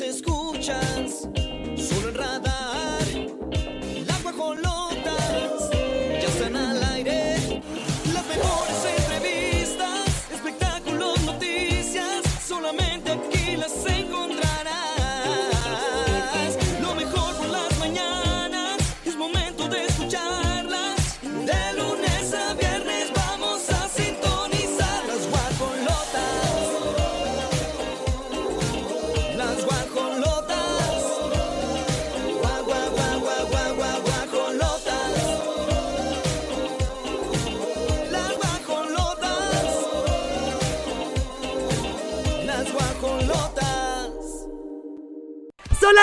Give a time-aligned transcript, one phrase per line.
[0.00, 1.28] escuchas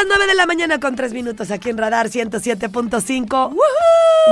[0.08, 3.56] las 9 de la mañana con 3 minutos aquí en Radar 107.5.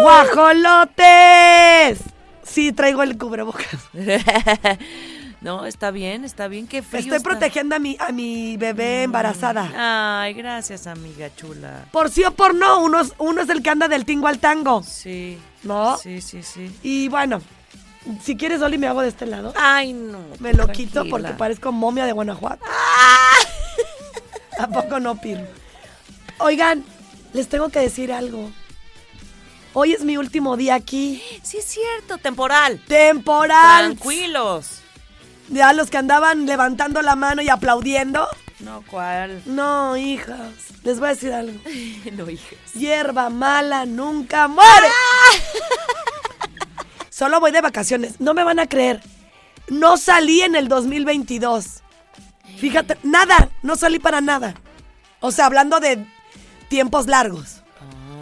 [0.01, 1.99] ¡Guajolotes!
[2.43, 3.65] Sí, traigo el cubrebocas.
[5.41, 6.67] no, está bien, está bien.
[6.67, 7.29] Qué frío Estoy está.
[7.29, 10.21] protegiendo a mi, a mi bebé embarazada.
[10.21, 11.85] Ay, gracias, amiga chula.
[11.91, 14.39] Por sí o por no, uno, es- uno es el que anda del tingo al
[14.39, 14.83] tango.
[14.83, 15.37] Sí.
[15.63, 15.97] ¿No?
[15.97, 16.75] Sí, sí, sí.
[16.83, 17.41] Y bueno,
[18.21, 19.53] si quieres, Oli, me hago de este lado.
[19.57, 20.19] Ay, no.
[20.39, 22.63] Me lo quito porque parezco momia de Guanajuato.
[24.59, 25.45] ¿A poco no, Pirro?
[26.43, 26.83] Oigan,
[27.31, 28.51] les tengo que decir algo.
[29.71, 31.23] Hoy es mi último día aquí.
[31.41, 32.81] Sí, es cierto, temporal.
[32.85, 33.95] Temporal.
[33.95, 34.81] Tranquilos.
[35.47, 38.27] Ya los que andaban levantando la mano y aplaudiendo.
[38.59, 39.41] No, ¿cuál?
[39.45, 40.51] No, hijas.
[40.83, 41.57] Les voy a decir algo.
[42.11, 42.73] no, hijas.
[42.73, 44.89] Hierba mala nunca muere.
[47.09, 48.19] Solo voy de vacaciones.
[48.19, 49.01] No me van a creer.
[49.69, 51.83] No salí en el 2022.
[52.57, 53.49] Fíjate, nada.
[53.61, 54.55] No salí para nada.
[55.21, 56.05] O sea, hablando de
[56.73, 57.57] tiempos largos.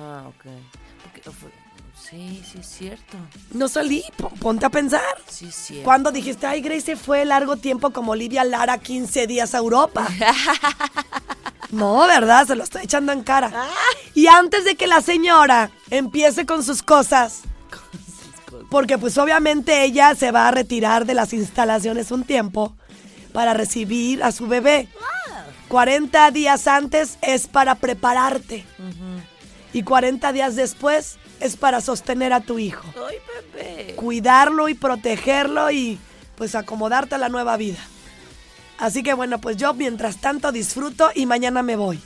[0.04, 0.46] Ah, ok.
[1.04, 1.22] Porque,
[2.10, 3.16] sí, sí, es cierto.
[3.54, 4.04] No salí.
[4.18, 5.02] po- Ponte a pensar.
[5.30, 5.86] Sí, es cierto.
[5.86, 10.06] Cuando dijiste, ay, Grace se fue largo tiempo como Olivia Lara 15 días a Europa.
[11.72, 12.46] No, ¿verdad?
[12.48, 13.50] Se lo estoy echando en cara.
[14.14, 17.44] Y antes de que la señora empiece con sus cosas,
[18.70, 22.76] porque pues obviamente ella se va a retirar de las instalaciones un tiempo
[23.32, 24.90] para recibir a su bebé.
[25.72, 28.66] 40 días antes es para prepararte.
[29.72, 33.16] Y 40 días después es para sostener a tu hijo Ay,
[33.56, 33.96] bebé.
[33.96, 35.98] cuidarlo y protegerlo y
[36.36, 37.80] pues acomodarte a la nueva vida.
[38.80, 42.02] Así que bueno, pues yo mientras tanto disfruto y mañana me voy.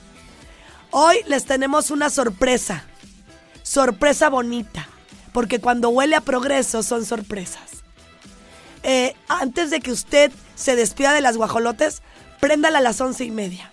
[0.91, 2.83] Hoy les tenemos una sorpresa.
[3.63, 4.87] Sorpresa bonita.
[5.33, 7.81] Porque cuando huele a progreso son sorpresas.
[8.83, 12.03] Eh, antes de que usted se despida de las guajolotes,
[12.45, 13.71] préndala a las once y media.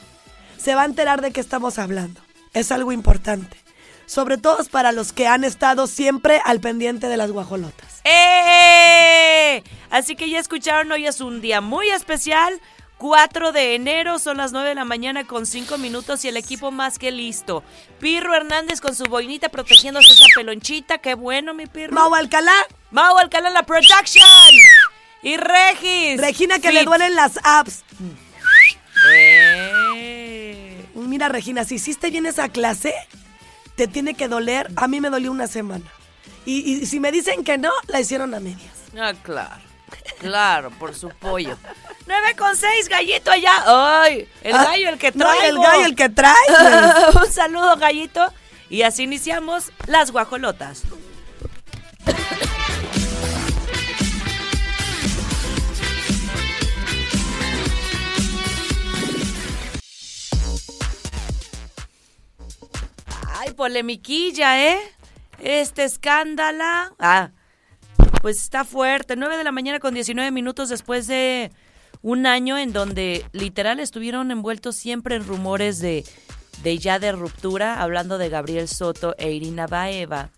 [0.56, 2.22] Se va a enterar de qué estamos hablando.
[2.54, 3.58] Es algo importante.
[4.06, 8.00] Sobre todo para los que han estado siempre al pendiente de las guajolotas.
[8.04, 9.62] ¡Eh!
[9.90, 12.58] Así que ya escucharon, hoy es un día muy especial.
[12.96, 16.70] 4 de enero, son las 9 de la mañana con 5 minutos y el equipo
[16.70, 17.62] más que listo.
[18.00, 20.96] Pirro Hernández con su boinita protegiéndose esa pelonchita.
[20.96, 21.92] ¡Qué bueno, mi Pirro!
[21.92, 22.54] Mau Alcalá,
[22.90, 24.24] Mau Alcalá la production.
[25.22, 26.18] Y Regis.
[26.18, 26.78] Regina que Fit.
[26.78, 27.84] le duelen las apps.
[29.10, 30.84] Eh.
[30.94, 32.94] Mira, Regina, si hiciste bien esa clase,
[33.76, 34.70] te tiene que doler.
[34.76, 35.84] A mí me dolió una semana.
[36.44, 38.72] Y, y si me dicen que no, la hicieron a medias.
[38.98, 39.60] Ah, claro.
[40.20, 41.56] Claro, por su pollo.
[42.06, 43.52] 9 con 6, gallito allá.
[43.66, 44.28] ¡Ay!
[44.42, 45.48] El Ah, gallo el que No, trae.
[45.48, 46.34] el gallo el que trae.
[47.24, 48.32] Un saludo, gallito.
[48.70, 50.82] Y así iniciamos las guajolotas.
[63.34, 64.78] Ay, polemiquilla, ¿eh?
[65.38, 66.92] Este escándala.
[66.98, 67.30] Ah,
[68.20, 69.16] pues está fuerte.
[69.16, 71.50] 9 de la mañana con 19 minutos después de
[72.02, 76.04] un año en donde literal estuvieron envueltos siempre en rumores de,
[76.62, 80.30] de ya de ruptura, hablando de Gabriel Soto e Irina Baeva.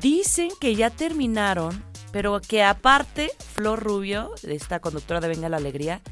[0.00, 1.82] Dicen que ya terminaron,
[2.12, 6.02] pero que aparte Flor Rubio, esta conductora de Venga la Alegría,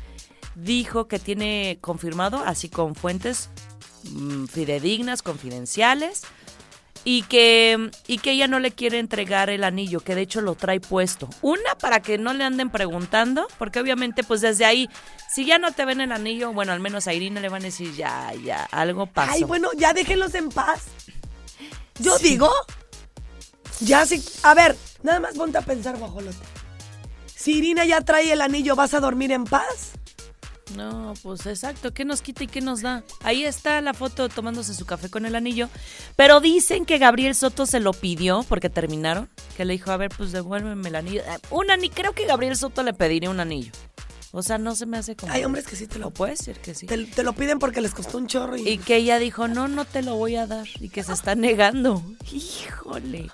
[0.54, 3.50] dijo que tiene confirmado, así con fuentes
[4.50, 6.22] fidedignas, confidenciales,
[7.04, 10.54] y que, y que ella no le quiere entregar el anillo, que de hecho lo
[10.54, 11.28] trae puesto.
[11.42, 14.88] Una, para que no le anden preguntando, porque obviamente pues desde ahí,
[15.30, 17.66] si ya no te ven el anillo, bueno, al menos a Irina le van a
[17.66, 19.32] decir, ya, ya, algo pasó.
[19.32, 20.84] Ay, bueno, ya déjenlos en paz.
[21.98, 22.50] Yo digo,
[23.80, 24.24] ya sí.
[24.42, 26.38] A ver, nada más ponte a pensar, guajolote.
[27.26, 29.92] Si Irina ya trae el anillo, ¿vas a dormir en paz?
[30.76, 33.04] No, pues exacto, ¿qué nos quita y qué nos da?
[33.22, 35.68] Ahí está la foto tomándose su café con el anillo,
[36.16, 40.10] pero dicen que Gabriel Soto se lo pidió porque terminaron, que le dijo, a ver,
[40.16, 41.22] pues devuélveme el anillo.
[41.50, 43.72] Un anillo, creo que Gabriel Soto le pediría un anillo.
[44.32, 45.32] O sea, no se me hace como...
[45.32, 46.86] Hay hombres que sí te lo, puede ser que sí.
[46.86, 49.68] te, te lo piden porque les costó un chorro y, Y que ella dijo, no,
[49.68, 50.66] no te lo voy a dar.
[50.80, 52.02] Y que se está negando.
[52.32, 53.30] Híjole.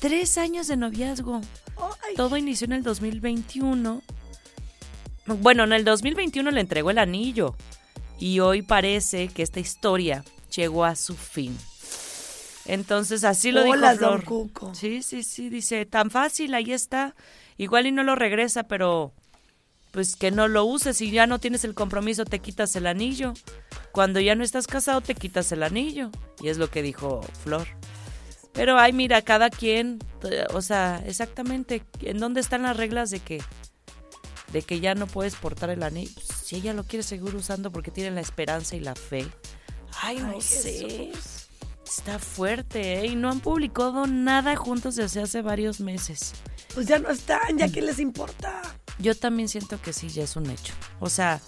[0.00, 1.42] Tres años de noviazgo.
[2.16, 4.02] Todo inició en el 2021.
[5.26, 7.54] Bueno, en el 2021 le entregó el anillo.
[8.18, 10.24] Y hoy parece que esta historia
[10.54, 11.56] llegó a su fin.
[12.66, 14.24] Entonces así lo Hola, dijo don Flor.
[14.24, 14.74] Cuco.
[14.74, 17.14] Sí, sí, sí, dice, tan fácil, ahí está.
[17.56, 19.12] Igual y no lo regresa, pero
[19.90, 20.96] pues que no lo uses.
[20.96, 23.34] Si ya no tienes el compromiso, te quitas el anillo.
[23.90, 26.10] Cuando ya no estás casado, te quitas el anillo.
[26.40, 27.66] Y es lo que dijo Flor.
[28.52, 29.98] Pero ay, mira, cada quien,
[30.52, 33.42] o sea, exactamente, ¿en dónde están las reglas de que
[34.52, 36.20] de que ya no puedes portar el anillo?
[36.44, 39.26] Si ella lo quiere seguir usando porque tiene la esperanza y la fe.
[40.00, 41.08] Ay, no Ay, sé.
[41.12, 41.48] Jesús.
[41.84, 43.06] Está fuerte, ¿eh?
[43.06, 46.32] Y no han publicado nada juntos desde hace varios meses.
[46.74, 48.62] Pues ya no están, ya qué les importa.
[48.98, 50.72] Yo también siento que sí, ya es un hecho.
[51.00, 51.40] O sea,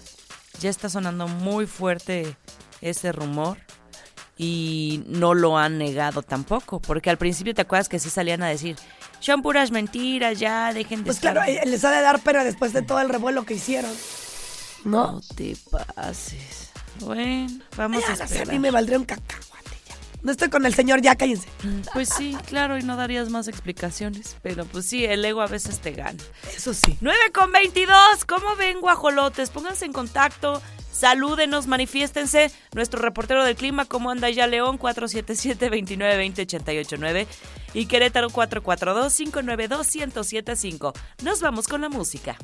[0.60, 2.36] ya está sonando muy fuerte
[2.80, 3.58] ese rumor
[4.36, 8.48] y no lo han negado tampoco, porque al principio te acuerdas que sí salían a
[8.48, 8.76] decir,
[9.32, 12.44] son puras mentiras, ya dejen de Pues estar- claro, eh, les ha de dar pena
[12.44, 13.90] después de todo el revuelo que hicieron.
[14.84, 15.12] ¿No?
[15.12, 16.70] No te pases.
[17.00, 18.48] Bueno, vamos a sé, a esperar.
[18.48, 19.94] mí me valdría un cacahuate ya.
[20.22, 21.48] No estoy con el señor, ya cállense.
[21.92, 25.80] Pues sí, claro, y no darías más explicaciones, pero pues sí, el ego a veces
[25.80, 26.22] te gana.
[26.54, 26.96] Eso sí.
[27.00, 28.24] 9 con 22.
[28.26, 29.50] ¿Cómo ven, guajolotes?
[29.50, 30.62] Pónganse en contacto.
[30.94, 32.50] Salúdenos, manifiéstense.
[32.72, 34.78] Nuestro reportero del clima, ¿cómo anda ya León?
[34.78, 37.26] 477-2920-889
[37.74, 40.92] y Querétaro 442-592-1075.
[41.24, 42.36] Nos vamos con la música.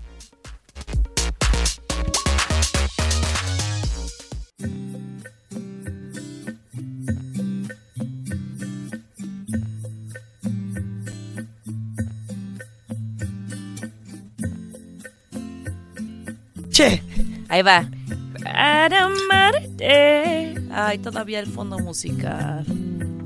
[16.71, 17.01] Che,
[17.49, 18.00] Ahí va.
[18.43, 20.55] Para amarte.
[20.73, 22.65] Ay, todavía el fondo musical.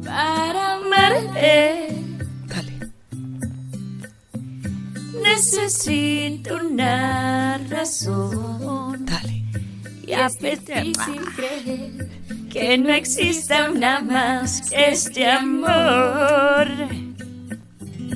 [0.04, 1.88] Para amarte.
[2.46, 2.72] dale.
[5.22, 9.04] Necesito una razón.
[9.06, 9.44] Dale.
[10.06, 12.08] Y es difícil creer
[12.50, 16.68] que no exista una más que este amor.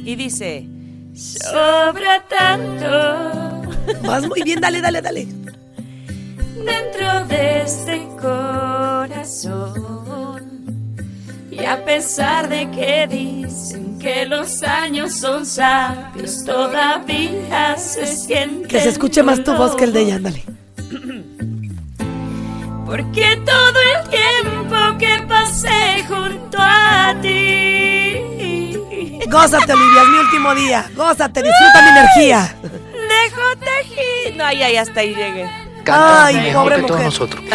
[0.05, 0.67] Y dice,
[1.15, 3.59] sobra tanto
[4.03, 5.27] Vas muy bien, dale, dale, dale.
[6.69, 9.79] Dentro de este corazón.
[11.50, 18.69] Y a pesar de que dicen que los años son sabios, todavía se siente.
[18.69, 20.44] Que se escuche más tu voz que el de ella, ándale.
[22.87, 27.79] Porque todo el tiempo que pasé junto a ti,
[29.31, 30.91] Gózate, Olivia, es mi último día.
[30.94, 32.56] Gózate, disfruta mi energía.
[32.62, 34.37] dejo tejido.
[34.37, 35.68] No, ya, ya hasta ahí llegué.
[35.88, 37.44] Canta Ay, mejor pobre que todos nosotros.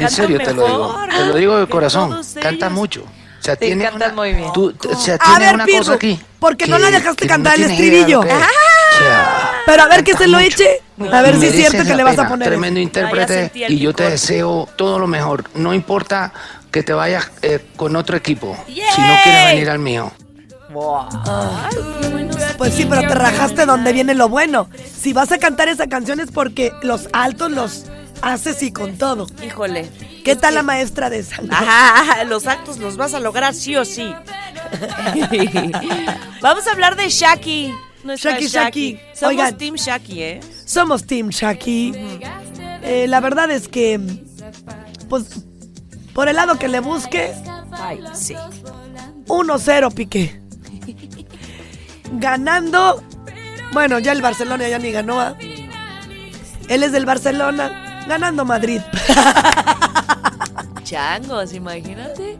[0.00, 0.96] En serio te lo digo.
[1.10, 2.20] Te lo digo de corazón.
[2.40, 3.02] Canta mucho.
[3.02, 4.52] O sea, Sí, tiene cantas una, muy bien.
[4.54, 6.18] tú- o sea, A tiene ver, una Pirru, cosa aquí.
[6.38, 8.22] ¿por qué no la dejaste cantar el estribillo?
[8.22, 10.48] sea, Pero a ver que se lo mucho.
[10.62, 10.80] eche.
[11.12, 12.48] A ver si es cierto que le vas a poner.
[12.48, 15.44] Tremendo Ah, intérprete y yo te deseo todo lo mejor.
[15.54, 16.32] No importa
[16.70, 18.56] que te vayas eh, con otro equipo.
[18.66, 20.10] Si no quieres venir al mío.
[22.58, 24.68] Pues sí, pero te rajaste donde viene lo bueno.
[24.96, 27.84] Si vas a cantar esa canción es porque los altos los
[28.22, 29.26] haces y con todo.
[29.44, 29.88] Híjole.
[30.24, 31.42] ¿Qué tal la maestra de esa?
[31.50, 34.14] Ajá, los actos los vas a lograr sí o sí.
[36.40, 37.74] Vamos a hablar de Shaki.
[38.16, 39.00] Shaki, Shaki.
[39.14, 39.56] Somos Oigan.
[39.56, 40.40] Team Shaki, ¿eh?
[40.64, 41.92] Somos Team Shaki.
[42.82, 44.00] Eh, la verdad es que,
[45.08, 45.24] pues,
[46.12, 47.36] por el lado que le busques,
[47.72, 48.34] Ay, sí.
[49.26, 50.43] 1-0 Piqué.
[52.14, 53.02] Ganando.
[53.72, 55.20] Bueno, ya el Barcelona ya ni ganó.
[55.20, 55.34] ¿ah?
[56.68, 58.04] Él es del Barcelona.
[58.06, 58.80] Ganando Madrid.
[60.84, 62.38] Changos, imagínate.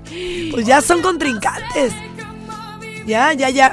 [0.53, 1.93] Pues ya son contrincantes.
[3.07, 3.73] Ya, ya, ya.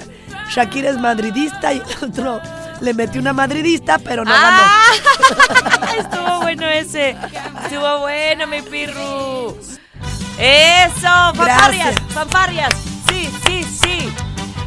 [0.50, 2.42] Shakira es madridista y el otro
[2.82, 4.62] le metió una madridista, pero no ganó.
[4.64, 4.92] ¡Ah!
[6.00, 7.16] Estuvo bueno ese.
[7.64, 9.58] Estuvo bueno, mi pirru.
[10.38, 12.74] Eso, fanfarrias, fanfarrias.
[13.08, 13.81] Sí, sí, sí.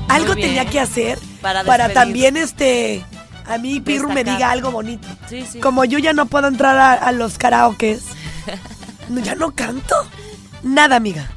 [0.09, 0.49] Algo bien.
[0.49, 3.05] tenía que hacer Para también este
[3.47, 5.07] a mí Pirru me diga algo bonito.
[5.29, 5.61] Sí, sí.
[5.61, 8.01] Como yo ya no puedo entrar a, a los karaokes,
[9.23, 9.95] ya no canto.
[10.63, 11.31] Nada, amiga.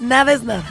[0.00, 0.64] Nada es nada.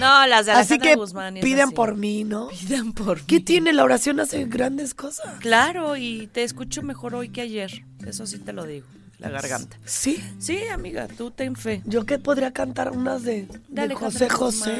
[0.00, 1.74] No, las de Así Alejandra que Guzmán pidan así.
[1.74, 2.48] por mí, ¿no?
[2.48, 3.40] Pidan por ¿Qué mí.
[3.42, 3.72] tiene?
[3.72, 5.38] La oración hace grandes cosas.
[5.38, 7.84] Claro, y te escucho mejor hoy que ayer.
[8.04, 8.86] Eso sí te lo digo.
[9.18, 9.78] La garganta.
[9.84, 10.22] Sí.
[10.38, 11.82] Sí, amiga, tú ten fe.
[11.84, 13.46] Yo que podría cantar unas de,
[13.94, 14.74] José José.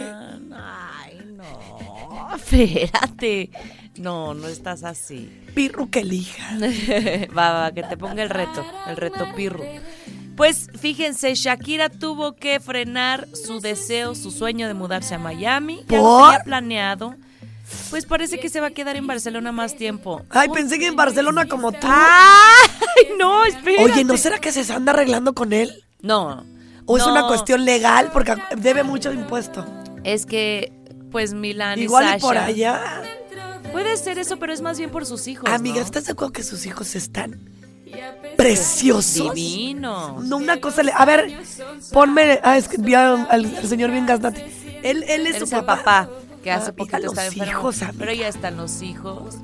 [0.53, 1.04] Ay,
[1.53, 2.37] no.
[2.37, 3.51] Espérate.
[3.97, 5.31] No, no estás así.
[5.55, 6.59] Pirru que elija.
[7.37, 9.63] va, va, que te ponga el reto, el reto pirru.
[10.37, 15.85] Pues fíjense, Shakira tuvo que frenar su deseo, su sueño de mudarse a Miami.
[15.89, 17.15] Ya lo planeado.
[17.91, 20.23] Pues parece que se va a quedar en Barcelona más tiempo.
[20.31, 21.79] Ay, pensé que en Barcelona como tú.
[21.91, 23.45] ¡Ay, no!
[23.45, 23.85] Espérate.
[23.85, 25.85] Oye, ¿no será que se anda arreglando con él?
[26.03, 26.45] No.
[26.87, 28.11] ¿O es una cuestión legal?
[28.13, 29.65] Porque debe mucho impuesto.
[30.03, 30.73] Es que,
[31.15, 32.21] pues Milán y Igual y Sasha.
[32.21, 33.03] por allá.
[33.71, 35.49] Puede ser eso, pero es más bien por sus hijos.
[35.49, 35.83] Amiga, ¿no?
[35.83, 37.39] ¿estás de acuerdo que sus hijos están
[38.37, 39.33] preciosos?
[39.33, 40.25] Divinos.
[40.25, 40.83] No, una cosa.
[40.83, 41.39] le- A ver,
[41.93, 42.41] ponme.
[42.43, 44.41] Ah, es que vi al, señor bien gaznati.
[44.83, 45.77] Él, él es Él su papá.
[45.77, 46.09] papá,
[46.43, 47.45] que hace Ah, poquito los enfermo.
[47.45, 47.97] hijos, amiga.
[47.99, 49.37] pero ya están los hijos.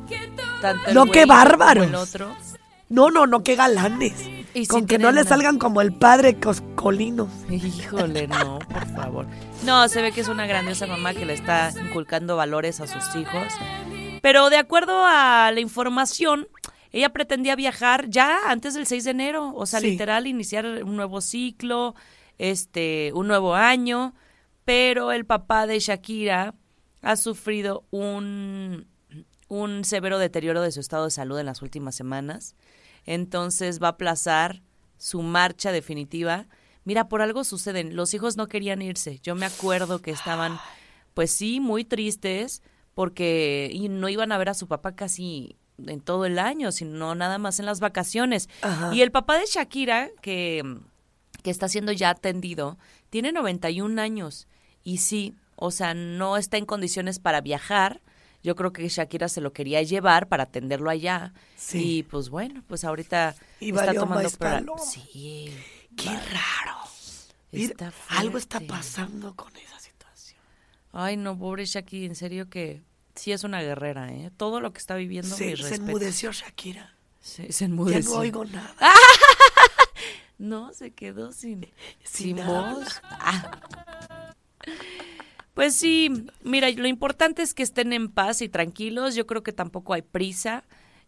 [0.61, 1.87] Tanto el No, güey qué como bárbaros.
[1.87, 2.37] El otro.
[2.91, 4.15] No, no, no, qué galanes.
[4.53, 7.29] Y Con que no le una- salgan como el padre Coscolino.
[7.49, 9.27] Híjole, no, por favor.
[9.65, 13.15] No, se ve que es una grandiosa mamá que le está inculcando valores a sus
[13.15, 13.45] hijos.
[14.23, 16.49] Pero de acuerdo a la información,
[16.91, 19.93] ella pretendía viajar ya antes del 6 de enero, o sea, Sí.
[19.93, 21.95] literal iniciar un nuevo ciclo,
[22.39, 24.15] este, un nuevo año,
[24.65, 26.55] pero el papá de Shakira
[27.03, 28.87] ha sufrido un
[29.49, 32.55] un severo deterioro de su estado de salud en las últimas semanas.
[33.11, 34.63] Entonces va a aplazar
[34.97, 36.47] su marcha definitiva.
[36.85, 37.97] Mira, por algo suceden.
[37.97, 39.19] Los hijos no querían irse.
[39.19, 40.61] Yo me acuerdo que estaban,
[41.13, 42.63] pues sí, muy tristes
[42.95, 47.17] porque y no iban a ver a su papá casi en todo el año, sino
[47.17, 48.49] nada más en las vacaciones.
[48.63, 48.95] Ajá.
[48.95, 50.63] Y el papá de Shakira, que,
[51.43, 54.47] que está siendo ya atendido, tiene 91 años.
[54.85, 58.03] Y sí, o sea, no está en condiciones para viajar.
[58.43, 61.33] Yo creo que Shakira se lo quería llevar para atenderlo allá.
[61.57, 61.99] Sí.
[61.99, 64.81] Y pues bueno, pues ahorita Y está tomando paloma.
[64.83, 65.55] Sí.
[65.97, 66.79] Qué raro.
[67.53, 70.41] Está algo está pasando con esa situación.
[70.93, 72.83] Ay, no, pobre Shakira, en serio que
[73.15, 74.31] sí es una guerrera, ¿eh?
[74.37, 76.95] Todo lo que está viviendo, Se, mis se enmudeció Shakira.
[77.21, 78.11] Sí, se Ya enmudeció.
[78.15, 78.75] no oigo nada.
[80.39, 81.69] No, se quedó sin,
[82.03, 83.03] Sin voz.
[83.03, 84.33] Ah.
[85.61, 86.11] Pues sí,
[86.43, 89.15] mira, lo importante es que estén en paz y tranquilos.
[89.15, 90.65] Yo creo que tampoco hay prisa.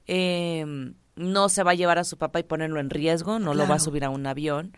[0.07, 3.67] Eh, no se va a llevar a su papá y ponerlo en riesgo, no lo
[3.67, 4.77] va a subir a un avión.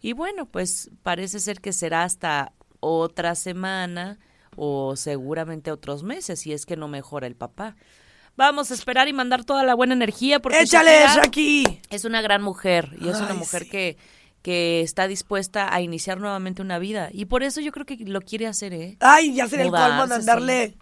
[0.00, 4.18] Y bueno, pues parece ser que será hasta otra semana
[4.56, 7.76] o seguramente otros meses, si es que no mejora el papá.
[8.36, 11.80] Vamos a esperar y mandar toda la buena energía porque ¡Échale, Shakira- Shaki!
[11.90, 13.70] es una gran mujer y es una mujer sí.
[13.70, 13.96] que,
[14.42, 17.08] que está dispuesta a iniciar nuevamente una vida.
[17.12, 18.96] Y por eso yo creo que lo quiere hacer, ¿eh?
[19.00, 20.74] Ay, ya sería el colmo de andarle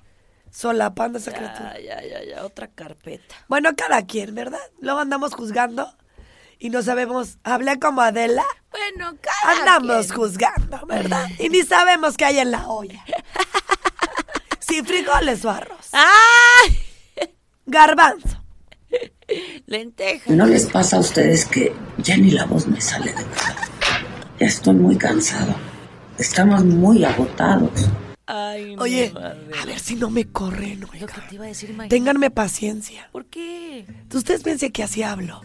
[0.50, 1.74] solapando a esa criatura.
[1.80, 3.34] Ya, ya, ya, ya, otra carpeta.
[3.48, 4.60] Bueno, cada quien, ¿verdad?
[4.80, 5.94] Luego andamos juzgando
[6.58, 7.38] y no sabemos.
[7.44, 8.44] Hablé como Adela.
[8.70, 10.18] Bueno, cada Andamos quien.
[10.18, 11.28] juzgando, ¿verdad?
[11.38, 13.04] Y ni sabemos qué hay en la olla.
[14.60, 15.88] Si frijoles o arroz.
[15.92, 16.78] ¡Ay!
[17.66, 18.39] Garbanzo.
[19.66, 20.32] Lenteja.
[20.32, 23.56] ¿No les pasa a ustedes que ya ni la voz me sale de verdad?
[24.38, 25.54] Ya estoy muy cansado.
[26.18, 27.88] Estamos muy agotados.
[28.26, 29.38] Ay, no, Oye, madre.
[29.60, 31.26] a ver si no me corren, Lo que oiga.
[31.28, 31.96] te iba a decir, imagínate.
[31.96, 33.08] Ténganme paciencia.
[33.10, 33.86] ¿Por qué?
[34.14, 35.40] Ustedes piensen que así hablo.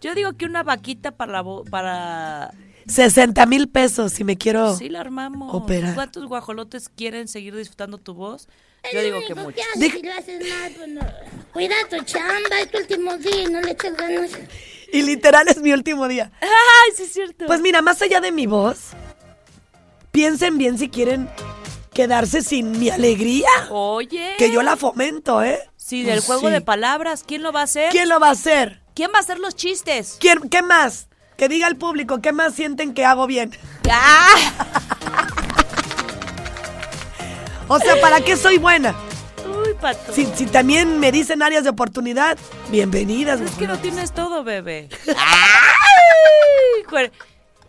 [0.00, 2.52] Yo digo que una vaquita para para
[2.86, 4.74] 60 mil pesos si me quiero.
[4.76, 5.54] sí la armamos.
[5.54, 5.94] operar.
[5.94, 8.48] ¿Cuántos guajolotes quieren seguir disfrutando tu voz?
[8.92, 9.62] Yo digo que muchos.
[9.76, 11.00] Dij- Si lo haces mal, pues no.
[11.52, 14.30] Cuida tu chamba, es tu último día y no le eches ganas.
[14.92, 16.30] Y literal es mi último día.
[16.40, 17.46] Ay, sí es cierto.
[17.46, 18.90] Pues mira, más allá de mi voz,
[20.12, 21.28] piensen bien si quieren
[21.92, 23.48] quedarse sin mi alegría.
[23.70, 24.34] Oye.
[24.38, 25.60] Que yo la fomento, ¿eh?
[25.76, 26.52] Sí, del Pues juego sí.
[26.54, 27.90] de palabras, ¿quién lo va a hacer?
[27.90, 28.80] ¿Quién lo va a hacer?
[28.94, 30.16] ¿Quién va a hacer los chistes?
[30.20, 31.08] ¿Quién, ¿Qué más?
[31.36, 33.56] Que diga el público, ¿qué más sienten que hago bien?
[33.90, 34.36] ¡Ah!
[37.66, 38.94] O sea, ¿para qué soy buena?
[39.80, 40.12] Pato.
[40.12, 42.38] Si, si también me dicen áreas de oportunidad,
[42.70, 43.40] bienvenidas.
[43.40, 44.88] Es que no tienes todo, bebé.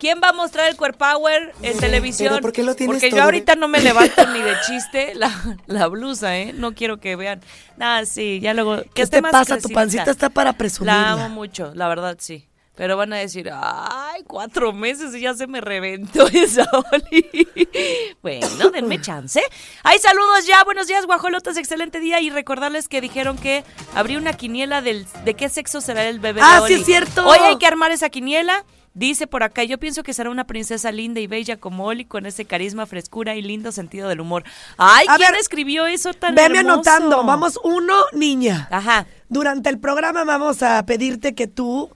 [0.02, 2.30] ¿Quién va a mostrar el Core Power en televisión?
[2.30, 5.14] pero ¿por qué lo tienes Porque todo, yo ahorita no me levanto ni de chiste
[5.14, 5.30] la,
[5.66, 6.52] la blusa, ¿eh?
[6.52, 7.40] No quiero que vean.
[7.76, 8.78] Nada, sí, ya luego.
[8.82, 9.58] Que ¿Qué te pasa?
[9.58, 11.12] Tu pancita está para La presumirla.
[11.12, 12.48] amo mucho, la verdad, sí.
[12.74, 17.48] Pero van a decir, ay, cuatro meses y ya se me reventó esa Oli.
[18.22, 19.42] Bueno, denme chance.
[19.82, 22.20] Hay saludos ya, buenos días, guajolotas, excelente día.
[22.20, 23.62] Y recordarles que dijeron que
[23.94, 27.26] habría una quiniela del, de qué sexo será el bebé Ah, de sí es cierto.
[27.26, 28.64] Hoy hay que armar esa quiniela.
[28.94, 32.26] Dice por acá, yo pienso que será una princesa linda y bella como Oli, con
[32.26, 34.44] ese carisma, frescura y lindo sentido del humor.
[34.76, 36.74] Ay, A ¿quién ver, escribió eso tan Veme hermoso?
[36.90, 37.24] anotando.
[37.24, 38.68] Vamos, uno, niña.
[38.70, 39.06] Ajá.
[39.30, 41.90] Durante el programa vamos a pedirte que tú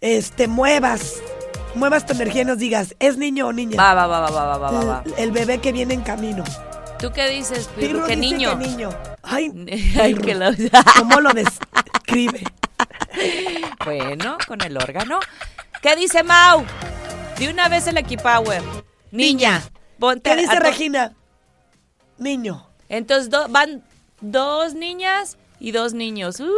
[0.00, 1.14] este, muevas,
[1.74, 3.76] muevas tu energía y nos digas, ¿es niño o niña?
[3.76, 5.02] Va, va, va, va, va, va, va, va.
[5.06, 6.44] El, el bebé que viene en camino.
[6.98, 8.00] ¿Tú qué dices, Pirru?
[8.06, 8.58] Que dice niño.
[8.58, 8.90] que niño.
[9.22, 9.50] Ay,
[10.22, 10.50] que lo-
[10.98, 12.42] ¿Cómo lo describe?
[13.84, 15.18] Bueno, con el órgano.
[15.82, 16.64] ¿Qué dice Mau?
[17.38, 18.62] De una vez el Equipower.
[19.10, 19.62] Niña.
[20.22, 21.14] ¿Qué dice Regina?
[22.18, 22.66] Niño.
[22.88, 23.82] Entonces do- van
[24.20, 26.40] dos niñas y dos niños.
[26.40, 26.48] Uy,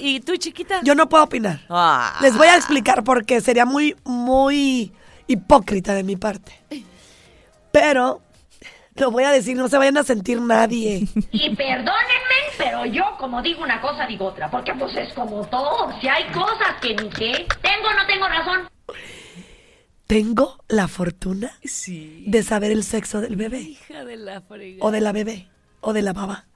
[0.00, 0.80] ¿y tú, chiquita?
[0.82, 1.60] Yo no puedo opinar.
[1.70, 2.18] Ah.
[2.20, 4.92] Les voy a explicar por qué sería muy, muy
[5.26, 6.60] hipócrita de mi parte.
[7.70, 8.20] Pero
[8.96, 11.06] lo voy a decir, no se vayan a sentir nadie.
[11.30, 14.50] Y perdónenme, pero yo como digo una cosa, digo otra.
[14.50, 15.92] Porque pues es como todo.
[16.00, 17.46] Si hay cosas que ni qué.
[17.62, 18.68] Tengo o no tengo razón.
[20.06, 22.24] Tengo la fortuna Sí.
[22.26, 23.60] de saber el sexo del bebé.
[23.60, 24.78] Hija de la frega.
[24.84, 25.48] o de la bebé
[25.80, 26.46] o de la baba.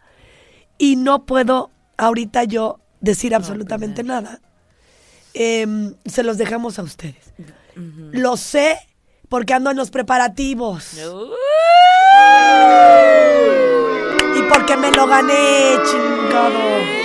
[0.79, 1.71] Y no puedo
[2.03, 4.41] ahorita yo decir absolutamente nada.
[5.35, 7.33] Em, se los dejamos a ustedes.
[8.11, 8.79] Lo sé
[9.29, 10.95] porque ando en los preparativos.
[14.37, 17.03] Y porque me lo gané, chingado.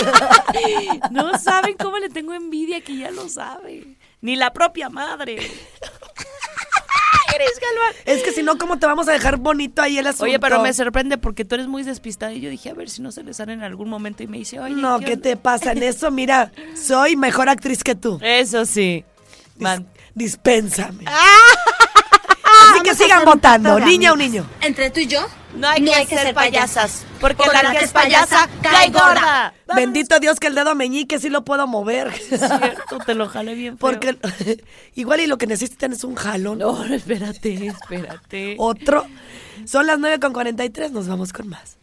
[1.10, 3.96] No saben cómo le tengo envidia que ya lo sabe.
[4.22, 5.38] Ni la propia madre.
[7.38, 7.94] Galván.
[8.06, 10.24] Es que si no, ¿cómo te vamos a dejar bonito ahí el asunto?
[10.24, 13.02] Oye, pero me sorprende porque tú eres muy despistada y yo dije, a ver si
[13.02, 15.22] no se le sale en algún momento y me dice, oye, No, ¿qué onda?".
[15.22, 16.10] te pasa en eso?
[16.10, 18.18] Mira, soy mejor actriz que tú.
[18.22, 19.04] Eso sí.
[19.58, 19.84] Dis-
[20.14, 21.04] dispénsame.
[21.06, 21.36] Ah.
[22.72, 24.44] Así que sigan votando, niña o niño.
[24.60, 27.72] Entre tú y yo, No hay, No que, hay que ser payasas, porque, Porque la
[27.72, 29.52] que es payasa cae gorda.
[29.74, 32.12] Bendito Dios que el dedo meñique sí lo puedo mover.
[32.28, 33.90] Cierto, te lo jale bien feo.
[33.90, 34.16] Porque
[34.94, 36.58] igual y lo que necesitan es un jalón.
[36.58, 38.54] No, espérate, espérate.
[38.58, 39.06] Otro.
[39.66, 41.76] Son las 9 con 43, nos vamos con más.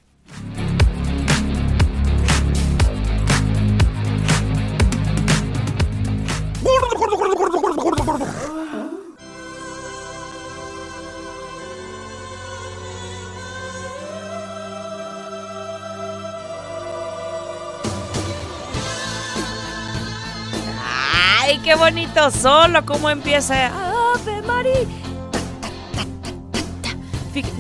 [21.48, 23.68] Ay, qué bonito solo, cómo empieza.
[23.68, 24.74] Ave María.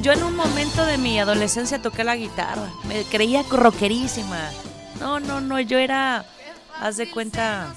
[0.01, 2.69] Yo en un momento de mi adolescencia toqué la guitarra.
[2.89, 4.49] Me creía rockerísima.
[4.99, 6.25] No, no, no, yo era.
[6.81, 7.73] Haz de cuenta.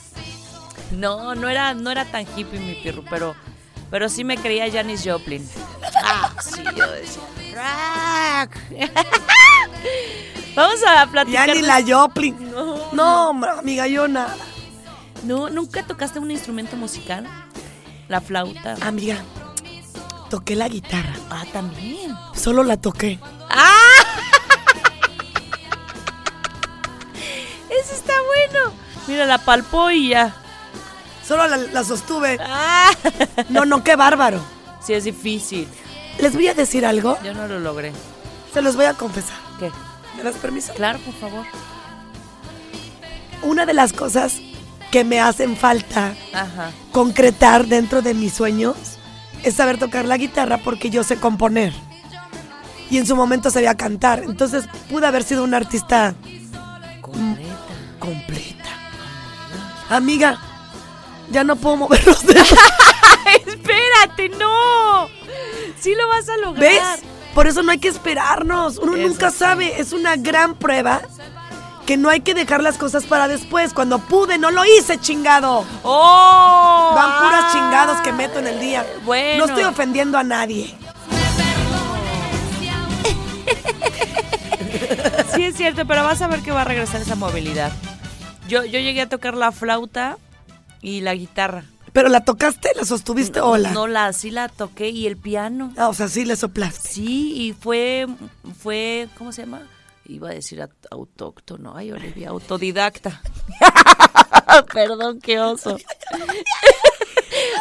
[0.91, 3.37] No, no era, no era tan hippie mi pirro, pero,
[3.91, 5.49] pero sí me creía Janis Joplin.
[6.03, 7.23] Ah, sí, yo decía.
[7.55, 8.57] "Rock".
[10.57, 11.47] Vamos a platicar.
[11.47, 12.51] Ya ni la Joplin.
[12.51, 14.35] No, No, hombre, amiga, yo nada.
[15.25, 17.27] No, ¿nunca tocaste un instrumento musical?
[18.09, 18.77] La flauta.
[18.81, 19.19] Amiga,
[20.29, 21.15] toqué la guitarra.
[21.31, 22.17] Ah, también.
[22.35, 23.21] Solo la toqué.
[23.49, 23.75] ¡Ah!
[27.69, 28.73] Eso está bueno.
[29.07, 30.35] Mira, la palpó y ya.
[31.27, 32.39] Solo la, la sostuve.
[32.41, 32.91] ¡Ah!
[33.49, 34.41] No, no, qué bárbaro.
[34.81, 35.67] Sí, es difícil.
[36.19, 37.19] Les voy a decir algo.
[37.23, 37.93] Yo no lo logré.
[38.53, 39.37] Se los voy a confesar.
[39.59, 39.71] ¿Qué?
[40.17, 40.73] ¿Me das permiso?
[40.75, 41.47] Claro, por favor.
[43.43, 44.41] Una de las cosas
[44.91, 46.71] que me hacen falta Ajá.
[46.93, 48.77] concretar dentro de mis sueños
[49.43, 51.73] es saber tocar la guitarra porque yo sé componer.
[52.91, 54.23] Y en su momento sabía cantar.
[54.25, 56.15] Entonces pude haber sido una artista
[57.01, 57.55] Completa.
[57.99, 58.69] completa.
[59.89, 60.39] Amiga,
[61.31, 62.53] ya no puedo mover los dedos.
[63.47, 65.07] Espérate, no.
[65.79, 66.61] Sí lo vas a lograr.
[66.61, 66.83] ¿Ves?
[67.35, 68.79] Por eso no hay que esperarnos.
[68.79, 69.81] Uno Eso nunca sabe.
[69.81, 71.01] Es una gran prueba
[71.91, 73.75] que no hay que dejar las cosas para después.
[73.75, 75.65] Cuando pude, no lo hice, chingado.
[75.83, 76.93] ¡Oh!
[76.95, 77.51] Van puras Ah.
[77.53, 78.87] chingados que meto en el día.
[79.05, 79.45] Bueno.
[79.45, 80.73] No estoy ofendiendo a nadie.
[85.35, 87.73] Sí es cierto, pero vas a ver que va a regresar esa movilidad.
[88.49, 90.17] Yo, yo llegué a tocar la flauta
[90.83, 91.65] y la guitarra.
[91.93, 93.73] ¿Pero la tocaste, la sostuviste o la...?
[93.73, 95.73] No, la sí la toqué y el piano.
[95.77, 96.89] Ah, o sea, sí le soplaste.
[96.89, 98.07] Sí, y fue,
[98.63, 99.63] fue, ¿cómo se llama?
[100.11, 103.23] Iba a decir aut- autóctono, ay Olivia, autodidacta.
[104.75, 105.79] Perdón, qué oso.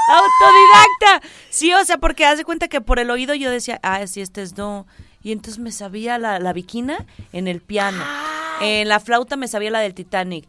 [0.07, 1.27] autodidacta.
[1.49, 4.21] Sí, o sea, porque haz de cuenta que por el oído yo decía, ah, sí,
[4.21, 4.85] este es do.
[5.21, 8.03] Y entonces me sabía la, la viquina en el piano.
[8.61, 10.47] En la flauta me sabía la del Titanic.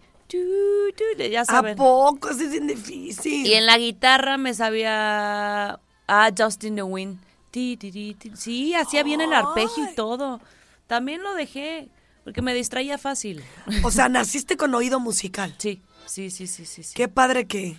[1.30, 1.76] Ya ¿A saben.
[1.76, 2.32] poco?
[2.32, 3.46] Sí, es bien difícil.
[3.46, 7.18] Y en la guitarra me sabía ah Justin the Wind.
[7.52, 10.40] Sí, hacía bien el arpegio y todo.
[10.90, 11.88] También lo dejé
[12.24, 13.44] porque me distraía fácil.
[13.84, 15.54] O sea, naciste con oído musical.
[15.58, 16.82] Sí, sí, sí, sí, sí.
[16.82, 16.94] sí.
[16.94, 17.78] Qué padre que,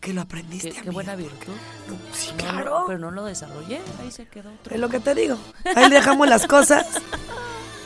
[0.00, 0.92] que lo Qué- aprendiste, qué amiga.
[0.92, 1.52] buena virtud.
[1.88, 2.84] No, sí, No, claro.
[2.88, 4.74] pero no lo desarrollé, ahí se quedó otro.
[4.74, 5.38] Es lo que te digo.
[5.76, 6.84] Ahí dejamos las cosas.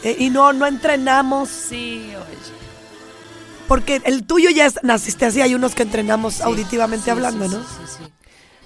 [0.02, 1.50] Eh, y no, no entrenamos.
[1.50, 2.38] Sí, oye.
[3.68, 5.42] Porque el tuyo ya es- naciste así.
[5.42, 7.58] Hay unos que entrenamos Sí, auditivamente sí, hablando, ¿no?
[7.58, 8.12] Sí, sí, sí.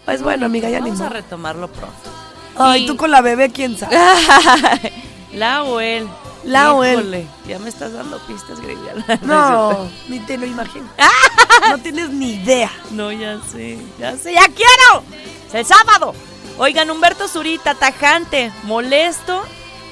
[0.05, 2.11] Pues bueno, amiga, ya ni Vamos a retomarlo pronto.
[2.57, 3.97] Ay, Y- tú con la bebé, quién sabe.
[5.33, 6.09] La o él.
[6.45, 7.27] La o él.
[7.47, 9.05] Ya me estás dando pistas, Griviana.
[9.23, 10.87] No, ni te lo imagino.
[11.71, 12.71] No tienes ni idea.
[12.93, 15.03] No, ya sé, ya sé, ya quiero.
[15.49, 16.15] Es el sábado.
[16.57, 19.43] Oigan, Humberto Zurita, tajante, molesto.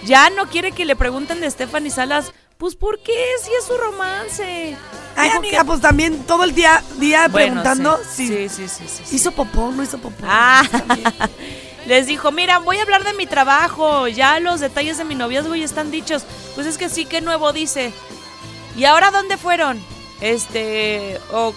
[0.05, 2.33] Ya no quiere que le pregunten de Stephanie Salas.
[2.57, 3.13] Pues, ¿por qué?
[3.43, 4.77] Si es su romance.
[5.17, 8.29] Ay, Dijo amiga, que- pues también todo el día, día Bueno, preguntando sí.
[8.29, 10.25] si Sí, sí, sí, hizo popó, no hizo popó.
[10.27, 10.63] Ah.
[11.87, 15.55] les dijo, mira, voy a hablar de mi trabajo, ya los detalles de mi noviazgo
[15.55, 16.25] ya están dichos.
[16.55, 17.93] Pues es que sí, qué nuevo dice.
[18.77, 19.81] ¿Y ahora dónde fueron?
[20.21, 21.55] Este, o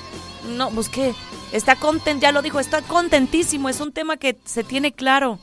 [0.50, 1.14] no, pues qué,
[1.52, 5.40] está content, ya lo dijo, está contentísimo, es un tema que se tiene claro.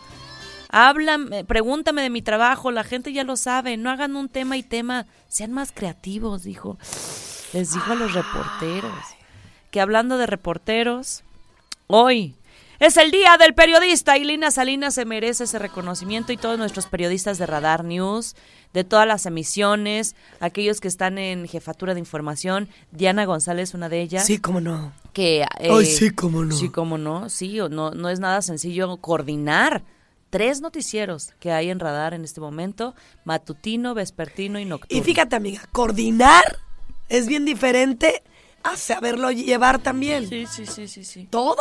[0.71, 4.63] Háblame, pregúntame de mi trabajo, la gente ya lo sabe, no hagan un tema y
[4.63, 6.79] tema, sean más creativos, dijo.
[7.53, 8.93] Les dijo a los reporteros.
[9.71, 11.23] Que hablando de reporteros,
[11.89, 12.35] Hoy
[12.79, 16.87] es el día del periodista y Lina Salinas se merece ese reconocimiento y todos nuestros
[16.87, 18.37] periodistas de Radar News,
[18.73, 24.03] de todas las emisiones, aquellos que están en jefatura de información, Diana González, una de
[24.03, 24.93] ellas, Sí, cómo no.
[25.13, 26.55] que eh, Ay, sí, cómo no.
[26.55, 29.83] sí, cómo no, sí, no, no es nada sencillo coordinar
[30.29, 34.99] tres noticieros que hay en Radar en este momento, matutino, vespertino y nocturno.
[35.01, 36.59] Y fíjate, amiga, coordinar
[37.09, 38.23] es bien diferente
[38.63, 40.29] a saberlo llevar también.
[40.29, 41.29] sí, sí, sí, sí, sí.
[41.31, 41.57] Todo.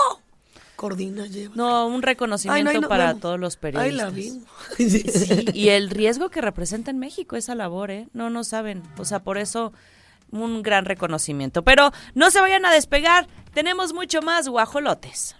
[0.75, 1.55] Coordina, lleva.
[1.55, 3.97] No, un reconocimiento Ay, no, para todos los Ay, periodistas.
[3.97, 4.41] la vi.
[4.77, 8.07] Sí, y el riesgo que representa en México esa labor, ¿eh?
[8.13, 8.83] No, no saben.
[8.97, 9.73] O sea, por eso
[10.31, 11.63] un gran reconocimiento.
[11.63, 13.27] Pero no se vayan a despegar.
[13.53, 15.35] Tenemos mucho más guajolotes.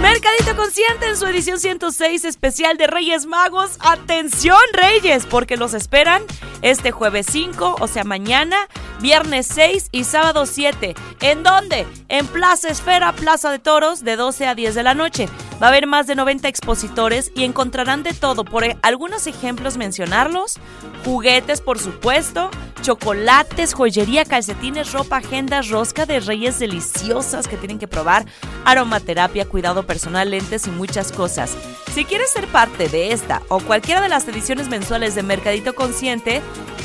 [0.00, 3.76] Mercadito Consciente en su edición 106 especial de Reyes Magos.
[3.80, 6.22] Atención Reyes, porque los esperan
[6.62, 8.56] este jueves 5, o sea mañana,
[9.00, 10.94] viernes 6 y sábado 7.
[11.20, 11.86] ¿En dónde?
[12.08, 15.28] En Plaza Esfera, Plaza de Toros, de 12 a 10 de la noche.
[15.62, 18.46] Va a haber más de 90 expositores y encontrarán de todo.
[18.46, 20.58] Por algunos ejemplos mencionarlos,
[21.04, 27.88] juguetes por supuesto, chocolates, joyería, calcetines, ropa, agendas, rosca de reyes deliciosas que tienen que
[27.88, 28.26] probar,
[28.64, 31.56] aromaterapia, cuidado personal, lentes y muchas cosas.
[31.94, 36.40] Si quieres ser parte de esta o cualquiera de las ediciones mensuales de Mercadito Consciente,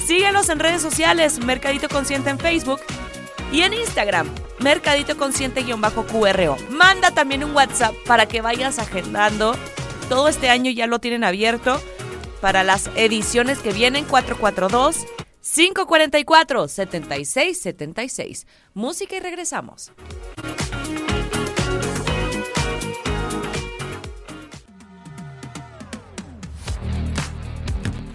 [0.06, 2.82] síguenos en redes sociales, Mercadito Consciente en Facebook
[3.52, 4.30] y en Instagram,
[4.60, 6.58] Mercadito Consciente-QRO.
[6.70, 9.56] Manda también un WhatsApp para que vayas agendando.
[10.10, 11.82] Todo este año ya lo tienen abierto
[12.42, 15.06] para las ediciones que vienen 442
[15.46, 18.48] 544 7676.
[18.74, 19.92] Música y regresamos.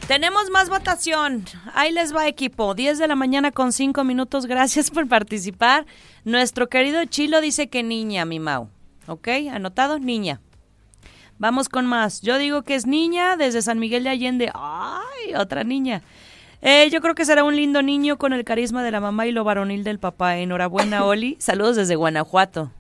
[0.08, 1.44] Tenemos más votación.
[1.72, 2.74] Ahí les va equipo.
[2.74, 4.46] 10 de la mañana con 5 minutos.
[4.46, 5.86] Gracias por participar.
[6.24, 8.70] Nuestro querido Chilo dice que niña, mi Mau.
[9.06, 9.28] ¿Ok?
[9.52, 10.40] Anotado, niña.
[11.38, 12.22] Vamos con más.
[12.22, 14.50] Yo digo que es niña desde San Miguel de Allende.
[14.52, 15.34] ¡Ay!
[15.36, 16.02] Otra niña.
[16.62, 19.32] Eh, yo creo que será un lindo niño con el carisma de la mamá y
[19.32, 20.36] lo varonil del papá.
[20.38, 21.36] Enhorabuena, Oli.
[21.38, 22.70] Saludos desde Guanajuato.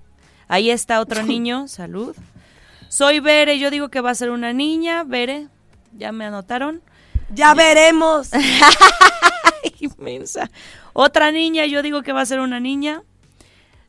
[0.48, 1.68] Ahí está otro niño.
[1.68, 2.14] Salud.
[2.88, 3.58] Soy Bere.
[3.58, 5.04] Yo digo que va a ser una niña.
[5.04, 5.48] Bere.
[5.96, 6.82] ¿Ya me anotaron?
[7.32, 8.30] Ya veremos.
[9.80, 10.50] Inmensa.
[10.92, 13.02] Otra niña, yo digo que va a ser una niña.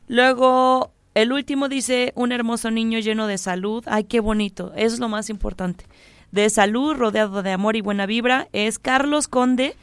[0.08, 3.84] Luego, el último dice un hermoso niño lleno de salud.
[3.88, 4.72] Ay, qué bonito.
[4.76, 5.86] Eso es lo más importante.
[6.32, 8.48] De salud, rodeado de amor y buena vibra.
[8.54, 9.76] Es Carlos Conde,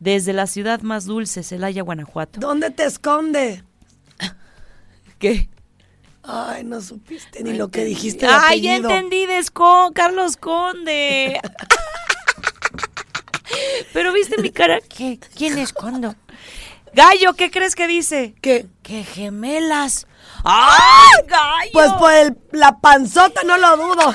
[0.00, 2.40] desde la ciudad más dulce, Celaya, Guanajuato.
[2.40, 3.64] ¿Dónde te esconde?
[5.18, 5.48] ¿Qué?
[6.22, 8.26] Ay, no supiste ni lo que dijiste.
[8.26, 9.26] Ay, ya entendí,
[9.94, 11.40] Carlos Conde.
[13.92, 14.78] Pero viste mi cara.
[14.80, 15.18] ¿Qué?
[15.36, 16.14] ¿Quién es Condo?
[16.94, 18.34] Gallo, ¿qué crees que dice?
[18.40, 18.66] ¿Qué?
[18.82, 20.06] ¡Qué gemelas!
[20.44, 21.70] ¡Ay, gallo!
[21.72, 24.14] Pues por el- la panzota, no lo dudo.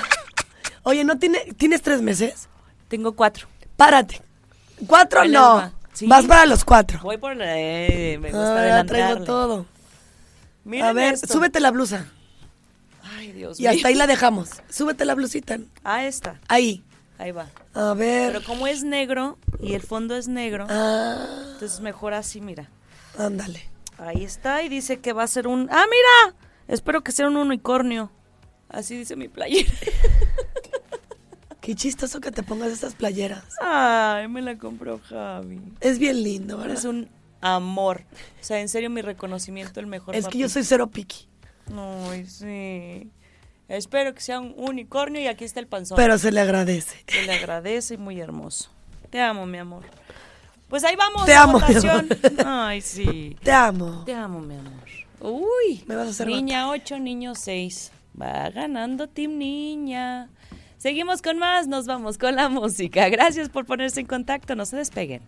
[0.83, 2.47] Oye, ¿no tiene, tienes tres meses?
[2.87, 3.47] Tengo cuatro.
[3.75, 4.21] Párate.
[4.87, 5.25] ¿Cuatro?
[5.25, 5.71] No.
[5.93, 6.07] Sí.
[6.07, 6.99] Vas para los cuatro.
[7.03, 7.57] Voy por la...
[7.59, 9.65] eh, me gusta Ah, traigo todo.
[10.63, 11.27] Miren A ver, esto.
[11.33, 12.07] súbete la blusa.
[13.17, 13.71] Ay, Dios Y mío.
[13.71, 14.49] hasta ahí la dejamos.
[14.69, 15.57] Súbete la blusita.
[15.83, 16.39] Ah, esta.
[16.47, 16.83] Ahí.
[17.17, 17.47] Ahí va.
[17.73, 18.31] A ver.
[18.33, 21.17] Pero como es negro y el fondo es negro, Ah,
[21.53, 22.69] entonces mejor así, mira.
[23.17, 23.67] ándale.
[23.97, 25.67] Ahí está y dice que va a ser un...
[25.71, 26.35] ¡Ah, mira!
[26.69, 28.09] Espero que sea un unicornio.
[28.69, 29.69] Así dice mi playera.
[31.69, 33.43] Qué chistoso que te pongas estas playeras.
[33.61, 35.61] Ay, me la compró Javi.
[35.81, 36.75] Es bien lindo, ¿verdad?
[36.75, 37.07] Es un
[37.41, 38.05] amor.
[38.41, 41.27] O sea, en serio, mi reconocimiento, el mejor Es que yo soy cero piqui.
[41.77, 43.11] Ay, sí.
[43.67, 45.95] Espero que sea un unicornio y aquí está el panzón.
[45.95, 47.03] Pero se le agradece.
[47.05, 48.71] Se le agradece y muy hermoso.
[49.11, 49.83] Te amo, mi amor.
[50.69, 51.25] Pues ahí vamos.
[51.27, 52.05] Te amo, mi amor.
[52.47, 53.37] Ay, sí.
[53.43, 54.05] Te amo.
[54.07, 54.73] Te amo, mi amor.
[55.21, 55.83] Uy.
[55.85, 57.91] Me vas a hacer Niña 8, niño 6.
[58.19, 60.29] Va ganando Team Niña.
[60.79, 63.09] Seguimos con más, nos vamos con la música.
[63.09, 65.21] Gracias por ponerse en contacto, no se despeguen.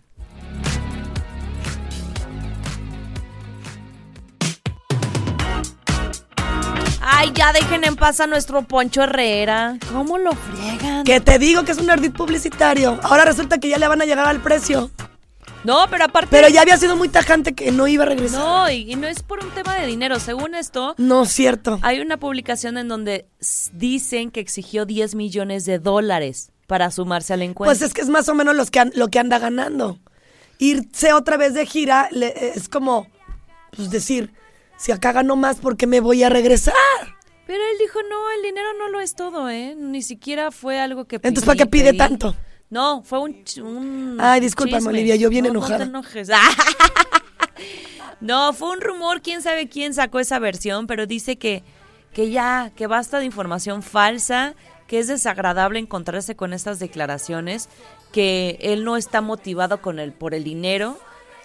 [7.02, 9.76] Ay, ya dejen en paz a nuestro Poncho Herrera.
[9.92, 11.04] ¿Cómo lo friegan?
[11.04, 12.98] Que te digo que es un ardid publicitario.
[13.02, 14.90] Ahora resulta que ya le van a llegar al precio.
[15.64, 16.28] No, pero aparte.
[16.30, 18.40] Pero ya había sido muy tajante que no iba a regresar.
[18.40, 20.18] No, y, y no es por un tema de dinero.
[20.18, 21.78] Según esto, No, cierto.
[21.82, 23.26] hay una publicación en donde
[23.72, 27.70] dicen que exigió 10 millones de dólares para sumarse al encuentro.
[27.76, 29.98] Pues es que es más o menos los que lo que anda ganando.
[30.58, 33.06] Irse otra vez de gira le- es como,
[33.76, 34.32] pues decir,
[34.76, 36.74] si acá gano más, ¿por qué me voy a regresar?
[37.46, 39.74] Pero él dijo, no, el dinero no lo es todo, ¿eh?
[39.76, 41.98] Ni siquiera fue algo que Entonces, ¿para qué pide pedí.
[41.98, 42.34] tanto?
[42.72, 43.44] No, fue un...
[43.62, 44.88] un Ay, chisme.
[44.88, 45.84] Olivia, yo bien No, enojada.
[45.84, 46.28] No te enojes.
[48.22, 51.62] no, fue un rumor, quién sabe quién sacó esa versión, pero dice que,
[52.14, 54.54] que ya, que basta de información falsa,
[54.86, 57.68] que es desagradable encontrarse con estas declaraciones,
[58.10, 60.98] que él no está motivado con el, por el dinero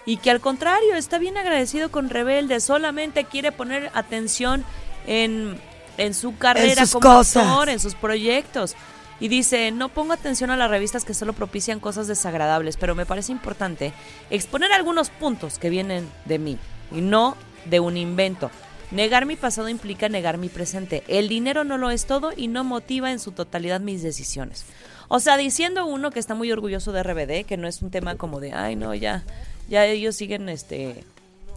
[0.06, 4.64] y que al contrario está bien agradecido con Rebelde, solamente quiere poner atención
[5.06, 5.60] en,
[5.98, 7.46] en su carrera como cosas.
[7.46, 8.74] actor, en sus proyectos.
[9.20, 13.06] Y dice, no pongo atención a las revistas que solo propician cosas desagradables, pero me
[13.06, 13.92] parece importante
[14.30, 16.58] exponer algunos puntos que vienen de mí
[16.92, 18.50] y no de un invento.
[18.90, 21.02] Negar mi pasado implica negar mi presente.
[21.08, 24.64] El dinero no lo es todo y no motiva en su totalidad mis decisiones.
[25.08, 28.14] O sea, diciendo uno que está muy orgulloso de RBD, que no es un tema
[28.16, 29.24] como de, ay, no, ya,
[29.68, 31.04] ya ellos siguen, este,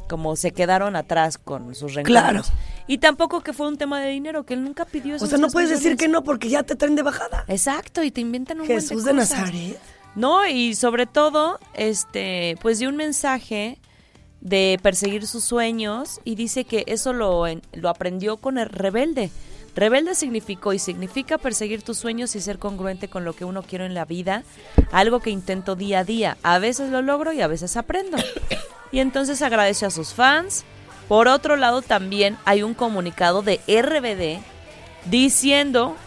[0.09, 2.47] como se quedaron atrás con sus reencuentros.
[2.47, 2.70] Claro.
[2.87, 5.37] Y tampoco que fue un tema de dinero, que él nunca pidió O esos sea,
[5.37, 7.45] no 10 puedes decir que no porque ya te traen de bajada.
[7.47, 9.39] Exacto, y te inventan un buen Jesús de cosas.
[9.39, 9.79] Nazaret.
[10.15, 13.79] No, y sobre todo, este, pues dio un mensaje
[14.41, 19.31] de perseguir sus sueños y dice que eso lo, lo aprendió con el rebelde.
[19.73, 23.85] Rebelde significó y significa perseguir tus sueños y ser congruente con lo que uno quiere
[23.85, 24.43] en la vida,
[24.91, 26.37] algo que intento día a día.
[26.43, 28.17] A veces lo logro y a veces aprendo.
[28.93, 30.65] Y entonces agradeció a sus fans.
[31.11, 34.41] Por otro lado, también hay un comunicado de RBD
[35.09, 35.97] diciendo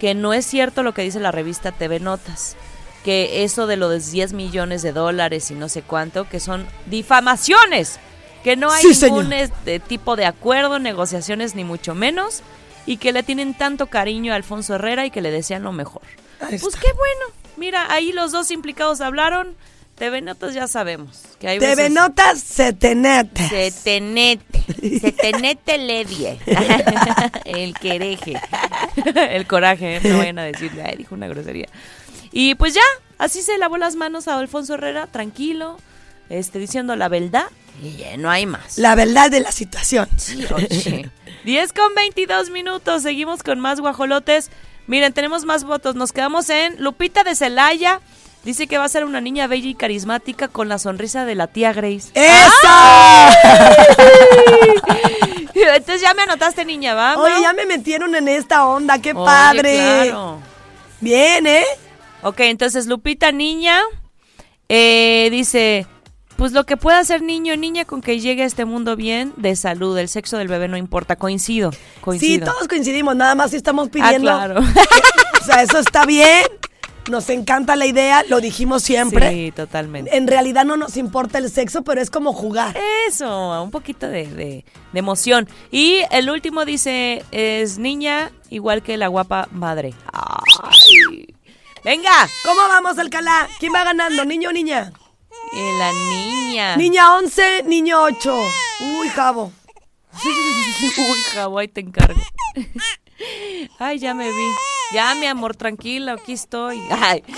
[0.00, 2.56] que no es cierto lo que dice la revista TV Notas,
[3.04, 7.98] que eso de los 10 millones de dólares y no sé cuánto, que son difamaciones,
[8.42, 12.40] que no hay Sí, ningún este, tipo de acuerdo, negociaciones ni mucho menos,
[12.86, 16.00] y que le tienen tanto cariño a Alfonso Herrera y que le desean lo mejor.
[16.38, 17.26] Pues qué bueno,
[17.58, 19.54] mira, ahí los dos implicados hablaron,
[19.96, 23.48] TV Notas ya sabemos, que hay TV veces- Notas, se te nete.
[23.48, 24.62] se te nete,
[25.00, 26.38] se te nete ledie.
[27.46, 28.34] El quereje.
[29.30, 30.00] El coraje, ¿eh?
[30.04, 31.66] no vayan a decirle, ay, dijo una grosería.
[32.32, 32.82] Y pues ya,
[33.18, 35.78] así se lavó las manos a Alfonso Herrera, tranquilo,
[36.28, 37.46] este, diciendo la verdad,
[37.82, 38.76] y ya no hay más.
[38.78, 40.08] La verdad de la situación.
[40.54, 41.08] Oye.
[41.44, 44.50] 10 con 22 minutos, seguimos con más guajolotes.
[44.86, 48.00] Miren, tenemos más votos, nos quedamos en Lupita de Celaya.
[48.46, 51.48] Dice que va a ser una niña bella y carismática con la sonrisa de la
[51.48, 52.12] tía Grace.
[52.14, 52.68] ¡Eso!
[55.74, 57.18] Entonces ya me anotaste, niña, ¿va?
[57.18, 59.74] Oye, ya me metieron en esta onda, qué Oye, padre.
[59.74, 60.38] claro.
[61.00, 61.64] Bien, ¿eh?
[62.22, 63.80] Ok, entonces Lupita, niña,
[64.68, 65.88] eh, dice,
[66.36, 69.32] pues lo que pueda hacer niño o niña con que llegue a este mundo bien,
[69.36, 72.52] de salud, el sexo del bebé no importa, coincido, Sí, coincido.
[72.52, 74.20] todos coincidimos, nada más si estamos ah, pidiendo.
[74.30, 74.60] claro.
[75.42, 76.44] O sea, eso está bien.
[77.08, 79.30] Nos encanta la idea, lo dijimos siempre.
[79.30, 80.16] Sí, totalmente.
[80.16, 82.76] En realidad no nos importa el sexo, pero es como jugar.
[83.08, 85.48] Eso, un poquito de, de- de emoción.
[85.70, 89.94] Y el último dice, es niña igual que la guapa madre.
[90.12, 91.32] Ay.
[91.84, 92.10] Venga,
[92.44, 93.46] ¿Cómo vamos, Alcalá?
[93.60, 94.92] ¿Quién va ganando, niño o niña?
[95.54, 96.76] Eh, la niña.
[96.76, 98.34] Niña 11, niño 8.
[98.98, 99.52] Uy, jabo.
[100.24, 102.20] Uy, Hawái, te encargo.
[103.78, 104.48] Ay, ya me vi.
[104.92, 106.78] Ya, mi amor, tranquilo, aquí estoy.
[106.90, 107.36] Ay, 10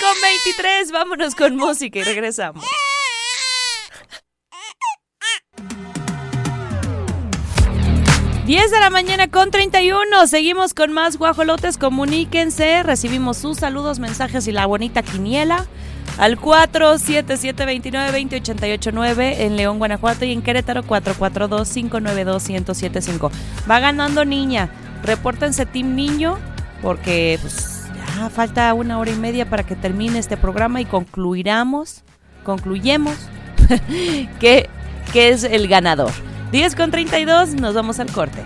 [0.00, 2.64] con 23, vámonos con música y regresamos.
[8.46, 10.26] Diez de la mañana con 31.
[10.26, 11.78] Seguimos con más guajolotes.
[11.78, 12.82] Comuníquense.
[12.82, 15.66] Recibimos sus saludos, mensajes y la bonita quiniela
[16.18, 23.30] al 477-2920-889 en León, Guanajuato y en Querétaro 442-592-1075.
[23.70, 24.68] Va ganando niña.
[25.02, 26.38] Repórtense Team Niño
[26.82, 27.80] porque pues
[28.28, 32.02] falta una hora y media para que termine este programa y concluiramos,
[32.44, 33.16] concluyemos
[34.40, 34.68] que,
[35.12, 36.10] que es el ganador.
[36.52, 38.42] 10 con 32, nos vamos al corte.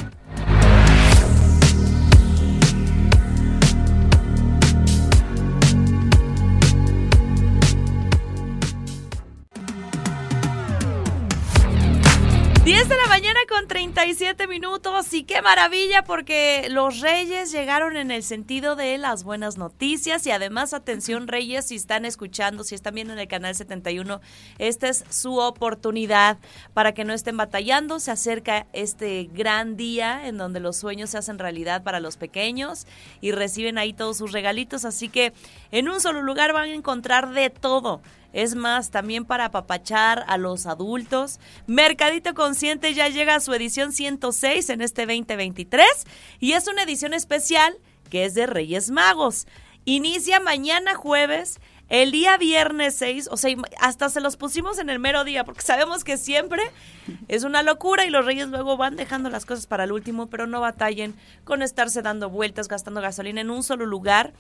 [12.65, 13.95] ¡10 de la mañana con 33!
[14.05, 19.57] 37 minutos y qué maravilla porque los reyes llegaron en el sentido de las buenas
[19.57, 24.21] noticias y además atención reyes si están escuchando, si están viendo en el canal 71,
[24.59, 26.39] esta es su oportunidad
[26.75, 31.19] para que no estén batallando, se acerca este gran día en donde los sueños se
[31.19, 32.87] hacen realidad para los pequeños
[33.21, 35.33] y reciben ahí todos sus regalitos, así que
[35.71, 38.03] en un solo lugar van a encontrar de todo.
[38.35, 41.39] Es más, también para apapachar a los adultos.
[41.69, 45.87] Mercadito Consciente ya llega a su edición 106 en este 2023
[46.41, 47.79] y es una edición especial
[48.11, 49.47] que es de Reyes Magos.
[49.85, 54.99] Inicia mañana jueves, el día viernes 6, o sea, hasta se los pusimos en el
[54.99, 56.63] mero día, porque sabemos que siempre
[57.29, 60.49] es una locura y los reyes luego van dejando las cosas para el último, pero
[60.49, 64.33] no batallen con estarse dando vueltas, gastando gasolina en un solo lugar.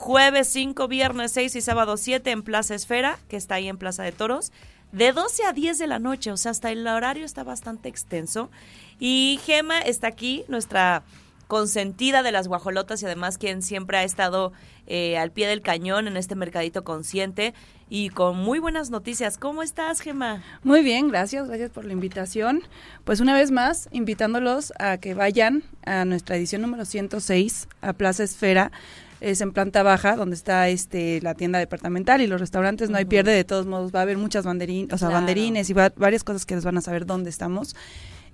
[0.00, 4.02] Jueves 5, viernes 6 y sábado 7 en Plaza Esfera, que está ahí en Plaza
[4.02, 4.50] de Toros,
[4.92, 8.50] de 12 a 10 de la noche, o sea, hasta el horario está bastante extenso.
[8.98, 11.02] Y Gema está aquí, nuestra
[11.48, 14.54] consentida de las guajolotas y además quien siempre ha estado
[14.86, 17.52] eh, al pie del cañón en este mercadito consciente
[17.90, 19.36] y con muy buenas noticias.
[19.36, 20.42] ¿Cómo estás, Gema?
[20.62, 22.62] Muy bien, gracias, gracias por la invitación.
[23.04, 28.22] Pues una vez más, invitándolos a que vayan a nuestra edición número 106 a Plaza
[28.24, 28.72] Esfera.
[29.20, 33.04] Es en planta baja, donde está este la tienda departamental y los restaurantes, no hay
[33.04, 35.14] pierde, de todos modos va a haber muchas banderín, o sea, Claro.
[35.20, 37.76] banderines y va- varias cosas que les van a saber dónde estamos.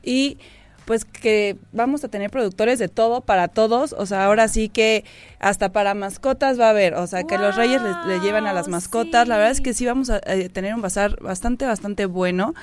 [0.03, 0.38] Y
[0.85, 5.05] pues que vamos a tener productores de todo para todos, o sea, ahora sí que
[5.40, 8.53] hasta para mascotas va a haber, o sea, que los reyes le, le llevan a
[8.53, 12.07] las mascotas, la verdad es que sí vamos a eh, tener un bazar bastante, bastante
[12.07, 12.55] bueno.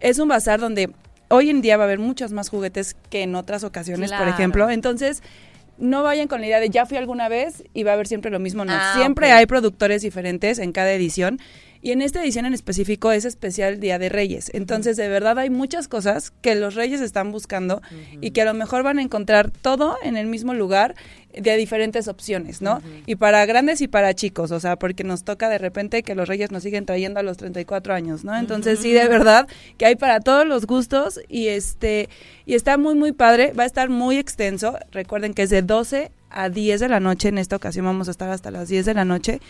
[0.00, 0.90] Es un bazar donde
[1.28, 4.68] hoy en día va a haber muchos más juguetes que en otras ocasiones, por ejemplo,
[4.68, 5.22] entonces...
[5.78, 8.30] No vayan con la idea de ya fui alguna vez y va a haber siempre
[8.30, 8.64] lo mismo.
[8.64, 11.40] No, Ah, siempre hay productores diferentes en cada edición.
[11.84, 14.52] Y en esta edición en específico es especial Día de Reyes.
[14.54, 17.82] Entonces, de verdad hay muchas cosas que los reyes están buscando
[18.20, 20.94] y que a lo mejor van a encontrar todo en el mismo lugar
[21.32, 22.82] de diferentes opciones, ¿no?
[23.06, 26.28] Y para grandes y para chicos, o sea, porque nos toca de repente que los
[26.28, 28.36] reyes nos siguen trayendo a los 34 años, ¿no?
[28.36, 32.08] Entonces, sí, de verdad que hay para todos los gustos y este
[32.46, 34.78] y está muy muy padre, va a estar muy extenso.
[34.90, 38.10] Recuerden que es de 12 a 10 de la noche, en esta ocasión vamos a
[38.10, 39.40] estar hasta las 10 de la noche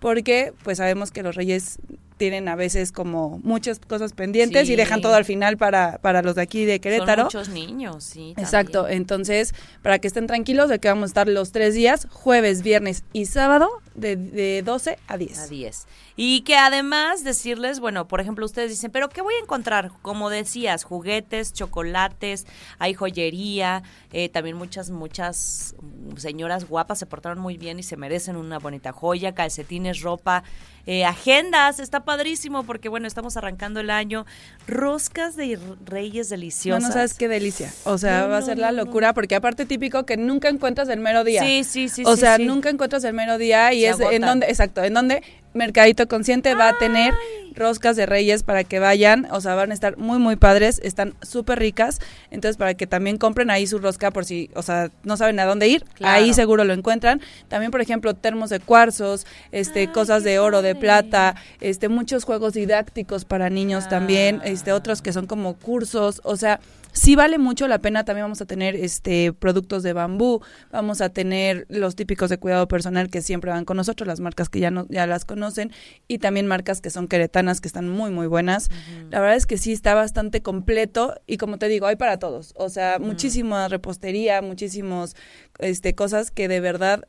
[0.00, 1.78] porque pues sabemos que los reyes
[2.18, 4.74] tienen a veces como muchas cosas pendientes Sí.
[4.74, 7.30] y dejan todo al final para, para los de aquí de Querétaro.
[7.30, 8.34] Son muchos niños, sí.
[8.36, 12.62] Exacto, entonces para que estén tranquilos de que vamos a estar los tres días, jueves,
[12.62, 15.38] viernes y sábado, de, de 12 a 10.
[15.38, 15.86] A 10.
[16.16, 19.92] Y que además decirles, bueno, por ejemplo, ustedes dicen, pero ¿qué voy a encontrar?
[20.02, 22.46] Como decías, juguetes, chocolates,
[22.80, 25.76] hay joyería, eh, también muchas, muchas
[26.16, 30.42] señoras guapas se portaron muy bien y se merecen una bonita joya, calcetines, ropa,
[30.90, 34.24] eh, agendas, está padrísimo porque, bueno, estamos arrancando el año,
[34.66, 36.82] roscas de reyes deliciosas.
[36.82, 37.70] no sabes qué delicia.
[37.84, 40.88] O sea, No, va a ser la no, locura porque aparte típico que nunca encuentras
[40.88, 41.42] el mero día.
[41.42, 42.04] Sí, sí, sí.
[42.06, 42.46] o sí, sea, sí.
[42.46, 45.22] nunca encuentras el mero día y Se es en donde, exacto, en donde
[45.58, 47.12] Mercadito Consciente va a tener
[47.54, 51.14] roscas de reyes para que vayan, o sea, van a estar muy, muy padres, están
[51.22, 51.98] súper ricas,
[52.30, 55.44] entonces para que también compren ahí su rosca por si, o sea, no saben a
[55.44, 56.14] dónde ir, Claro.
[56.14, 57.20] ahí seguro lo encuentran.
[57.48, 62.24] También, por ejemplo, termos de cuarzos, este, Ay, cosas de oro, de plata, este, muchos
[62.24, 66.60] juegos didácticos para niños también, este, otros que son como cursos, o sea,
[66.98, 68.04] sí vale mucho la pena.
[68.04, 72.68] También vamos a tener este productos de bambú, vamos a tener los típicos de cuidado
[72.68, 75.72] personal que siempre van con nosotros, las marcas que ya no, ya las conocen
[76.06, 78.68] y también marcas que son queretanas que están muy muy buenas.
[79.10, 82.52] La verdad es que sí está bastante completo y como te digo, hay para todos.
[82.56, 85.14] O sea, muchísima repostería, muchísimos
[85.58, 87.04] este cosas que de verdad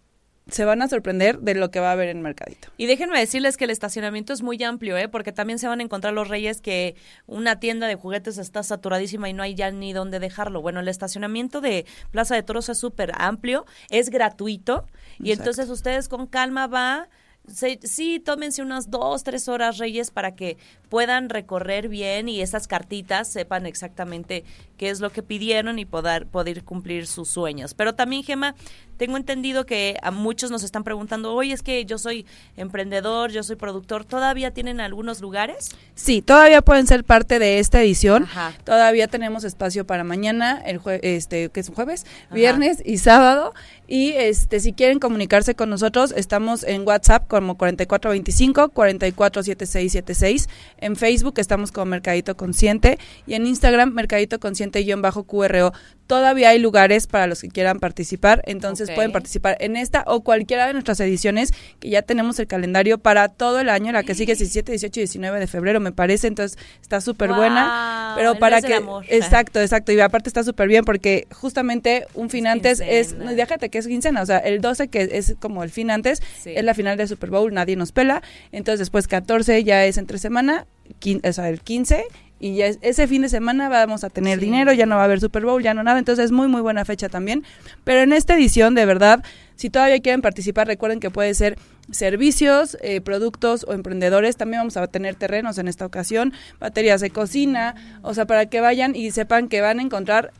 [0.51, 2.69] se van a sorprender de lo que va a haber en Mercadito.
[2.77, 5.07] Y déjenme decirles que el estacionamiento es muy amplio, ¿eh?
[5.07, 6.95] porque también se van a encontrar los reyes que
[7.27, 10.61] una tienda de juguetes está saturadísima y no hay ya ni dónde dejarlo.
[10.61, 14.85] Bueno, el estacionamiento de Plaza de Toros es súper amplio, es gratuito
[15.19, 15.49] y Exacto.
[15.49, 17.09] entonces ustedes con calma va.
[17.49, 20.57] Se- sí, tómense unas dos, tres horas, Reyes, para que
[20.89, 24.43] puedan recorrer bien y esas cartitas sepan exactamente
[24.77, 27.73] qué es lo que pidieron y poder, poder cumplir sus sueños.
[27.73, 28.55] Pero también, Gema,
[28.97, 32.25] tengo entendido que a muchos nos están preguntando, oye, es que yo soy
[32.57, 35.69] emprendedor, yo soy productor, ¿todavía tienen algunos lugares?
[35.95, 38.23] Sí, todavía pueden ser parte de esta edición.
[38.23, 38.53] Ajá.
[38.63, 42.35] Todavía tenemos espacio para mañana, el jue este, que es un jueves, Ajá.
[42.35, 43.53] viernes y sábado.
[43.91, 50.47] Y este, si quieren comunicarse con nosotros, estamos en WhatsApp como 4425 447676.
[50.77, 55.73] En Facebook estamos como Mercadito Consciente y en Instagram Mercadito Consciente-QRO.
[56.09, 60.65] Todavía hay lugares para los que quieran participar, entonces pueden participar en esta o cualquiera
[60.65, 64.33] de nuestras ediciones, que ya tenemos el calendario para todo el año, la que sigue
[64.33, 68.07] es 17, 18 y 19 de febrero, me parece, entonces está súper buena.
[68.07, 68.77] Wow, Pero el para mes del que...
[68.77, 69.05] amor.
[69.09, 73.09] Exacto, exacto, y aparte está súper bien porque justamente un fin antes es...
[73.09, 73.25] quincena.
[73.25, 76.23] No, déjate que es quincena, o sea, el 12 que es como el fin antes,
[76.41, 76.53] Sí.
[76.55, 80.17] es la final del Super Bowl, nadie nos pela, entonces después 14 ya es entre
[80.17, 80.65] semana,
[80.99, 82.03] quin- o sea, el 15
[82.39, 84.45] y ya es- ese fin de semana vamos a tener Sí.
[84.45, 86.61] dinero, ya no va a haber Super Bowl, ya no nada, entonces es muy muy
[86.61, 87.43] buena fecha también.
[87.83, 89.23] Pero en esta edición, de verdad,
[89.55, 91.57] si todavía quieren participar, recuerden que puede ser
[91.91, 94.37] servicios, eh, productos o emprendedores.
[94.37, 98.61] También vamos a tener terrenos en esta ocasión, baterías de cocina, o sea, para que
[98.61, 100.31] vayan y sepan que van a encontrar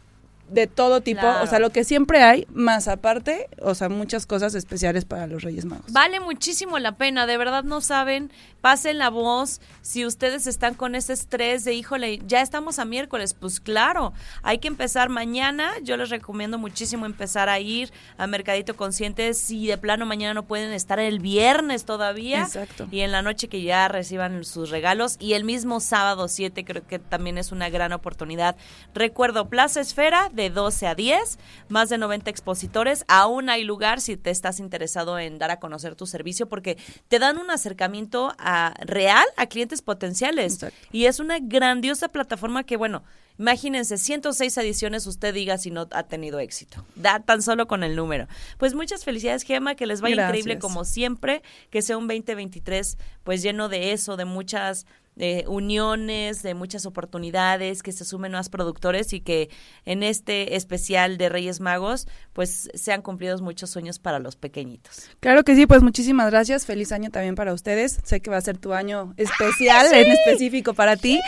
[0.49, 1.43] de todo tipo, Claro.
[1.43, 5.43] o sea, lo que siempre hay, más aparte, o sea, muchas cosas especiales para los
[5.43, 5.91] Reyes Magos.
[5.91, 8.31] Vale muchísimo la pena, de verdad no saben,
[8.61, 13.33] pasen la voz, si ustedes están con ese estrés de, híjole, ya estamos a miércoles,
[13.33, 18.75] pues claro, hay que empezar mañana, yo les recomiendo muchísimo empezar a ir a Mercadito
[18.75, 22.87] Consciente, si de plano mañana no pueden estar el viernes todavía, Exacto.
[22.91, 26.85] y en la noche que ya reciban sus regalos, y el mismo sábado 7 creo
[26.85, 28.55] que también es una gran oportunidad.
[28.93, 31.37] Recuerdo, Plaza Esfera de 12 a 10,
[31.67, 33.03] más de 90 expositores.
[33.07, 36.77] Aún hay lugar si te estás interesado en dar a conocer tu servicio porque
[37.09, 40.53] te dan un acercamiento a, real a clientes potenciales.
[40.53, 40.87] Exacto.
[40.91, 43.03] Y es una grandiosa plataforma que, bueno,
[43.37, 46.85] imagínense, 106 ediciones usted diga si no ha tenido éxito.
[46.95, 48.27] Da tan solo con el número.
[48.57, 50.29] Pues muchas felicidades, Gema, que les vaya Gracias.
[50.29, 54.85] increíble como siempre, que sea un 2023 pues lleno de eso, de muchas
[55.19, 59.49] eh, uniones, de muchas oportunidades, que se sumen más productores y que
[59.85, 65.09] en este especial de Reyes Magos pues sean cumplidos muchos sueños para los pequeñitos.
[65.19, 66.65] Claro que sí, pues muchísimas gracias.
[66.65, 67.99] Feliz año también para ustedes.
[68.03, 71.19] Sé que va a ser tu año especial, en específico para ti.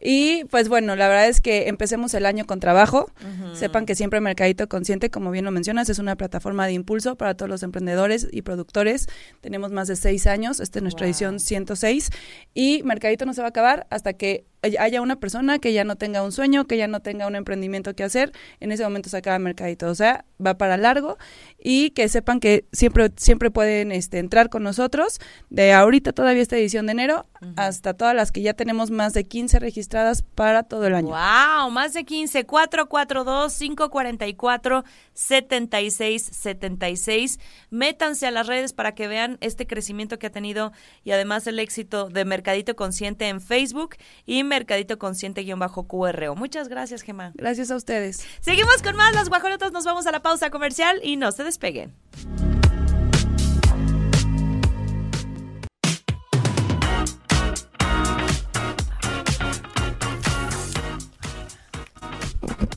[0.00, 3.10] Y pues bueno, la verdad es que empecemos el año con trabajo.
[3.54, 7.34] Sepan que siempre Mercadito Consciente, como bien lo mencionas, es una plataforma de impulso para
[7.34, 9.06] todos los emprendedores y productores.
[9.40, 11.10] Tenemos más de seis años, esta es nuestra Wow.
[11.10, 12.10] edición 106.
[12.54, 15.96] Y Mercadito no se va a acabar hasta que haya una persona que ya no
[15.96, 19.16] tenga un sueño, que ya no tenga un emprendimiento que hacer, en ese momento se
[19.16, 19.88] acaba Mercadito.
[19.88, 21.16] O sea, va para largo
[21.58, 26.56] y que sepan que siempre, siempre pueden este, entrar con nosotros de ahorita todavía esta
[26.56, 30.86] edición de enero hasta todas las que ya tenemos más de 15 registradas para todo
[30.86, 31.08] el año.
[31.08, 34.84] Wow, más de 15, 442 544
[35.14, 37.40] 7676.
[37.70, 40.72] Métanse a las redes para que vean este crecimiento que ha tenido
[41.04, 43.96] y además el éxito de Mercadito Consciente en Facebook
[44.26, 46.34] y Mercadito Consciente-QRO.
[46.34, 47.32] Muchas gracias, Gemma.
[47.34, 48.26] Gracias a ustedes.
[48.40, 51.94] Seguimos con más las guajolotas, nos vamos a la pausa comercial y no se despeguen.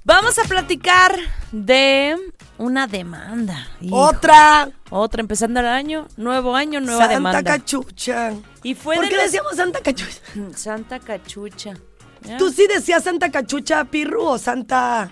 [0.03, 1.15] Vamos a platicar
[1.53, 2.17] de
[2.61, 3.67] una demanda.
[3.81, 3.95] Hijo.
[3.95, 4.69] Otra.
[4.89, 7.43] Otra, empezando el año, nuevo año, nueva Santa demanda.
[7.43, 8.33] Cachucha.
[8.63, 10.21] Y fue ¿Por de qué decíamos Santa Cachucha?
[10.55, 11.73] Santa Cachucha.
[12.37, 15.09] ¿Tú sí decías Santa Cachucha, Pirru, o Santa...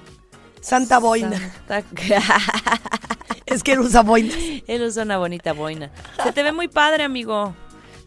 [0.61, 1.39] Santa Boina?
[1.67, 1.83] Santa-
[3.45, 4.35] Es que él usa boinas.
[4.67, 5.89] Él usa una bonita boina.
[6.23, 7.55] Se te ve muy padre, amigo.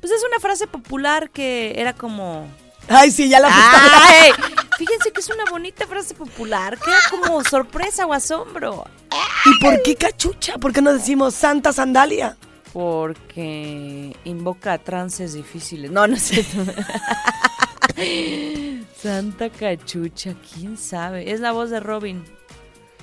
[0.00, 2.46] Pues es una frase popular que era como...
[2.88, 4.30] Ay, sí, ya la ¡Ay!
[4.78, 8.84] Fíjense que es una bonita frase popular, que era como sorpresa o asombro.
[9.44, 10.58] ¿Y por qué cachucha?
[10.58, 12.36] ¿Por qué no decimos Santa Sandalia?
[12.72, 15.90] Porque invoca trances difíciles.
[15.90, 16.44] No, no sé.
[18.96, 21.32] Santa Cachucha, quién sabe.
[21.32, 22.24] Es la voz de Robin.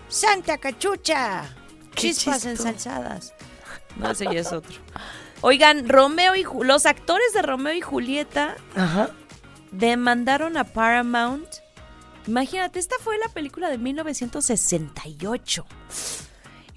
[0.08, 1.56] Santa Cachucha.
[1.96, 3.34] Chispas ensalzadas.
[3.98, 4.80] No, ese ya es otro.
[5.42, 9.10] Oigan, Romeo y Ju- los actores de Romeo y Julieta Ajá.
[9.72, 11.48] demandaron a Paramount.
[12.28, 15.66] Imagínate, esta fue la película de 1968.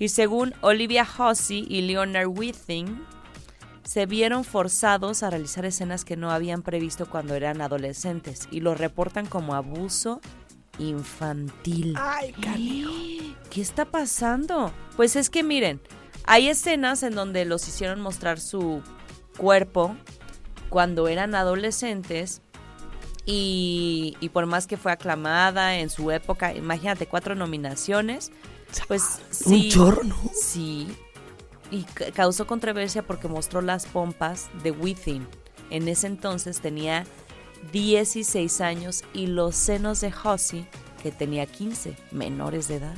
[0.03, 3.07] Y según Olivia Hussey y Leonard Withing,
[3.85, 8.75] se vieron forzados a realizar escenas que no habían previsto cuando eran adolescentes y lo
[8.75, 10.21] reportan como abuso
[10.81, 11.95] infantil.
[11.97, 12.91] Ay, canijo.
[13.51, 14.73] ¿Qué está pasando?
[14.97, 15.81] Pues es que miren,
[16.25, 18.83] hay escenas en donde los hicieron mostrar su
[19.37, 19.95] cuerpo
[20.69, 22.43] cuando eran adolescentes
[23.25, 28.33] y, y por más que fue aclamada en su época, imagínate, cuatro nominaciones,
[28.89, 29.55] pues sí.
[29.55, 30.17] Un chorro, ¿no?
[30.41, 30.89] Sí.
[31.71, 35.27] Y ca- causó controversia porque mostró las pompas de Within.
[35.71, 37.07] En ese entonces tenía
[37.73, 40.67] 16 años y los senos de Hussey,
[41.03, 42.95] que tenía 15, menores de edad.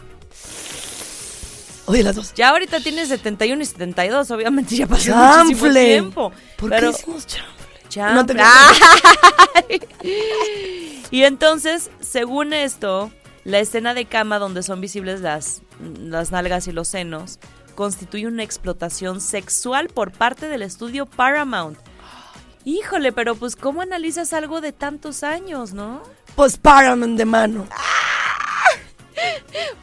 [1.87, 2.33] Oye, las dos.
[2.35, 5.85] Ya ahorita tiene 71 y 72, obviamente ya pasó muchísimo ¡Chanfle!
[5.85, 6.33] tiempo.
[6.57, 7.55] ¿Por pero- qué decimos chanfle?
[7.91, 8.15] Chanfle.
[8.15, 9.81] No te-
[11.11, 13.13] y entonces, según esto,
[13.45, 15.63] La escena de cama donde son visibles las,
[15.99, 17.39] las nalgas y los senos
[17.75, 21.79] constituye una explotación sexual por parte del estudio Paramount.
[22.65, 26.03] Híjole, pero pues ¿cómo analizas algo de tantos años, no?
[26.37, 27.67] Pues Paramount de mano.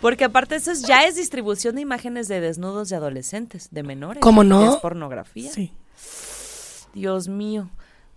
[0.02, 4.22] Porque aparte eso es- ya es distribución de imágenes de desnudos de adolescentes, de menores.
[4.22, 4.74] ¿Cómo no?
[4.74, 5.52] Es pornografía.
[5.52, 5.74] Sí.
[6.94, 7.70] Dios mío.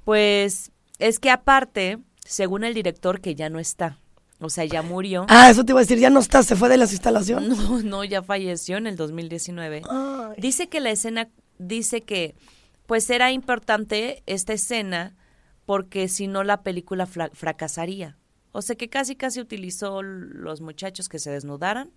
[0.04, 3.98] Pues es que aparte, según el director que ya no está,
[4.40, 5.26] o sea, ya murió.
[5.28, 7.58] Ah, eso te iba a decir, ya no está, se fue de las instalaciones.
[7.64, 9.82] No, no, ya falleció en el 2019.
[9.88, 10.34] Ay.
[10.38, 11.28] Dice que la escena,
[11.58, 12.34] dice que
[12.86, 15.14] pues era importante esta escena
[15.66, 18.18] porque si no la película fracasaría.
[18.52, 21.90] O sea que casi casi utilizó los muchachos que se desnudaran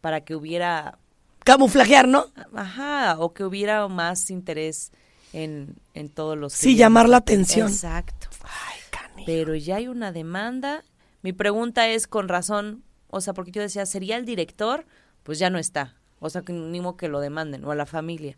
[0.00, 0.98] para que hubiera,
[1.44, 2.26] Camuflajear, ¿no?
[2.54, 4.92] ajá, o que hubiera más interés
[5.32, 6.52] en, en todos los...
[6.52, 7.68] Sí, llamar la atención.
[7.68, 8.28] Exacto.
[8.42, 9.24] Ay, cani.
[9.26, 10.84] Pero ya hay una demanda.
[11.24, 14.84] Mi pregunta es con razón, o sea, porque yo decía, ¿sería el director?
[15.22, 15.96] Pues ya no está.
[16.18, 18.36] O sea, que ni modo que lo demanden, o a la familia.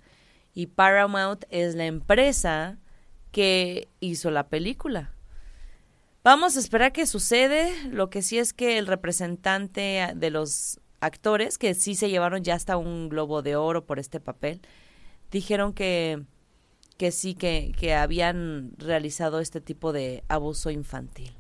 [0.55, 2.79] Y Paramount es la empresa
[3.33, 5.11] que hizo la película.
[6.23, 7.73] Vamos a esperar qué sucede.
[7.91, 12.55] Lo que sí es que el representante de los actores, que sí se llevaron ya
[12.55, 14.61] hasta un globo de oro por este papel,
[15.33, 16.23] dijeron que,
[16.99, 21.37] que sí, que, que habían realizado este tipo de abuso infantil.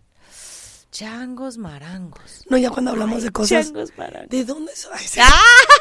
[0.96, 2.44] Changos marangos.
[2.48, 3.66] No, ya cuando hablamos de cosas.
[3.66, 4.30] Changos marangos.
[4.30, 4.92] ¿De dónde son?
[4.94, 5.20] Ay, sí.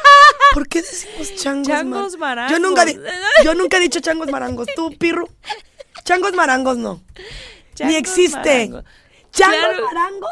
[0.52, 2.52] ¿Por qué decimos changos, Changos mar- marangos.
[2.52, 2.84] Yo nunca,
[3.42, 4.66] yo nunca he dicho changos marangos.
[4.76, 5.26] Tú, Pirru.
[6.04, 7.02] Changos marangos no.
[7.74, 8.68] Changos Ni existe.
[8.68, 8.84] marangos.
[9.32, 9.86] ¿Changos Claro.
[9.86, 10.30] marangos?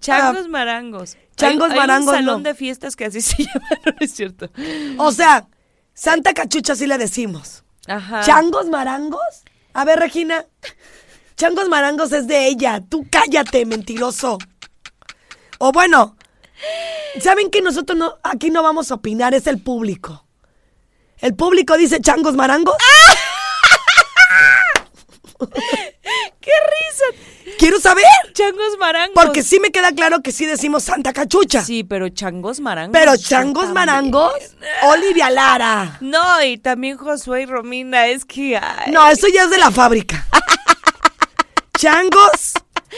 [0.00, 1.16] Changos Ah, marangos.
[1.36, 2.48] changos Hay- hay marangos, un salón no.
[2.48, 4.50] de fiestas que así se llama, no es cierto.
[4.96, 5.46] O sea,
[5.94, 7.62] Santa Cachucha sí le decimos.
[7.86, 8.22] Ajá.
[8.24, 9.20] ¿Changos marangos?
[9.74, 10.44] A ver, Regina.
[11.38, 12.82] Changos marangos es de ella.
[12.88, 14.38] Tú cállate, mentiroso.
[15.58, 16.16] O bueno,
[17.20, 19.34] ¿saben que nosotros no, aquí no vamos a opinar?
[19.34, 20.26] Es el público.
[21.18, 22.74] El público dice changos marangos.
[26.40, 27.04] ¡Qué risa!
[27.56, 28.04] Quiero saber.
[28.32, 29.14] Changos marangos.
[29.14, 31.62] Porque sí me queda claro que sí decimos Santa Cachucha.
[31.62, 32.98] Sí, pero changos marangos.
[32.98, 33.74] Pero changos también.
[33.74, 34.32] marangos,
[34.82, 35.98] Olivia Lara.
[36.00, 38.56] No, y también Josué y Romina, es que...
[38.56, 40.26] ay, No, eso ya es de la fábrica.
[41.78, 42.54] Changos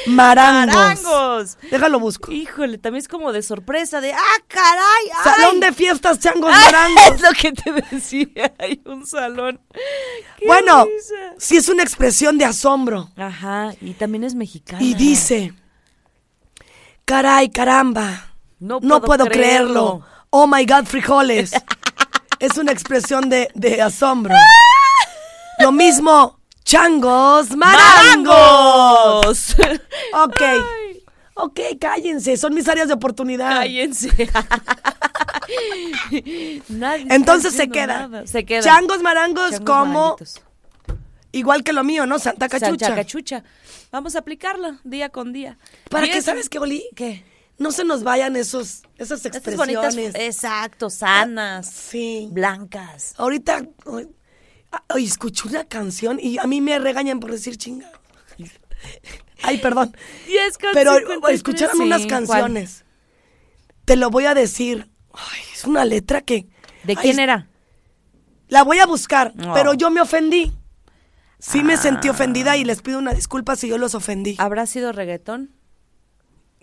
[0.07, 0.75] marangos.
[0.75, 1.59] marangos.
[1.71, 2.33] Déjalo busco.
[2.33, 4.19] Híjole, también es como de sorpresa, de ¡ah,
[4.49, 5.11] caray!
[5.15, 5.23] ay".
[5.35, 7.07] Salón de fiestas changos Ay, marangos.
[7.15, 9.61] Es lo que te decía, hay un salón.
[10.39, 11.35] ¡Qué Bueno, risa!
[11.39, 13.11] sí es una expresión de asombro.
[13.17, 14.83] Ajá, y también es mexicana.
[14.83, 15.53] Y dice,
[17.05, 19.73] caray, caramba, No no puedo puedo creerlo.
[20.01, 20.07] creerlo.
[20.31, 21.53] Oh my God, frijoles.
[22.39, 24.35] es una expresión de, de asombro.
[25.59, 28.37] Lo mismo, changos marangos.
[30.15, 31.03] Ok, Ay,
[31.35, 33.51] ok, cállense, son mis áreas de oportunidad.
[33.61, 34.11] Cállense.
[36.69, 38.09] Nadie Entonces se queda.
[38.09, 38.27] nada.
[38.27, 38.63] Se queda.
[38.63, 40.43] Changos marangos Changos como, maranguitos.
[41.33, 42.19] igual que lo mío, ¿no?
[42.19, 42.87] Santa Cachucha.
[42.87, 43.45] Santa cachucha.
[43.93, 45.59] Vamos a aplicarla día con día.
[45.89, 46.85] ¿Para es- sabes qué, Oli?
[46.95, 47.25] ¿Qué?
[47.59, 49.95] No se nos vayan esos, esas Estas expresiones.
[49.95, 52.29] bonitas, exacto, sanas, Sí.
[52.33, 53.13] blancas.
[53.19, 53.67] Ahorita,
[54.89, 57.91] ay, escuché una canción y a mí me regañan por decir chinga.
[59.43, 59.95] Ay, perdón.
[60.27, 62.09] 10 con Pero 53, escucharon sí, unas ¿cuál?
[62.09, 62.85] canciones.
[63.85, 64.91] Te lo voy a decir.
[65.13, 66.47] Ay, es una letra que.
[66.85, 67.49] ¿De Ay, quién era?
[68.49, 70.53] La voy a buscar, pero yo me ofendí.
[71.39, 72.11] Sí me sentí Ah.
[72.11, 74.37] ofendida y les pido una disculpa si yo los ofendí.
[74.39, 75.55] ¿Habrá sido reggaetón?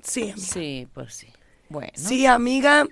[0.03, 0.37] Sí, amiga.
[0.37, 1.27] Sí, pues sí.
[1.69, 1.91] Bueno.
[1.95, 2.85] Sí, amiga.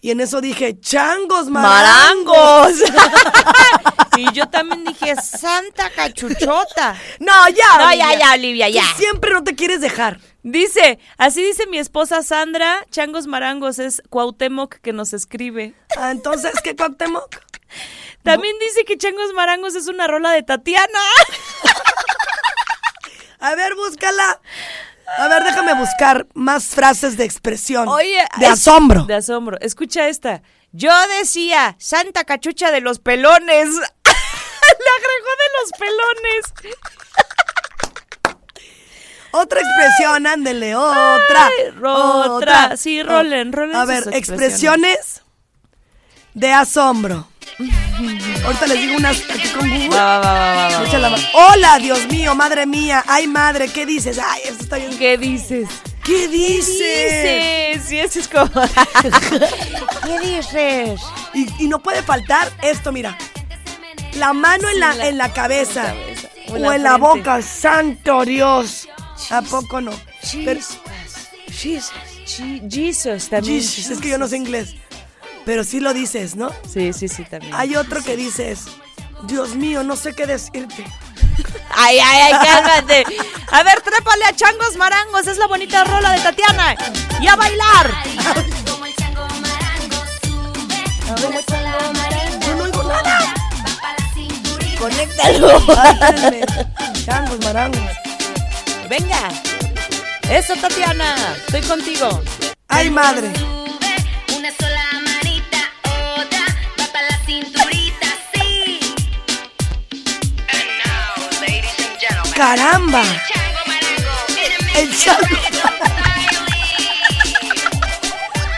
[0.00, 2.74] Y en eso dije, changos, marangos.
[2.80, 2.82] ¡Marangos!
[4.16, 6.96] y yo también dije, Santa cachuchota.
[7.20, 7.78] No, ya.
[7.78, 8.84] No, ya, ya, Olivia, Tú ya.
[8.96, 10.18] siempre no te quieres dejar.
[10.42, 15.74] Dice, así dice mi esposa Sandra, Changos Marangos es Cuauhtémoc que nos escribe.
[15.96, 17.36] Ah, entonces, ¿qué Cuauhtémoc?
[18.22, 20.88] También dice que Changos Marangos es una rola de Tatiana.
[23.40, 24.40] A ver, búscala.
[25.18, 27.88] A ver, déjame buscar más frases de expresión.
[27.88, 29.04] Oye, de es- asombro.
[29.04, 29.58] De asombro.
[29.60, 30.42] Escucha esta.
[30.72, 30.90] Yo
[31.20, 33.68] decía, Santa Cachucha de los pelones.
[34.84, 36.76] Le agregó de los pelones.
[39.36, 41.48] Otra expresión, ándele, otra.
[41.48, 42.76] Ay, otra.
[42.76, 45.22] Sí, rolen, rolen A ver, expresiones.
[46.34, 47.26] de asombro.
[48.44, 49.88] Ahorita les digo unas aquí con Google.
[49.88, 53.02] Va, va, va, Hola, Dios mío, madre mía.
[53.08, 54.20] Ay, madre, ¿qué dices?
[54.24, 54.96] Ay, esto está bien.
[54.96, 55.68] ¿Qué dices?
[56.04, 56.78] ¿Qué dices?
[56.78, 57.82] dices?
[57.88, 58.48] Sí, eso es como...
[60.04, 61.00] ¿Qué dices?
[61.32, 63.18] Y, y no puede faltar esto, mira.
[64.16, 65.82] La mano en, la, la- en la cabeza.
[65.84, 66.28] cabeza.
[66.48, 67.06] O, O en la en la frente.
[67.18, 67.42] boca.
[67.42, 68.88] Santo Dios.
[69.30, 69.92] ¿A poco no?
[70.44, 70.60] Pero-
[71.50, 71.92] Jesus.
[72.26, 73.60] Je- Jesus también.
[73.60, 74.74] Jesus, es que yo no sé inglés.
[75.44, 76.50] Pero sí lo dices, ¿no?
[76.72, 77.52] Sí, sí, sí, también.
[77.54, 78.60] Hay otro que dices,
[79.24, 80.84] Dios mío, no sé qué decirte.
[81.76, 83.04] Ay, ay, ay, cálmate.
[83.50, 85.26] A ver, trépale a changos marangos.
[85.26, 86.76] Es la bonita rola de Tatiana.
[87.20, 87.90] Y a bailar.
[88.70, 93.34] Como el chango marango sube, una sola marimba Yo no oigo nada.
[94.84, 95.48] Conéctalo.
[97.06, 97.80] Changos, marangos.
[98.86, 99.30] Venga.
[100.28, 101.14] Eso, Tatiana.
[101.46, 102.22] Estoy contigo.
[102.68, 103.32] Ay, madre.
[103.34, 105.58] Sube, una sola manita,
[106.18, 106.44] otra
[106.78, 108.78] va pa' la cinturita, sí.
[112.36, 113.02] Caramba.
[114.76, 115.38] El chango.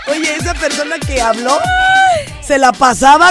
[0.08, 1.60] Oye, esa persona que habló
[2.44, 3.30] se la pasaba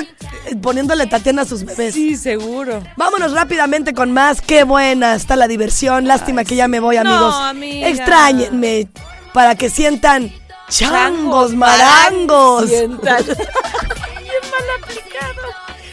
[0.62, 1.94] poniéndole Tatiana a sus bebés.
[1.94, 2.82] Sí, seguro.
[2.98, 4.42] Vámonos rápidamente con más.
[4.42, 6.06] Qué buena está la diversión.
[6.08, 7.36] Lástima que ya me voy, No, amigos.
[7.36, 7.88] amiga.
[7.90, 8.88] Extrañenme
[9.34, 10.32] para que sientan
[10.70, 12.70] changos, marangos.
[12.70, 13.24] Sientan.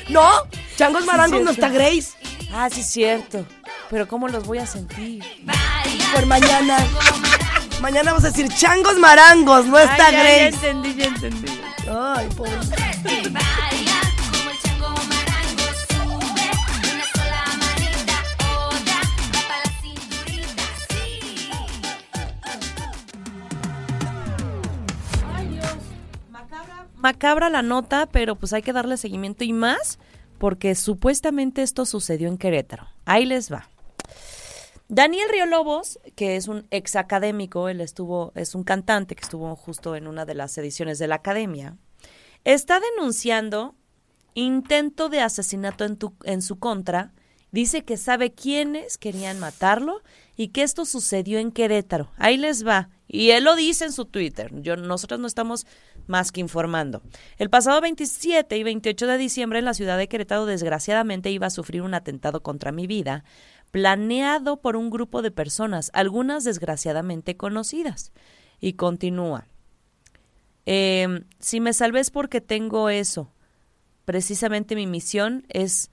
[0.09, 0.29] ¿No?
[0.77, 2.11] Changos marangos no está Grace.
[2.53, 3.47] Ah, sí, cierto.
[3.91, 5.23] Pero ¿cómo los voy a sentir?
[6.15, 6.79] Por mañana.
[7.81, 10.47] Mañana vamos a decir changos marangos, no está Ay, ya, ya Grace.
[10.71, 11.53] entendí, ya entendí.
[11.91, 12.53] Ay, pobre.
[27.03, 29.99] Macabra la nota, pero pues hay que darle seguimiento y más
[30.39, 32.87] porque supuestamente esto sucedió en Querétaro.
[33.05, 33.69] Ahí les va.
[34.89, 39.55] Daniel Río Lobos, que es un ex académico, él estuvo, es un cantante que estuvo
[39.57, 41.77] justo en una de las ediciones de la academia,
[42.45, 43.75] está denunciando
[44.35, 47.13] intento de asesinato en, tu- en su contra.
[47.53, 50.03] Dice que sabe quiénes querían matarlo
[50.37, 52.11] y que esto sucedió en Querétaro.
[52.17, 52.89] Ahí les va.
[53.15, 54.51] Y él lo dice en su Twitter.
[54.63, 55.67] Yo, nosotros no estamos
[56.07, 57.03] más que informando.
[57.37, 61.51] El pasado 27 y 28 de diciembre en la ciudad de Querétaro desgraciadamente iba a
[61.51, 63.23] sufrir un atentado contra mi vida
[63.71, 68.13] planeado por un grupo de personas, algunas desgraciadamente conocidas.
[68.61, 69.47] Y continúa.
[70.65, 73.31] Em, si me salvé es porque tengo eso.
[74.07, 75.91] Precisamente mi misión es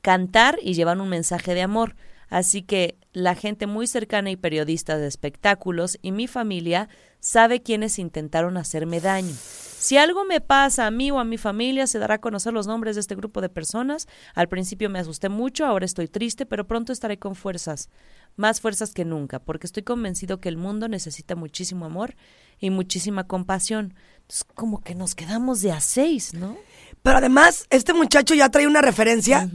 [0.00, 1.96] cantar y llevar un mensaje de amor.
[2.32, 6.88] Así que la gente muy cercana y periodistas de espectáculos y mi familia
[7.20, 9.34] sabe quiénes intentaron hacerme daño.
[9.34, 12.66] Si algo me pasa a mí o a mi familia, se dará a conocer los
[12.66, 14.08] nombres de este grupo de personas.
[14.34, 17.90] Al principio me asusté mucho, ahora estoy triste, pero pronto estaré con fuerzas,
[18.36, 22.16] más fuerzas que nunca, porque estoy convencido que el mundo necesita muchísimo amor
[22.58, 23.92] y muchísima compasión.
[24.22, 26.56] Entonces, como que nos quedamos de a seis, ¿no?
[27.02, 29.50] Pero además, este muchacho ya trae una referencia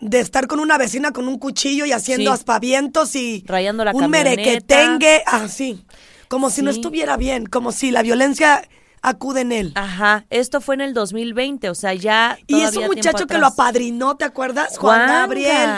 [0.00, 2.34] de estar con una vecina con un cuchillo y haciendo Sí.
[2.34, 5.84] aspavientos y Rayando la un merequetengue, así,
[6.28, 8.68] como si no estuviera bien, como si la violencia
[9.02, 9.72] acude en él.
[9.74, 13.46] Ajá, esto fue en el 2020, o sea, ya y es un muchacho que lo
[13.46, 14.76] apadrinó, ¿te acuerdas?
[14.78, 15.70] Juan Gabriel.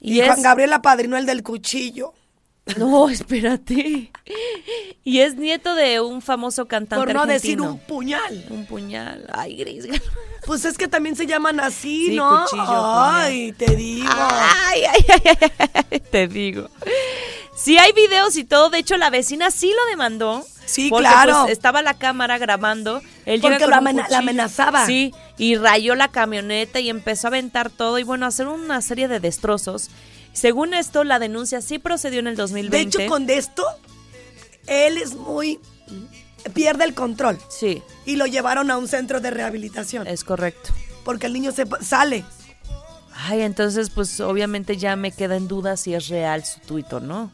[0.00, 0.26] Y, Y, es...
[0.26, 2.14] Juan Gabriel apadrinó el del cuchillo.
[2.76, 4.10] No, espérate.
[5.04, 7.70] Y es nieto de un famoso cantante Por no decir argentino.
[7.72, 8.44] un puñal.
[8.50, 9.26] Un puñal.
[9.32, 9.86] Ay, Gris.
[10.46, 12.42] Pues es que también se llaman así, Sí, ¿no?
[12.44, 14.08] cuchillo, Ay, te digo.
[14.10, 15.04] Ay, ay,
[15.90, 16.68] ay, te digo.
[17.56, 20.44] Sí hay videos y todo, de hecho la vecina sí lo demandó.
[20.64, 21.40] Sí, porque, claro.
[21.42, 23.00] pues, estaba la cámara grabando.
[23.24, 24.84] Él Porque llega con lo un la amenazaba.
[24.86, 28.82] Sí, y rayó la camioneta y empezó a aventar todo y bueno, a hacer una
[28.82, 29.88] serie de destrozos.
[30.32, 32.76] Según esto, la denuncia sí procedió en el 2020.
[32.76, 33.64] De hecho, con esto,
[34.66, 35.58] él es muy...
[36.54, 37.38] pierde el control.
[37.48, 40.06] Sí, Y lo llevaron a un centro de rehabilitación.
[40.06, 40.70] es correcto.
[41.04, 42.24] Porque el niño se sale.
[43.14, 47.00] Ay, entonces pues obviamente ya me queda en duda si es real su tuit o
[47.00, 47.32] no.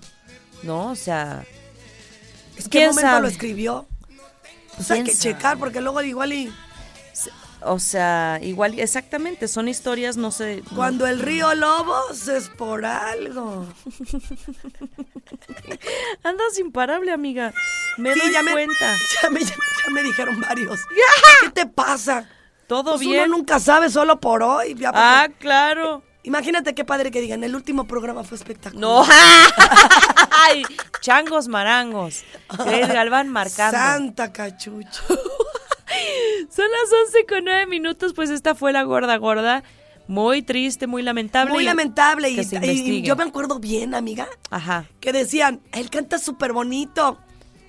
[0.62, 0.90] ¿No?
[0.92, 1.44] O sea,
[2.56, 3.20] ¿En qué ¿Quién momento sabe?
[3.22, 3.86] lo escribió?
[4.76, 5.34] Pues hay ¿Quién que sabe?
[5.34, 6.50] checar, porque luego igual y...
[7.66, 10.62] o sea, igual, exactamente, son historias, no sé.
[10.70, 13.66] no- Cuando el río Lobos es por algo.
[16.22, 17.52] Andas imparable, amiga.
[17.96, 18.96] Me Sí, doy ya me, cuenta.
[19.22, 19.54] Ya me, ya
[19.92, 20.80] me dijeron varios.
[21.42, 22.28] ¿Qué te pasa?
[22.66, 23.24] Todo Pues bien.
[23.24, 24.74] uno nunca sabe solo por hoy.
[24.74, 26.02] ya, Ah, claro.
[26.22, 28.80] Imagínate qué padre que digan, el último programa fue espectacular.
[28.80, 29.04] No.
[30.46, 30.62] Ay,
[31.02, 32.24] changos marangos.
[32.48, 33.76] Galván marcando.
[33.76, 35.02] Santa cachucha.
[36.50, 39.62] Son las 11 con 9 minutos, pues esta fue la gorda gorda.
[40.06, 41.52] Muy triste, muy lamentable.
[41.52, 42.30] Muy lamentable.
[42.30, 47.18] Y, yo me acuerdo bien, amiga, Ajá, que decían, él canta súper bonito.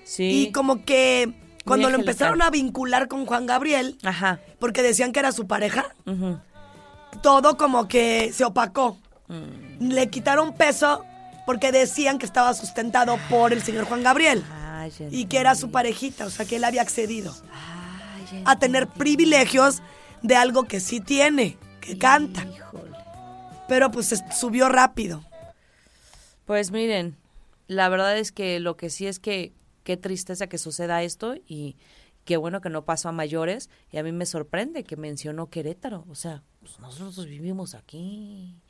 [0.04, 0.42] sí.
[0.42, 1.32] Y como que
[1.64, 4.38] cuando lo empezaron a vincular con Juan Gabriel, Ajá.
[4.58, 6.38] porque decían que era su pareja, ujú.
[7.22, 8.98] todo como que se opacó.
[9.28, 9.88] Mm.
[9.88, 11.04] Le quitaron peso
[11.46, 14.44] porque decían que estaba sustentado por el señor Juan Gabriel.
[14.52, 17.34] Ah, y que era su parejita, o sea, que él había accedido
[18.44, 19.82] a tener privilegios
[20.22, 22.46] de algo que sí tiene, que canta.
[23.68, 25.24] Pero pues subió rápido.
[26.44, 27.16] Pues miren,
[27.66, 31.76] la verdad es que lo que sí es que qué tristeza que suceda esto y
[32.24, 36.04] qué bueno que no pasó a mayores y a mí me sorprende que mencionó Querétaro,
[36.08, 38.60] o sea, pues nosotros vivimos aquí.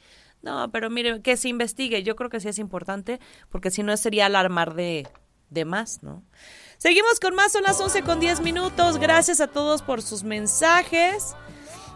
[0.42, 3.96] No, pero mire, que se investigue, yo creo que sí es importante porque si no
[3.96, 5.08] sería alarmar de,
[5.50, 6.22] de más, ¿no?
[6.78, 11.34] Seguimos con más, son las 11 con 10 minutos, gracias a todos por sus mensajes,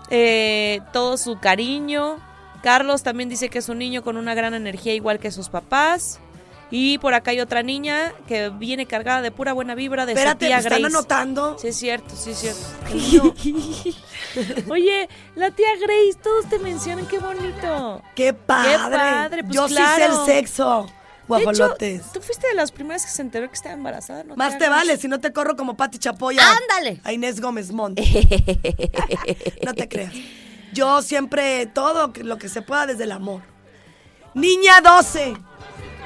[0.08, 2.18] eh, todo su cariño.
[2.62, 6.18] Carlos también dice que es un niño con una gran energía igual que sus papás.
[6.72, 10.46] Y por acá hay otra niña que viene cargada de pura buena vibra de Espérate,
[10.46, 10.96] su tía ¿me están Grace.
[10.96, 11.58] anotando?
[11.58, 12.62] Sí, es cierto, sí, es cierto.
[14.70, 18.02] Oye, la tía Grace, todos te mencionan, qué bonito.
[18.14, 18.78] ¡Qué padre!
[18.78, 20.86] padre, pues Yo sí sé el claro.
[21.38, 21.50] Sexo.
[21.50, 22.12] De hecho, Guajolotes.
[22.12, 24.36] tú fuiste de las primeras que se enteró que estaba embarazada, ¿no?
[24.36, 26.42] Más te vale si no te corro como Pati Chapoya.
[26.42, 27.00] ¡Ándale!
[27.04, 27.98] A Inés Gómez Mont.
[29.64, 30.12] no te creas.
[30.72, 33.42] Yo siempre, todo lo que se pueda desde el amor.
[34.34, 35.34] Niña 12.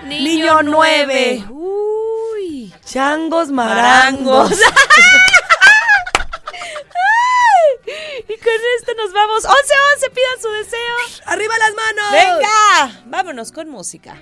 [0.07, 1.45] Niño, 9.
[1.51, 2.75] Uy.
[2.85, 4.51] Changos marangos.
[4.51, 4.59] Marangos.
[8.29, 9.45] y con esto nos vamos.
[9.45, 10.97] 11-11, pidan su deseo.
[11.27, 12.13] ¡Arriba las manos!
[12.13, 14.17] Venga, vámonos con música.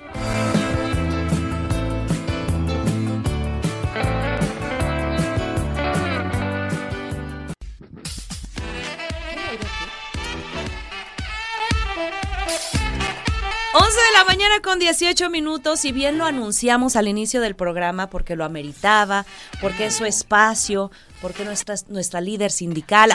[13.74, 18.08] Once de la mañana con 18 minutos y bien lo anunciamos al inicio del programa
[18.10, 19.24] porque lo ameritaba,
[19.62, 20.90] porque es su espacio,
[21.22, 23.10] porque nuestra, nuestra líder sindical,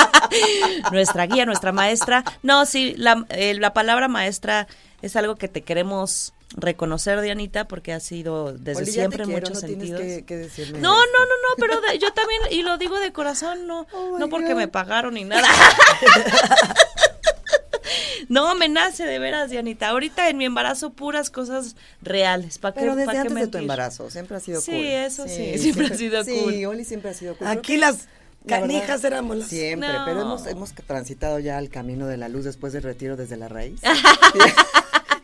[0.92, 2.24] nuestra guía, nuestra maestra.
[2.42, 4.66] No, sí, la, eh, la palabra maestra
[5.00, 9.54] es algo que te queremos reconocer, Dianita, porque ha sido desde Oli, siempre en muchos
[9.54, 10.00] no sentidos.
[10.00, 11.04] que- que decirme no, no, no,
[11.48, 13.86] no, pero de- yo también, y lo digo de corazón, no,
[14.18, 15.48] no porque me pagaron ni nada.
[18.28, 19.88] No, me nace de veras, Dianita.
[19.88, 22.58] Ahorita en mi embarazo puras cosas reales.
[22.58, 24.84] ¿Para Pero desde pa' qué antes de tu embarazo, siempre ha sido Sí, cool.
[24.84, 26.64] eso sí, siempre ha sido Sí, cool.
[26.66, 27.46] Oli siempre ha sido cool.
[27.48, 27.96] Aquí las
[28.44, 29.48] la verdad, canijas éramos las...
[29.48, 30.04] Siempre, No.
[30.04, 33.48] pero hemos, hemos transitado ya el camino de la luz después del retiro desde la
[33.48, 33.80] raíz.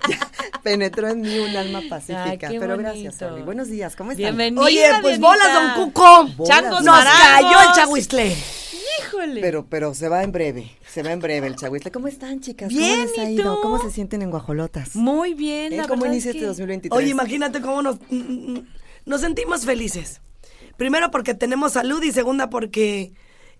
[0.09, 0.31] Ya
[0.63, 2.49] penetró en mí un alma pacífica.
[2.49, 3.21] Ay, pero gracias.
[3.23, 3.43] Oli.
[3.43, 4.25] Buenos días, ¿cómo están?
[4.37, 6.27] Bienvenida, Oye, pues bolas, don Cuco.
[6.37, 8.37] Bolas, Changos Nos cayó el chahuizle.
[8.99, 9.41] Híjole.
[9.41, 11.91] Pero, pero se va en breve, se va en breve el chahuizle.
[11.91, 12.69] ¿Cómo están, chicas?
[12.69, 13.61] Bien, ¿Cómo les ha ¿y ido?
[13.61, 14.97] ¿Cómo se sienten en Guajolotas?
[14.97, 15.77] Muy bien, ¿Eh?
[15.77, 16.97] la ¿Cómo verdad inicia es este que- 2023?
[16.99, 18.17] Oye, imagínate cómo nos, mm,
[18.53, 18.67] mm,
[19.07, 20.21] nos sentimos felices.
[20.77, 23.13] Primero porque tenemos salud y segunda porque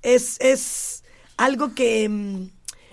[0.03, 1.05] es, es
[1.37, 2.49] algo que mm,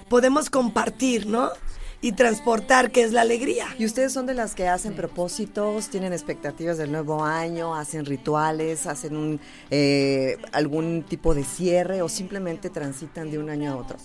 [0.10, 1.52] podemos compartir, ¿no?
[2.00, 3.66] Y transportar, que es la alegría.
[3.80, 8.86] ¿Y ustedes son de las que hacen propósitos, tienen expectativas del nuevo año, hacen rituales,
[8.86, 9.40] hacen un,
[9.72, 13.98] eh, algún tipo de cierre o simplemente transitan de un año a otro?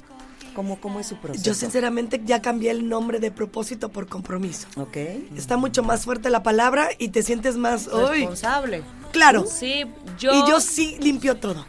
[0.55, 1.45] ¿Cómo, cómo es su proceso?
[1.45, 4.69] Yo sinceramente ya cambié el nombre de propósito por compromiso.
[4.77, 4.97] Ok.
[5.37, 7.89] Está mucho más fuerte la palabra y te sientes más...
[7.89, 8.21] ¡Uy!
[8.21, 8.83] Responsable.
[9.13, 9.47] Claro.
[9.47, 9.85] Sí,
[10.19, 10.33] yo...
[10.33, 11.67] Y yo sí limpio todo.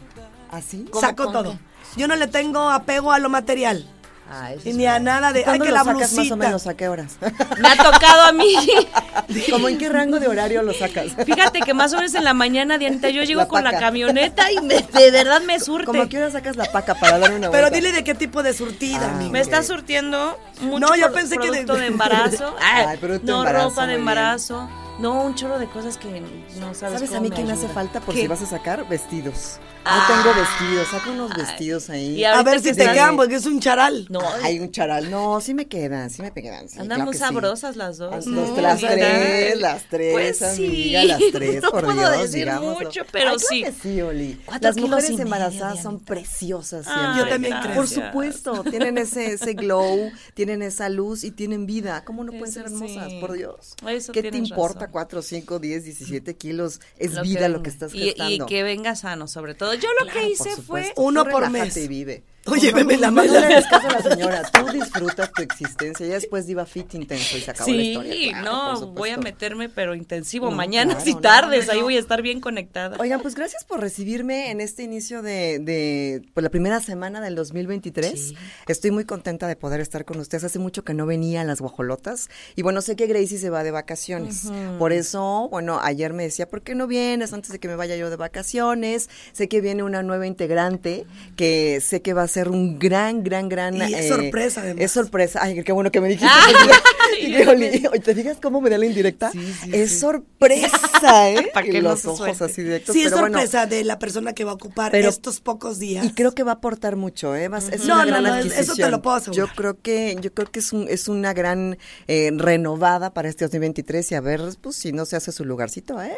[0.50, 0.86] ¿Así?
[0.98, 1.58] Saco todo.
[1.96, 3.88] Yo no le tengo apego a lo material.
[4.30, 5.40] Ah, Y ni a nada de...
[5.40, 6.66] ¡Ay, ¿Cuándo que lo la sacas más o menos?
[6.66, 7.16] ¿A qué horas?
[7.60, 8.54] Me ha tocado a mí.
[9.50, 11.08] ¿Cómo en qué rango de horario lo sacas?
[11.26, 14.50] Fíjate que más o menos en la mañana, Dianita, yo llego La con la camioneta
[14.50, 15.84] y me- de verdad me surte.
[15.86, 17.70] ¿Cómo a qué hora sacas la paca para dar una Pero vuelta?
[17.70, 19.28] dile de qué tipo de surtida, Ah.
[19.30, 22.56] Me está surtiendo mucho No, yo pro- pensé que de- producto de, embarazo.
[22.60, 24.70] Ah, Ay, producto de no, embarazo, ropa de embarazo.
[25.00, 26.22] No, un chorro de cosas que
[26.60, 28.22] no sabes ¿Sabes cómo a mí qué me hace falta por ¿Qué?
[28.22, 28.88] si vas a sacar?
[28.88, 29.58] Vestidos.
[29.84, 30.06] Ah.
[30.08, 32.20] No tengo vestidos, saco unos vestidos ahí.
[32.20, 34.06] Y A ver si te quedan, porque es un charal.
[34.10, 35.10] No, Hay un charal.
[35.10, 36.68] No, sí me quedan, sí me quedan.
[36.68, 37.24] sí, andan claro muy que sí.
[37.24, 38.26] sabrosas las dos.
[38.26, 41.06] Las, tres, las tres, Pues amiga, sí.
[41.08, 43.62] las tres, No por puedo Dios, decir mucho, pero Ay, claro sí.
[43.62, 44.40] que sí, Oli.
[44.44, 47.18] Cuatro Las mujeres medio, embarazadas son preciosas Ay.
[47.18, 47.74] Yo también creo.
[47.74, 52.04] Por supuesto, tienen ese, ese glow, tienen esa luz y tienen vida.
[52.04, 53.08] ¿Cómo no pueden Eso ser hermosas?
[53.10, 53.18] sí.
[53.20, 53.74] Por Dios.
[53.86, 54.88] Eso ¿Qué te importa?
[54.88, 56.80] 4, 5, 10, 17 kilos.
[56.98, 58.44] Es vida lo que estás gestando.
[58.44, 59.73] y que venga sano, sobre todo.
[59.74, 60.92] Yo lo Claro, que por hice fue...
[60.96, 61.76] Uno por mes.
[61.76, 62.22] y vive.
[62.46, 63.32] Oye, veme la no, mano.
[63.32, 64.42] No le hagas caso a la señora.
[64.52, 66.06] Tú disfrutas tu existencia.
[66.06, 68.30] Ya después diva fit intenso y se acabó la Sí, historia.
[68.42, 71.82] Claro, por no, voy a meterme, pero intensivo, No, mañanas claro, y tardes, no, ahí
[71.82, 72.96] voy a estar bien conectada.
[73.00, 77.34] Oigan, pues gracias por recibirme en este inicio de, de pues, la primera semana del
[77.34, 78.12] 2023.
[78.28, 78.36] Sí.
[78.68, 80.44] Estoy muy contenta de poder estar con ustedes.
[80.44, 82.28] Hace mucho que no venía a las guajolotas.
[82.56, 84.50] Y bueno, sé que Gracie se va de vacaciones.
[84.78, 87.96] Por eso, bueno, ayer me decía, ¿por qué no vienes antes de que me vaya
[87.96, 89.08] yo de vacaciones?
[89.32, 93.48] Sé que viene una nueva integrante que sé que va a ser un gran, gran,
[93.48, 93.74] gran...
[93.76, 94.84] Y es sorpresa, además.
[94.84, 95.40] Es sorpresa.
[95.42, 96.28] Ay, qué bueno que me dijiste.
[97.20, 99.30] Y que, Oli, oye, ¿Te fijas cómo me da la indirecta?
[99.72, 101.50] es sorpresa, ¿eh?
[101.54, 102.44] Pa' que y no los se ojos suelte.
[102.44, 102.92] así directos.
[102.92, 105.78] Sí, es pero bueno, sorpresa de la persona que va a ocupar Pero- estos pocos
[105.78, 106.04] días.
[106.04, 107.46] y creo que va a aportar mucho, ¿eh?
[107.48, 108.90] Vas- es No, una no, gran no, eso te adquisición.
[108.90, 109.46] lo puedo asegurar.
[109.48, 111.78] Yo creo que, yo creo que es un, es una gran
[112.08, 116.02] eh, renovada para este 2023 y a ver, pues si no se hace su lugarcito,
[116.02, 116.16] ¿eh?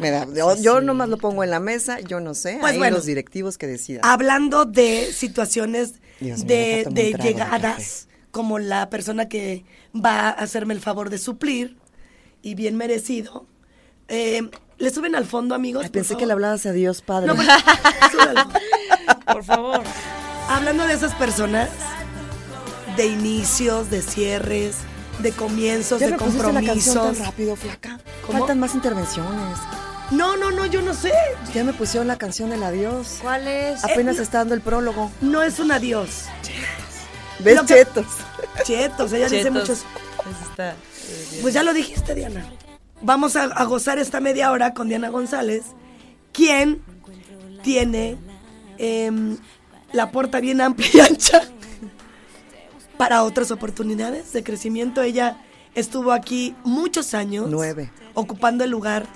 [0.00, 2.78] Me da- yo, yo nomás lo pongo en la mesa, yo no sé, Pues ahí
[2.78, 2.96] bueno.
[2.96, 4.02] los directivos que decidan.
[4.04, 5.41] Hablando de situaciones
[6.20, 9.64] Dios de, llegadas, como la persona que
[9.94, 11.76] va a hacerme el favor de suplir,
[12.42, 13.46] y bien merecido,
[14.08, 15.84] eh, ¿le suben al fondo, amigos?
[15.84, 17.28] Ay, pensé que le hablabas a Dios, Padre.
[17.28, 17.48] No, pues.
[19.26, 19.82] Por favor.
[20.48, 21.70] Hablando de esas personas,
[22.96, 24.76] de inicios, de cierres,
[25.20, 27.18] de comienzos, ya de la canción tan compromisos.
[27.18, 28.00] rápido, flaca.
[28.26, 28.38] ¿Cómo?
[28.38, 29.58] Faltan más intervenciones.
[30.12, 31.12] No, no, no, yo no sé.
[31.54, 33.18] Ya me pusieron la canción del adiós.
[33.22, 33.82] ¿Cuál es?
[33.84, 35.10] Apenas Eh, está dando el prólogo.
[35.20, 36.24] No es un adiós.
[37.38, 38.06] ¿Ves, Lo que- chetos?
[38.64, 39.52] Chetos, ella dice Chetos.
[39.52, 39.84] muchos.
[40.50, 41.38] Está, eh.
[41.40, 42.46] Pues ya lo dijiste, Diana.
[43.00, 45.62] Vamos a, a gozar esta media hora con Diana González,
[46.32, 46.82] quien
[47.62, 48.16] tiene
[48.78, 49.38] em,
[49.92, 51.42] la puerta bien amplia y ancha
[52.96, 55.02] para otras oportunidades de crecimiento.
[55.02, 55.38] Ella
[55.74, 57.46] estuvo aquí muchos años.
[57.48, 57.90] Nueve.
[58.14, 59.06] Ocupando el lugar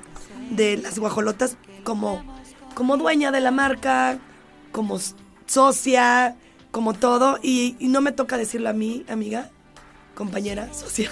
[0.51, 2.23] de las guajolotas como,
[2.75, 4.19] como dueña de la marca,
[4.73, 4.99] como
[5.47, 6.37] socia,
[6.71, 7.39] como todo.
[7.43, 9.51] Y, y no me toca decirlo a mí, amiga,
[10.15, 11.11] compañera, socia.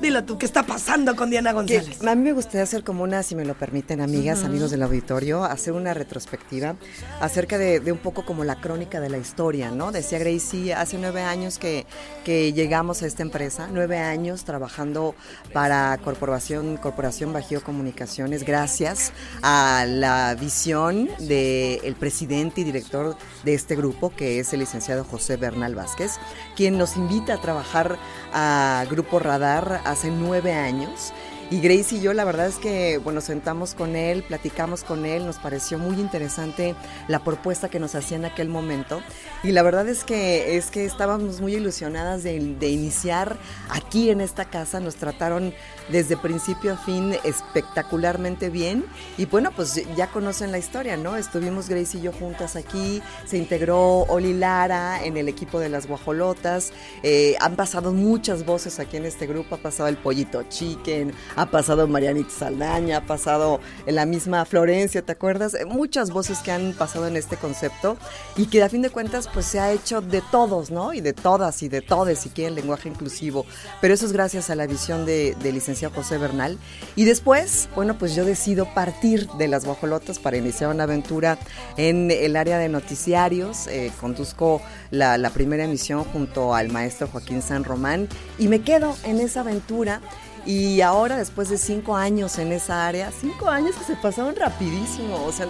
[0.00, 2.02] Dilo tú, ¿qué está pasando con Diana Que González?
[2.02, 5.44] a mí me gustaría hacer como una, si me lo permiten, amigas, amigos del auditorio,
[5.44, 6.76] hacer una retrospectiva
[7.20, 9.92] acerca de, de un poco como la crónica de la historia, ¿no?
[9.92, 11.84] Decía Gracie, hace nueve años que,
[12.24, 15.14] que llegamos a esta empresa, nueve años trabajando
[15.52, 23.76] para Corporación, Corporación Bajío Comunicaciones, gracias a la visión del presidente y director de este
[23.76, 26.12] grupo, que es el licenciado José Bernal Vázquez,
[26.56, 27.98] quien nos invita a trabajar
[28.32, 31.12] a Grupo Radar hace nueve años.
[31.50, 35.26] Y Grace y yo, la verdad es que, bueno, sentamos con él, platicamos con él,
[35.26, 36.76] nos pareció muy interesante
[37.08, 39.02] la propuesta que nos hacía en aquel momento.
[39.42, 43.36] Y la verdad es que, es que estábamos muy ilusionadas de, iniciar
[43.68, 44.78] aquí en esta casa.
[44.78, 45.52] Nos trataron
[45.88, 48.84] desde principio a fin espectacularmente bien.
[49.18, 51.16] Y bueno, pues ya conocen la historia, ¿no?
[51.16, 55.88] Estuvimos Grace y yo juntas aquí, se integró Oli Lara en el equipo de las
[55.88, 56.72] guajolotas.
[57.02, 61.46] Eh, han pasado muchas voces aquí en este grupo, ha pasado el Pollito Chicken, ha
[61.46, 65.54] pasado Marianita Saldaña, ha pasado la misma Florencia, ¿te acuerdas?
[65.54, 67.96] Eh, Muchas voces que han pasado en este concepto
[68.36, 70.92] y que a fin de cuentas pues se ha hecho de todos, ¿no?
[70.92, 73.46] Y de todas y de todes, si quieren lenguaje inclusivo.
[73.80, 76.58] Pero eso es gracias a la visión de, del licenciado José Bernal.
[76.94, 81.38] Y después, bueno, pues yo decido partir de las guajolotas para iniciar una aventura
[81.78, 83.66] en el área de noticiarios.
[83.68, 84.60] Eh, conduzco
[84.90, 89.40] la, la primera emisión junto al maestro Joaquín San Román y me quedo en esa
[89.40, 90.02] aventura.
[90.46, 95.24] Y ahora, después de cinco años en esa área, cinco años que se pasaron rapidísimo.
[95.24, 95.46] O sea,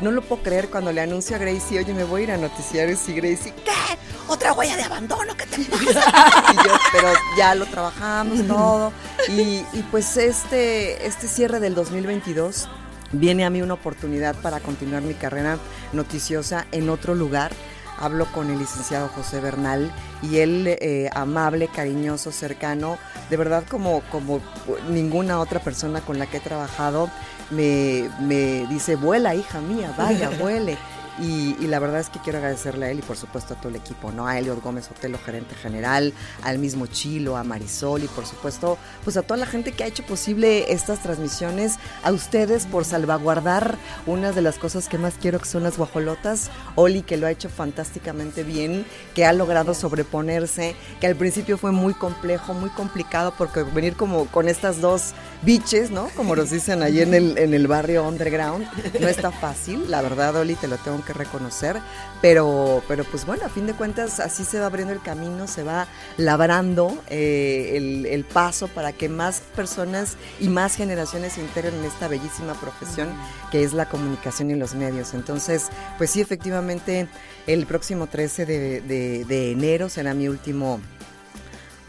[0.00, 2.36] no lo puedo creer cuando le anuncio a Gracie, oye, me voy a ir a
[2.38, 3.98] noticiarios y Gracie, ¿qué?
[4.28, 5.36] ¿Otra huella de abandono?
[5.36, 6.44] ¿Qué te pasa?
[6.52, 8.92] y yo, pero ya lo trabajamos todo.
[9.28, 12.68] Y, y pues este, este cierre del 2022
[13.12, 15.58] viene a mí una oportunidad para continuar mi carrera
[15.92, 17.52] noticiosa en otro lugar.
[18.00, 19.92] Hablo con el licenciado José Bernal
[20.22, 22.98] y él, eh, amable, cariñoso, cercano,
[23.28, 24.40] de verdad como, como
[24.88, 27.10] ninguna otra persona con la que he trabajado,
[27.50, 30.78] me, me dice, vuela hija mía, vaya, vuele.
[31.20, 33.76] Y, la verdad es que quiero agradecerle a él y por supuesto a todo el
[33.76, 34.26] equipo, ¿no?
[34.26, 36.12] A Eliot Gómez Otelo, gerente general,
[36.42, 39.86] al mismo Chilo, a Marisol y por supuesto pues a toda la gente que ha
[39.86, 45.38] hecho posible estas transmisiones, a ustedes por salvaguardar una de las cosas que más quiero
[45.38, 50.74] que son las guajolotas, Oli que lo ha hecho fantásticamente bien, que ha logrado sobreponerse,
[51.00, 55.12] que al principio fue muy complejo, muy complicado porque venir como con estas dos
[55.42, 56.08] biches, ¿no?
[56.16, 58.66] Como nos dicen allí en el, en el barrio underground,
[58.98, 61.76] no está fácil, la verdad Oli te lo tengo que reconocer,
[62.20, 65.62] pero, pero pues bueno, a fin de cuentas así se va abriendo el camino, se
[65.62, 65.86] va
[66.16, 71.84] labrando eh, el, el, paso para que más personas y más generaciones se integren en
[71.84, 73.08] esta bellísima profesión
[73.50, 75.14] que es la comunicación y los medios.
[75.14, 77.08] Entonces, pues sí, efectivamente,
[77.46, 80.80] el próximo 13 de, de, de enero será mi último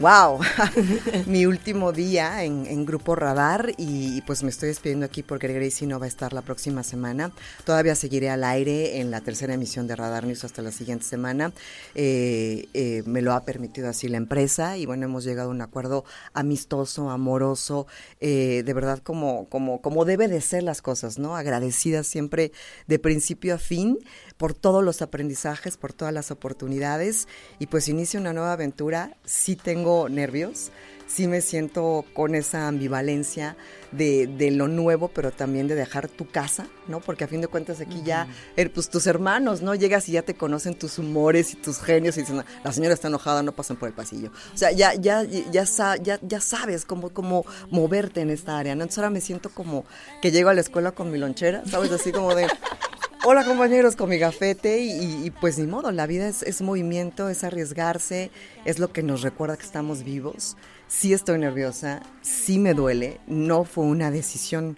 [0.02, 0.40] wow,
[1.26, 5.86] mi último día en, en, Grupo Radar y, pues me estoy despidiendo aquí porque Gracie
[5.86, 7.30] no va a estar la próxima semana.
[7.64, 11.52] Todavía seguiré al aire en la tercera emisión de Radar News hasta la siguiente semana.
[11.94, 15.60] Eh, eh, me lo ha permitido así la empresa y bueno, hemos llegado a un
[15.60, 17.86] acuerdo amistoso, amoroso,
[18.20, 21.36] eh, de verdad como, como, como debe de ser las cosas, ¿no?
[21.36, 22.50] Agradecidas siempre
[22.88, 24.00] de principio a fin
[24.42, 27.28] por todos los aprendizajes, por todas las oportunidades
[27.60, 29.16] y pues inicio una nueva aventura.
[29.24, 30.72] Sí tengo nervios,
[31.06, 33.56] sí me siento con esa ambivalencia
[33.92, 36.98] de, de lo nuevo, pero también de dejar tu casa, ¿no?
[36.98, 38.26] Porque a fin de cuentas aquí ya,
[38.56, 39.76] eh, pues tus hermanos, ¿no?
[39.76, 42.94] Llegas y ya te conocen tus humores y tus genios y dicen, "No, la señora
[42.94, 44.32] está enojada, no pasan por el pasillo.
[44.52, 45.64] O sea, ya, ya, ya,
[46.02, 48.82] ya, ya sabes cómo, cómo moverte en esta área, ¿no?
[48.82, 49.84] Entonces ahora me siento como
[50.20, 51.92] que llego a la escuela con mi lonchera, ¿sabes?
[51.92, 52.48] Así como de...
[53.24, 57.44] Hola compañeros, con mi gafete y, pues ni modo, la vida es, es movimiento, es
[57.44, 58.32] arriesgarse,
[58.64, 60.56] es lo que nos recuerda que estamos vivos.
[60.88, 64.76] Sí estoy nerviosa, sí me duele, no fue una decisión,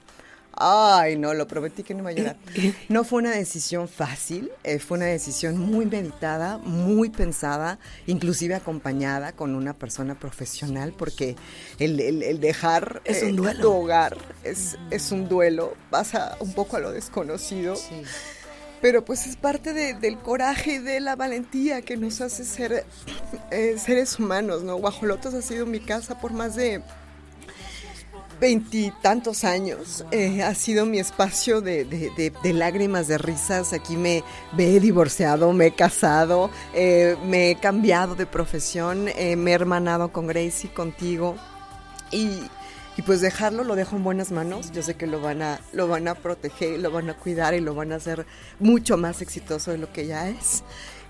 [0.57, 2.37] ay no, lo prometí que no iba a llorar,
[2.89, 9.33] no fue una decisión fácil, eh, fue una decisión muy meditada, muy pensada, inclusive acompañada
[9.33, 11.37] con una persona profesional porque
[11.79, 13.61] el, el- el dejar Es un eh, duelo.
[13.61, 17.75] tu hogar es, es un duelo, pasa un poco a lo desconocido.
[18.81, 22.85] Pero pues es parte de- del coraje y de la valentía que nos hace ser
[23.51, 24.77] eh, seres humanos, ¿no?
[24.77, 26.83] Guajolotos ha sido mi casa por más de
[28.41, 30.05] veintitantos años.
[30.11, 33.73] Eh, ha sido mi espacio de, de- de- de lágrimas, de risas.
[33.73, 34.23] Aquí me,
[34.57, 39.55] me he divorciado, me he casado, eh, me he cambiado de profesión, eh, me he
[39.55, 41.37] hermanado con Gracie, contigo.
[42.11, 42.41] Y,
[42.97, 44.71] y pues dejarlo lo dejo en buenas manos.
[44.73, 47.61] Yo sé que lo van a lo van a proteger, lo van a cuidar y
[47.61, 48.27] lo van a hacer
[48.61, 50.63] mucho más exitoso de lo que ya es.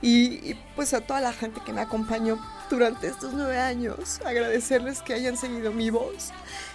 [0.02, 5.00] Y, y, pues a toda la gente que me acompañó durante estos nueve años, agradecerles
[5.00, 6.30] que hayan seguido mi voz,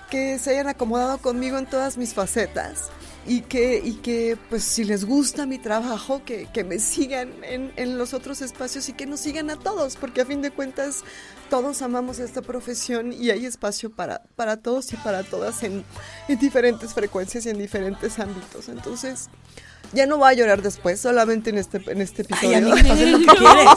[0.09, 2.89] que se hayan acomodado conmigo en todas mis facetas
[3.27, 7.71] y que, y que pues si les gusta mi trabajo, que, que me sigan en,
[7.75, 11.03] en los otros espacios y que nos sigan a todos, porque a fin de cuentas
[11.49, 15.83] todos amamos esta profesión y hay espacio para, para todos y para todas en,
[16.27, 18.69] en diferentes frecuencias y en diferentes ámbitos.
[18.69, 19.29] Entonces,
[19.91, 22.57] ya no voy a llorar después, solamente en este, en este episodio.
[22.57, 23.69] amiga, haz lo que quieres.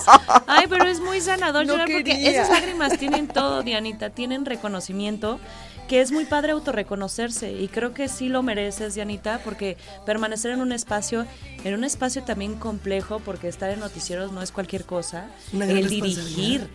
[0.46, 2.30] Ay, pero es muy sanador No llorar porque quería.
[2.30, 5.40] esas lágrimas tienen todo, Dianita, tienen reconocimiento,
[5.88, 9.76] que es muy padre autorreconocerse y creo que sí lo mereces, Dianita, porque
[10.06, 11.26] permanecer en un espacio,
[11.64, 16.68] en un espacio también complejo, porque estar en noticieros no es cualquier cosa, el dirigir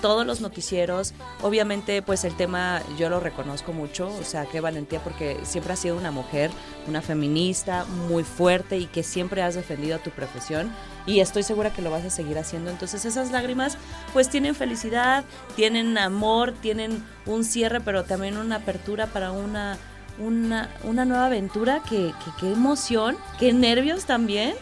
[0.00, 1.14] todos los noticieros.
[1.42, 5.78] Obviamente, pues el tema yo lo reconozco mucho, o sea, qué valentía porque siempre has
[5.80, 6.50] sido una mujer,
[6.86, 10.70] una feminista muy fuerte y que siempre has defendido tu profesión
[11.06, 12.70] y estoy segura que lo vas a seguir haciendo.
[12.70, 13.76] Entonces, esas lágrimas
[14.12, 15.24] pues tienen felicidad,
[15.54, 19.78] tienen amor, tienen un cierre, pero también una apertura para una
[20.18, 24.54] una, una nueva aventura, que, que- qué emoción, qué nervios también.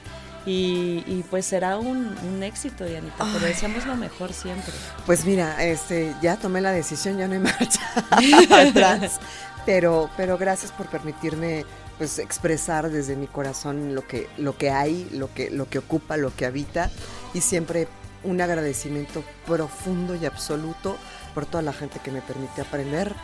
[0.46, 3.24] Y, y, pues será un, un éxito, Dianita.
[3.32, 4.74] Te deseamos lo mejor siempre.
[5.06, 7.80] Pues mira, este, ya tomé la decisión, ya no hay marcha
[8.68, 9.20] atrás.
[9.64, 11.64] Pero, pero gracias por permitirme
[11.96, 16.16] pues expresar desde mi corazón lo que, lo que hay, lo que, lo que ocupa,
[16.18, 16.90] lo que habita.
[17.32, 17.88] Y siempre
[18.24, 20.96] un agradecimiento profundo y absoluto
[21.34, 23.14] por toda la gente que me permite aprender,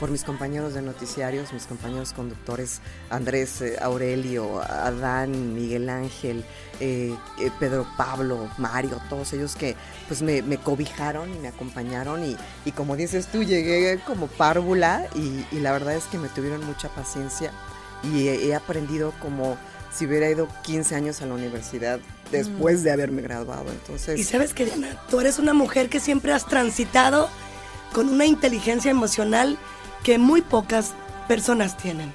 [0.00, 2.80] por mis compañeros de noticiarios, mis compañeros conductores,
[3.10, 6.42] Andrés, eh, Aurelio, Adán, Miguel Ángel,
[6.80, 9.76] eh, eh, Pedro Pablo, Mario, todos ellos que
[10.08, 12.34] pues me, me cobijaron y me acompañaron y,
[12.64, 16.64] y como dices tú, llegué como párvula y, y la verdad es que me tuvieron
[16.64, 17.52] mucha paciencia
[18.02, 19.58] y he, he aprendido como
[19.92, 22.00] si hubiera ido 15 años a la universidad
[22.32, 23.70] después de haberme graduado.
[23.70, 27.28] Entonces, Y sabes que, Diana, tú eres una mujer que siempre has transitado
[27.92, 29.58] con una inteligencia emocional
[30.04, 30.92] que muy pocas
[31.28, 32.10] personas tienen.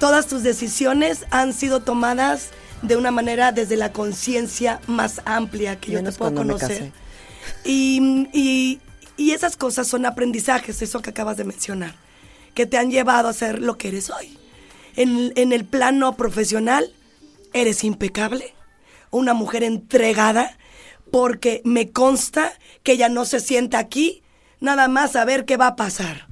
[0.00, 2.50] Todas tus decisiones han sido tomadas
[2.82, 6.92] de una manera desde la conciencia más amplia que yo te puedo conocer.
[7.64, 8.80] Y, y-
[9.16, 11.94] y esas cosas son aprendizajes, eso que acabas de mencionar,
[12.54, 14.36] que te han llevado a ser lo que eres hoy.
[14.96, 16.92] En, en el plano profesional,
[17.52, 18.54] eres impecable,
[19.10, 20.56] una mujer entregada,
[21.12, 22.52] porque me consta
[22.82, 24.22] que ella no se sienta aquí
[24.58, 26.26] nada más a ver qué va a pasar.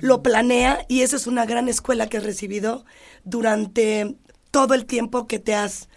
[0.00, 2.84] Lo planea y esa es una gran escuela que has recibido
[3.24, 4.16] durante
[4.50, 5.88] todo el tiempo que te has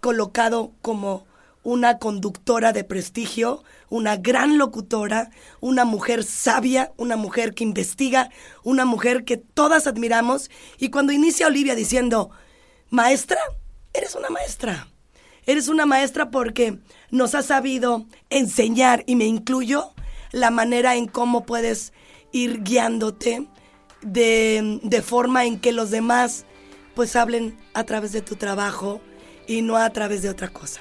[0.00, 1.26] colocado como
[1.62, 5.30] una conductora de prestigio, una gran locutora,
[5.60, 8.30] una mujer sabia, una mujer que investiga,
[8.62, 10.50] una mujer que todas admiramos.
[10.78, 12.30] Y cuando inicia Olivia diciendo,
[12.88, 13.40] maestra,
[13.92, 14.88] eres una maestra.
[15.44, 16.78] Eres una maestra porque
[17.10, 19.92] nos has sabido enseñar, y me incluyo,
[20.32, 21.92] la manera en cómo puedes
[22.32, 23.48] ir guiándote
[24.02, 26.44] de, de forma en que los demás
[26.94, 29.00] pues hablen a través de tu trabajo
[29.46, 30.80] y no a través de otra cosa.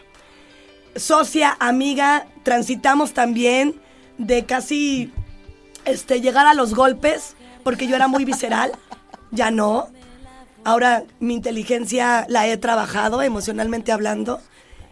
[0.96, 3.80] Socia, amiga, transitamos también
[4.18, 5.12] de casi
[5.86, 8.72] este, llegar a los golpes, porque yo era muy visceral,
[9.32, 9.90] ya no.
[10.64, 14.42] Ahora mi inteligencia la he trabajado emocionalmente hablando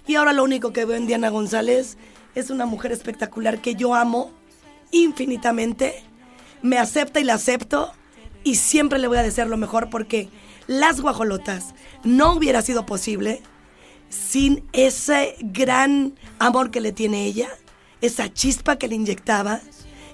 [0.08, 1.98] Y ahora lo único que veo en Diana González
[2.36, 4.32] es una mujer espectacular que yo amo
[4.92, 6.02] infinitamente,
[6.62, 7.92] me acepta y la acepto
[8.44, 10.30] y siempre le voy a desear lo mejor porque
[10.68, 11.74] las guajolotas
[12.04, 13.42] no hubiera sido posible
[14.10, 17.50] sin ese gran amor que le tiene ella,
[18.02, 19.62] esa chispa que le inyectaba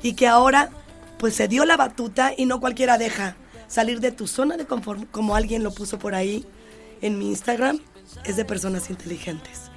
[0.02, 0.70] y que ahora
[1.18, 3.36] pues se dio la batuta y no cualquiera deja
[3.68, 6.46] salir de tu zona de confort, como alguien lo puso por ahí
[7.02, 7.80] en mi Instagram,
[8.26, 9.72] es de personas inteligentes.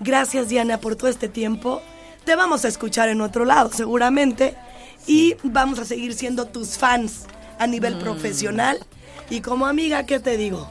[0.00, 1.80] Gracias Diana por todo este tiempo.
[2.24, 4.56] Te vamos a escuchar en otro lado seguramente
[5.06, 7.26] y vamos a seguir siendo tus fans
[7.58, 8.78] a nivel profesional
[9.30, 10.68] y como amiga, ¿qué te digo?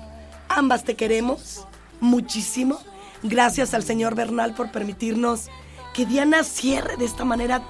[0.50, 1.66] Ambas te queremos
[2.00, 2.80] muchísimo.
[3.24, 5.48] Gracias al señor Bernal por permitirnos
[5.94, 7.62] que Diana cierre de esta manera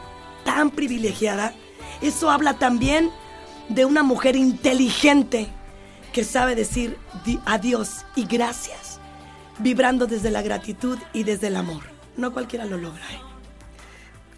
[0.46, 1.54] tan privilegiada.
[2.02, 3.12] Eso habla también
[3.70, 5.48] de una mujer inteligente
[6.12, 9.00] que sabe decir di- adiós y gracias,
[9.60, 11.84] vibrando desde la gratitud y desde el amor.
[12.18, 13.04] No cualquiera lo logra.
[13.12, 13.33] ¿eh?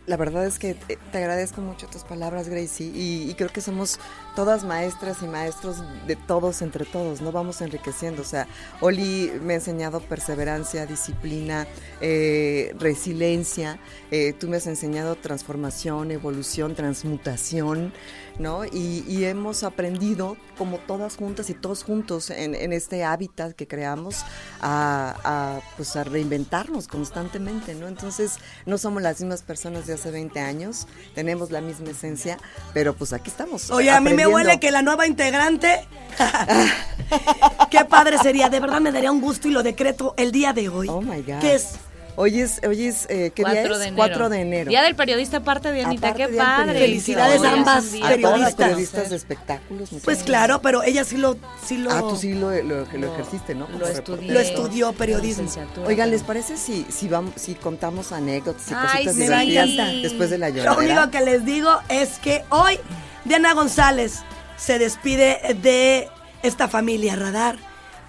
[0.07, 3.99] La verdad es que te agradezco mucho tus palabras, Gracie, y, y creo que somos
[4.35, 7.31] todas maestras y maestros de todos entre todos, ¿no?
[7.31, 8.21] Vamos enriqueciendo.
[8.21, 8.47] O sea,
[8.81, 11.65] Oli me ha enseñado perseverancia, disciplina,
[12.01, 13.79] eh, resiliencia.
[14.11, 17.91] eh, tú me has enseñado transformación, evolución, transmutación,
[18.39, 18.65] ¿no?
[18.65, 23.67] Y, y hemos aprendido, como todas juntas y todos juntos, en, en este hábitat que
[23.67, 24.23] creamos,
[24.61, 27.87] a, a, pues a reinventarnos constantemente, ¿no?
[27.87, 32.37] Entonces, no somos las mismas personas de hace 20 años, tenemos la misma esencia,
[32.73, 33.71] pero pues aquí estamos.
[33.71, 35.87] Oye, a mí me huele que la nueva integrante.
[37.69, 40.69] Qué padre sería, de verdad me daría un gusto y lo decreto el día de
[40.69, 40.87] hoy.
[40.89, 41.39] Oh my God.
[41.39, 41.75] Que es
[42.17, 43.79] Hoy es, hoy es eh, ¿qué día 4 es?
[43.79, 43.95] de enero.
[43.97, 44.69] 4 de enero.
[44.69, 46.79] Día del periodista aparte de Anita, Aparte qué padre.
[46.79, 48.55] Felicidades ambas a todas las periodistas.
[48.55, 49.91] periodistas de espectáculos.
[49.91, 51.35] muchas Pues claro, pero ella sí lo,
[51.65, 53.65] sí lo, Ah, tú sí lo, lo, lo ejerciste, ¿no?
[53.65, 54.31] Como Lo estudié.
[54.31, 55.49] lo estudió periodismo.
[55.85, 59.21] Oigan, ¿les parece si, si, vamos, si contamos anécdotas y Ay, cositas sí.
[59.21, 60.93] Divertidas después de la Lo lloradera?
[61.01, 62.79] único que les digo es que hoy
[63.25, 64.19] Diana González
[64.55, 66.07] se despide de
[66.43, 67.57] esta familia Radar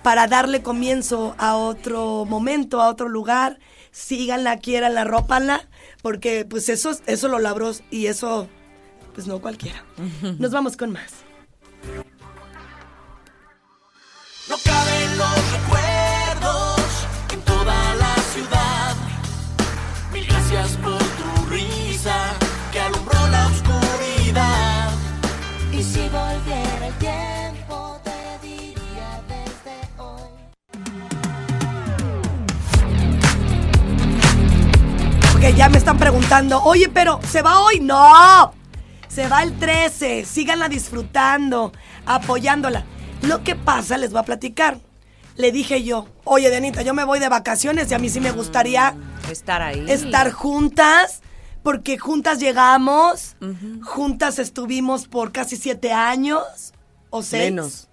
[0.04, 3.58] para darle comienzo a otro momento, a otro lugar.
[3.96, 5.66] Síganla, quieranla, rópanla,
[6.02, 8.46] porque pues eso, eso lo labró y eso,
[9.14, 9.82] pues no cualquiera.
[10.38, 11.12] Nos vamos con más.
[14.50, 15.75] No caben los recuerdos
[35.56, 37.80] ya me están preguntando, oye, pero ¿se va hoy?
[37.80, 38.52] No,
[39.08, 41.72] se va el 13, síganla disfrutando,
[42.04, 42.84] apoyándola.
[43.22, 44.78] Lo que pasa, les voy a platicar.
[45.36, 48.30] Le dije yo, oye, Denita, yo me voy de vacaciones y a mí sí me
[48.32, 48.94] gustaría
[49.30, 49.84] Estar ahí.
[49.88, 51.20] estar juntas,
[51.62, 53.36] porque juntas llegamos,
[53.82, 56.42] juntas estuvimos por casi siete años
[57.10, 57.44] o seis.
[57.50, 57.88] Menos.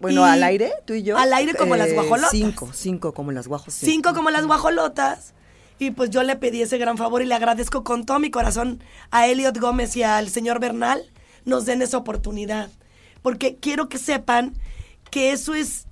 [0.00, 1.18] Bueno, Y- al aire, tú y yo.
[1.18, 2.30] al aire como las guajolotas.
[2.30, 3.74] Cinco, cinco como las guajos.
[3.74, 5.34] cinco como las guajolotas.
[5.78, 8.82] Y pues yo le pedí ese gran favor y le agradezco con todo mi corazón
[9.10, 11.02] a Elliot Gómez y al señor Bernal
[11.44, 12.70] nos den esa oportunidad.
[13.22, 14.54] Porque quiero que sepan
[15.10, 15.86] que eso es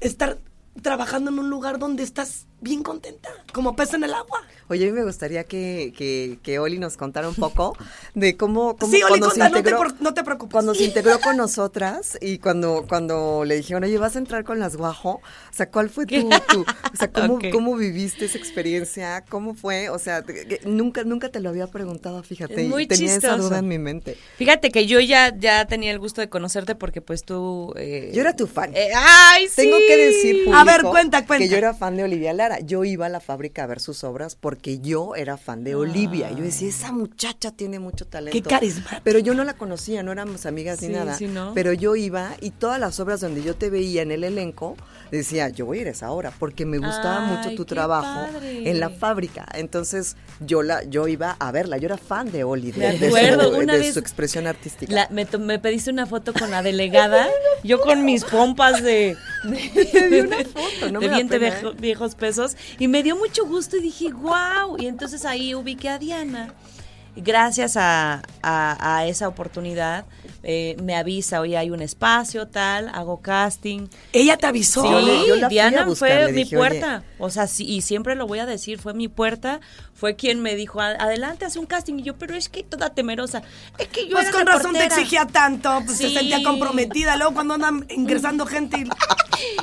[0.00, 0.38] estar
[0.82, 4.42] trabajando en un lugar donde estás bien contenta, como pez en el agua.
[4.68, 7.76] Oye, a mí me gustaría que, que, que Oli nos contara un poco
[8.14, 10.52] de cómo, cómo Sí, Oli, cuando se conta, no te, integró- no te preocupes.
[10.52, 14.60] Cuando se integró con nosotras y cuando, cuando le dijeron, oye, vas a entrar con
[14.60, 15.14] las guajo,
[15.50, 19.24] o sea, ¿cuál fue tu, tu- o sea, cómo, cómo viviste esa experiencia?
[19.28, 19.88] ¿Cómo fue?
[19.90, 23.36] O sea, que- nunca, nunca te lo había preguntado, fíjate, Es muy y tenía esa
[23.36, 24.16] duda en mi mente.
[24.36, 27.72] Fíjate que yo ya, ya tenía el gusto de conocerte porque pues tú...
[27.76, 28.70] eh, Yo era tu fan.
[28.76, 29.56] eh, ¡Ay, sí!
[29.62, 31.44] Tengo que decir, A ver, público, cuenta, cuenta.
[31.44, 32.49] Que yo era fan de Olivia Lara.
[32.58, 36.30] Yo iba a la fábrica a ver sus obras porque yo era fan de Olivia.
[36.32, 38.32] Yo decía, esa muchacha tiene mucho talento.
[38.36, 39.00] Qué carismática.
[39.04, 41.14] Pero yo no la conocía, no éramos amigas Sí, ni nada.
[41.16, 41.52] sí, ¿no?
[41.54, 44.76] Pero yo iba y todas las obras donde yo te veía en el elenco,
[45.12, 48.32] decía, yo voy a ir a esa obra porque me gustaba Ay, mucho tu trabajo
[48.32, 48.68] padre.
[48.68, 49.46] en la fábrica.
[49.54, 51.76] Entonces yo la yo iba a verla.
[51.76, 53.14] Yo era fan de Oli, de, de su,
[53.50, 54.92] una de vez su expresión artística.
[54.92, 57.28] La- me, me pediste una foto con la delegada,
[57.62, 61.70] yo con mis pompas de, de, una foto, no de me da 20 pena, viejo-
[61.72, 61.76] ¿eh?
[61.78, 65.98] viejos pesos, y me dio mucho gusto y dije, wow, y entonces ahí ubiqué a
[65.98, 66.54] Diana.
[67.16, 70.04] Gracias a, a- a esa oportunidad,
[70.42, 73.88] eh, me avisa, oye, hay un espacio, tal, hago casting.
[74.12, 74.82] Ella te avisó.
[74.82, 77.02] Sí, Yo le- yo la Diana buscar, fue mi puerta.
[77.18, 79.60] O sea, sí, y siempre lo voy a decir, fue mi puerta.
[79.92, 81.98] Fue quien me dijo, "A- adelante, hace un casting.
[81.98, 83.42] Y yo, pero es que toda temerosa.
[83.76, 84.94] Es que yo Pues era con razón te reportera".
[84.96, 86.14] exigía tanto, pues se Sí.
[86.14, 87.16] sentía comprometida.
[87.18, 88.88] Luego cuando andan ingresando gente y...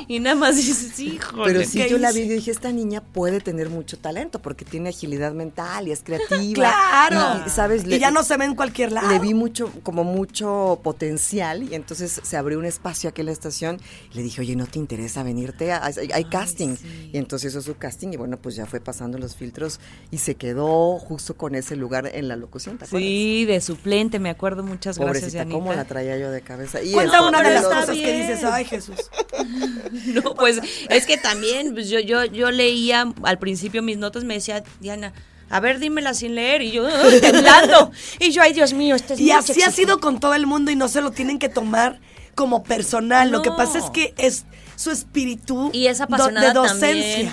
[0.06, 1.42] Y nada más dices, híjole.
[1.44, 4.64] Pero sí, ¿qué yo la vi y dije, esta niña puede tener mucho talento porque
[4.64, 6.72] tiene agilidad mental y es creativa.
[7.10, 7.37] ¡Claro!
[7.46, 7.84] Y, ¿sabes?
[7.86, 9.10] Y ya no se ve en cualquier lado.
[9.10, 13.32] Le vi mucho, como mucho potencial y entonces se abrió un espacio aquí en la
[13.32, 13.80] estación
[14.12, 15.72] y le dije, oye, ¿no te interesa venirte?
[15.72, 16.76] Hay, casting.
[17.12, 20.34] Y entonces hizo su casting y bueno, pues ya fue pasando los filtros y se
[20.34, 23.08] quedó justo con ese lugar en la locución, ¿te acuerdas?
[23.08, 24.62] Sí, de suplente, me acuerdo.
[24.62, 25.50] Muchas gracias, Pobrecita.
[25.50, 26.82] ¿cómo la traía yo de cabeza?
[26.82, 29.10] Y Cuenta una de las cosas que dices, ay Jesús.
[30.08, 34.34] No, pues es que también pues, yo, yo, yo leía al principio mis notas, me
[34.34, 35.12] decía, Diana,
[35.50, 36.62] a ver, dímela sin leer.
[36.62, 37.90] Y yo, "Ay, temblando.
[38.20, 39.82] Y yo, ay, Dios mío, esto es Y así ha sexy".
[39.82, 42.00] sido con todo el mundo y no se lo tienen que tomar
[42.34, 43.30] como personal.
[43.30, 44.44] Lo que pasa es que es
[44.76, 46.80] su espíritu Y es apasionada de docencia.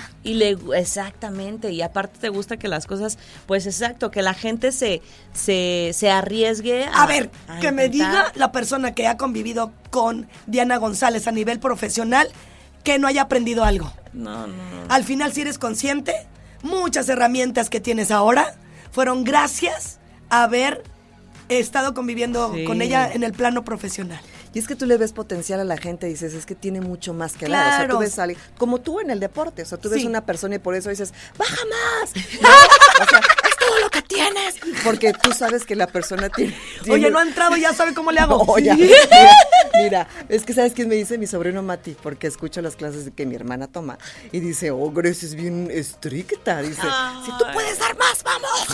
[0.24, 1.70] Y le exactamente.
[1.70, 5.00] Y aparte te gusta que las cosas, pues exacto, que la gente se,
[5.32, 9.72] se, se arriesgue a, A ver, a que me diga la persona que ha convivido
[9.90, 12.28] con Diana González a nivel profesional
[12.82, 13.92] que no haya aprendido algo.
[14.12, 14.54] No, no.
[14.88, 16.14] Al final, si eres consciente,
[16.66, 18.54] muchas herramientas que tienes ahora
[18.92, 19.98] fueron gracias
[20.28, 20.82] a haber
[21.48, 22.64] estado conviviendo Sí.
[22.64, 24.20] con ella en el plano profesional.
[24.52, 26.80] Y es que tú le ves potencial a la gente y dices, es que tiene
[26.80, 27.60] mucho más que dar.
[27.60, 27.94] O sea, Claro.
[27.94, 30.06] tú ves a alguien- como tú en el deporte, o sea, tú ves Sí.
[30.06, 32.14] una persona y por eso dices, baja más.
[32.40, 32.48] ¿no?
[33.04, 34.54] O sea, es todo lo que tienes.
[34.82, 36.56] Porque tú sabes que la persona tiene.
[36.90, 38.44] Oye, no ha entrado, ya sabe cómo le hago.
[38.46, 38.74] No, ya.
[38.74, 38.96] Mira,
[39.82, 43.26] mira, es que sabes quién me dice mi sobrino Mati, porque escucho las clases que
[43.26, 43.98] mi hermana toma
[44.32, 46.60] y dice, oh, Grace es bien estricta.
[46.62, 46.82] Dice,
[47.24, 48.66] si tú puedes dar más, vamos.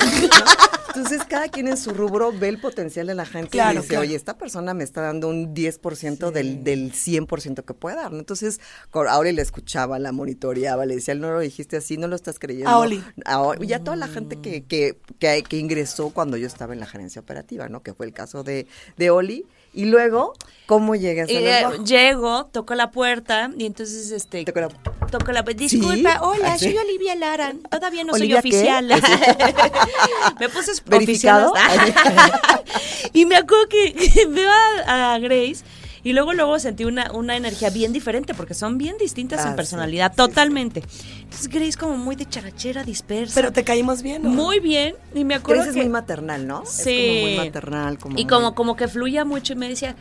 [0.95, 3.89] Entonces, cada quien en su rubro ve el potencial de la gente Claro, y dice,
[3.89, 4.03] claro.
[4.03, 8.12] oye, esta persona me está dando un 10% del, del 100% que puede dar.
[8.12, 8.19] ¿no?
[8.19, 8.61] Entonces,
[8.91, 12.16] co- a Oli le escuchaba, la monitoreaba, le decía, no lo dijiste así, no lo
[12.16, 12.69] estás creyendo.
[12.69, 13.03] A Oli.
[13.24, 13.66] A Oli.
[13.66, 16.87] Y a toda la gente que, que, que, que ingresó cuando yo estaba en la
[16.87, 17.83] gerencia operativa, ¿no?
[17.83, 18.66] Que fue el caso de,
[18.99, 19.47] de Oli.
[19.74, 20.35] Y luego,
[20.66, 24.69] ¿cómo llegas a Y, eh, llego, toco la puerta y entonces este Toco la-
[25.11, 25.43] toco la.
[25.43, 26.19] Disculpa, ¿Sí?
[26.20, 26.66] hola, ¿Ah, sí?
[26.66, 27.55] soy Olivia Lara.
[27.70, 28.89] Todavía no ¿Olivia soy oficial.
[30.40, 31.53] Me puse ¿Verificado?
[33.12, 34.51] y me acuerdo que, que veo
[34.86, 35.65] a, a Grace
[36.05, 39.51] y luego luego sentí una, una energía bien diferente porque son bien distintas Ah, en
[39.51, 40.83] sí, personalidad, sí, totalmente.
[41.23, 43.35] Entonces Grace como muy de charachera, dispersa.
[43.35, 44.31] Pero te caímos bien, ¿no?
[44.31, 46.65] muy bien y me acuerdo Grace es muy maternal, ¿no?
[46.66, 46.91] Sí.
[46.91, 47.99] Es como muy maternal.
[47.99, 49.95] Como y muy- como, como que fluía mucho y me decía,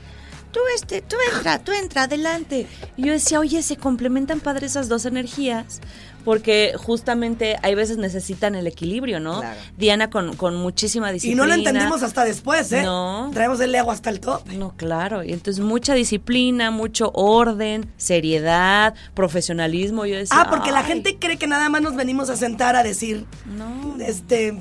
[0.51, 2.67] tú este, tú entra, tú entra, adelante.
[2.97, 5.81] Y yo decía, oye, se complementan padre esas dos energías.
[6.23, 9.39] Porque justamente hay veces necesitan el equilibrio, ¿no?
[9.39, 9.59] Claro.
[9.75, 11.41] Diana con, con muchísima Y disciplina.
[11.41, 12.83] no lo entendimos hasta después, ¿eh?
[12.83, 13.31] No.
[13.33, 14.45] Traemos el ego hasta el top.
[14.53, 15.23] No, claro.
[15.23, 20.05] Y entonces mucha disciplina, mucho orden, seriedad, profesionalismo.
[20.05, 22.75] Yo decía, Ah, porque la "Ay, gente cree que nada más nos venimos a sentar
[22.75, 23.25] a decir,
[23.57, 23.95] No.
[23.99, 24.55] este,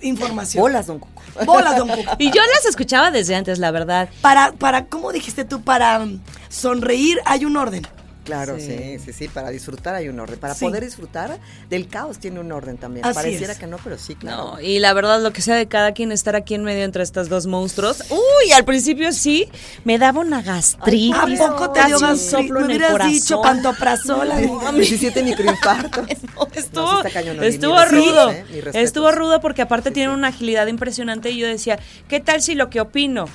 [0.00, 0.62] información.
[0.62, 1.15] Bolas, don Cuco.
[1.44, 1.90] Bolas, don.
[2.18, 4.08] Y yo las escuchaba desde antes, la verdad.
[4.20, 5.62] Para, para, ¿cómo dijiste tú?
[5.62, 6.06] Para
[6.48, 7.86] sonreír hay un orden.
[8.26, 8.66] Claro, Sí.
[8.66, 8.98] sí.
[9.04, 10.38] sí, sí, Para disfrutar hay un orden.
[10.38, 10.64] Para Sí.
[10.64, 11.38] poder disfrutar
[11.70, 13.06] del caos tiene un orden también.
[13.06, 13.58] Así Pareciera es.
[13.58, 14.54] que no, pero sí, claro.
[14.56, 17.02] No, y la verdad, lo que sea de cada quien estar aquí en medio entre
[17.04, 18.02] estas dos monstruos.
[18.10, 19.48] Uy, al principio sí,
[19.84, 21.40] me daba una gastritis.
[21.40, 23.12] ¿A poco te dio un soplo Me en el hubieras corazón.
[23.14, 24.30] dicho pantoprazol.
[24.32, 24.72] amiga.
[24.72, 26.06] 17 microinfartos.
[26.36, 28.30] No, estuvo, No, cañón, Oli, estuvo rudo.
[28.30, 28.44] ¿eh?
[28.74, 31.78] Estuvo rudo porque aparte Sí, tiene una agilidad impresionante y yo decía,
[32.08, 33.26] ¿qué tal si lo que opino?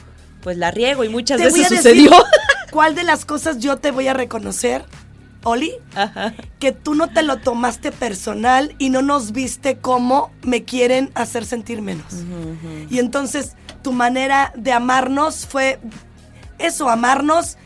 [0.43, 2.11] Pues la riego y muchas Te veces sucedió.
[2.71, 4.85] cuál de las cosas yo te voy a reconocer,
[5.43, 6.33] Oli, Ajá.
[6.59, 11.45] que tú no te lo tomaste personal y no nos viste como me quieren hacer
[11.45, 12.05] sentir menos.
[12.89, 15.79] Y entonces tu manera de amarnos fue
[16.59, 17.57] eso, amarnos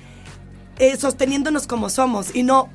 [0.77, 2.69] eh, sosteniéndonos como somos y no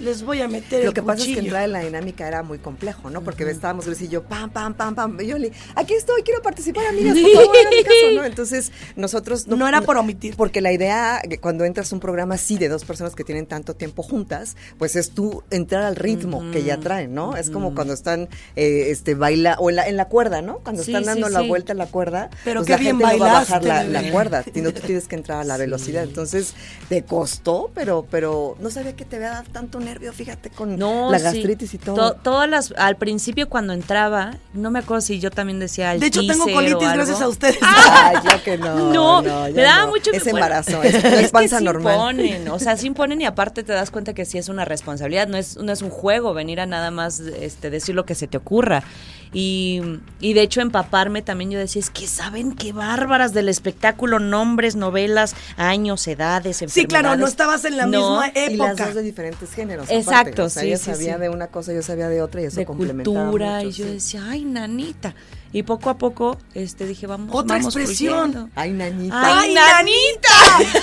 [0.00, 2.42] les voy a meter Lo el que pasa es que entrar en la dinámica era
[2.42, 3.22] muy complejo, ¿no?
[3.22, 5.20] Porque estábamos Luis y yo, pam, pam, pam, pam.
[5.20, 8.24] Y yo le, aquí estoy, quiero participar, amigas, por favor, mi caso, ¿no?
[8.24, 9.46] Entonces, nosotros...
[9.46, 10.36] No era por omitir.
[10.36, 13.74] Porque la idea, cuando entras a un programa así de dos personas que tienen tanto
[13.74, 17.36] tiempo juntas, pues es tú entrar al ritmo que ya traen, ¿no?
[17.36, 20.58] Es como cuando están, eh, este, baila, o en la, en la cuerda, ¿no?
[20.60, 21.48] Cuando Sí, están dando sí, la sí.
[21.48, 23.84] vuelta a la cuerda, Pero pues qué la bien gente no va a bajar la,
[23.84, 26.04] la cuerda, sino tú tienes que entrar a la velocidad.
[26.04, 26.54] Entonces,
[26.88, 30.78] te costó, pero, pero no sabía que te había dado tanto nervio nervio, fíjate, con
[30.78, 31.24] No, la sí.
[31.24, 31.96] gastritis y todo.
[31.96, 36.00] To- todas las, al principio cuando entraba, no me acuerdo si yo también decía el
[36.00, 37.58] De hecho, tengo colitis gracias a ustedes.
[37.62, 38.92] Ay, yo que no.
[38.92, 39.88] No, me daba no.
[39.88, 41.94] mucho Es embarazo, es, es es que panza normal.
[41.94, 45.26] imponen, o sea, sí imponen y aparte te das cuenta que sí es una responsabilidad,
[45.28, 48.28] no es, no es un juego venir a nada más este, decir lo que se
[48.28, 48.84] te ocurra.
[49.32, 49.80] Y,
[50.20, 54.74] y de hecho empaparme también yo decía, es que saben qué bárbaras del espectáculo, nombres,
[54.74, 57.30] novelas, años, edades, Sí, claro, no enfermedades.
[57.32, 58.86] estabas en la No, misma Y las época.
[58.86, 59.88] dos de diferentes géneros.
[59.88, 60.42] Exacto, aparte.
[60.42, 61.20] O sea, sí, ella sí, sabía sí.
[61.20, 63.86] de una cosa, yo sabía de otra y eso de complementaba cultura mucho, y yo
[63.86, 65.14] decía, ay, nanita.
[65.52, 68.30] Y poco a poco este dije, vamos, Otra vamos expresión.
[68.32, 68.50] fluyendo.
[68.54, 69.40] Ay, nanita.
[69.40, 70.28] Ay, nanita.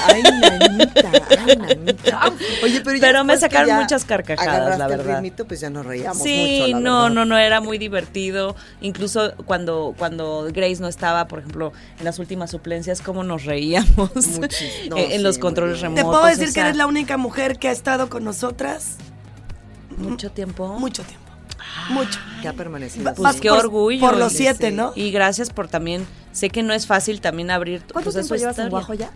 [0.07, 2.31] Ay, nanita, ay, nanita.
[2.64, 5.15] Oye, pero, ya Pero me sacaron muchas carcajadas, la el verdad.
[5.15, 7.15] ritmito, pues ya nos reíamos Sí, mucho, la no, verdad.
[7.15, 8.57] no, no, era muy divertido.
[8.81, 14.11] Incluso cuando, cuando Grace no estaba, por ejemplo, en las últimas suplencias, cómo nos reíamos
[14.15, 15.95] Muchis- no, en, sí, los controles bien.
[15.95, 16.19] Te remotos.
[16.19, 18.98] puedo decir o que eres la única mujer que ha estado con nosotras
[19.98, 20.68] mucho tiempo.
[20.77, 21.27] mucho tiempo.
[21.90, 22.20] Mucho.
[22.41, 23.04] Que ha permanecido.
[23.06, 23.99] Pues Vas qué por- orgullo.
[23.99, 24.91] Por los siete, ¿no?
[24.95, 28.60] Y gracias por también, sé que no es fácil también abrir ¿Cuánto pues, tiempo llevas
[28.60, 28.70] en.
[28.70, 29.12] Guajo ya?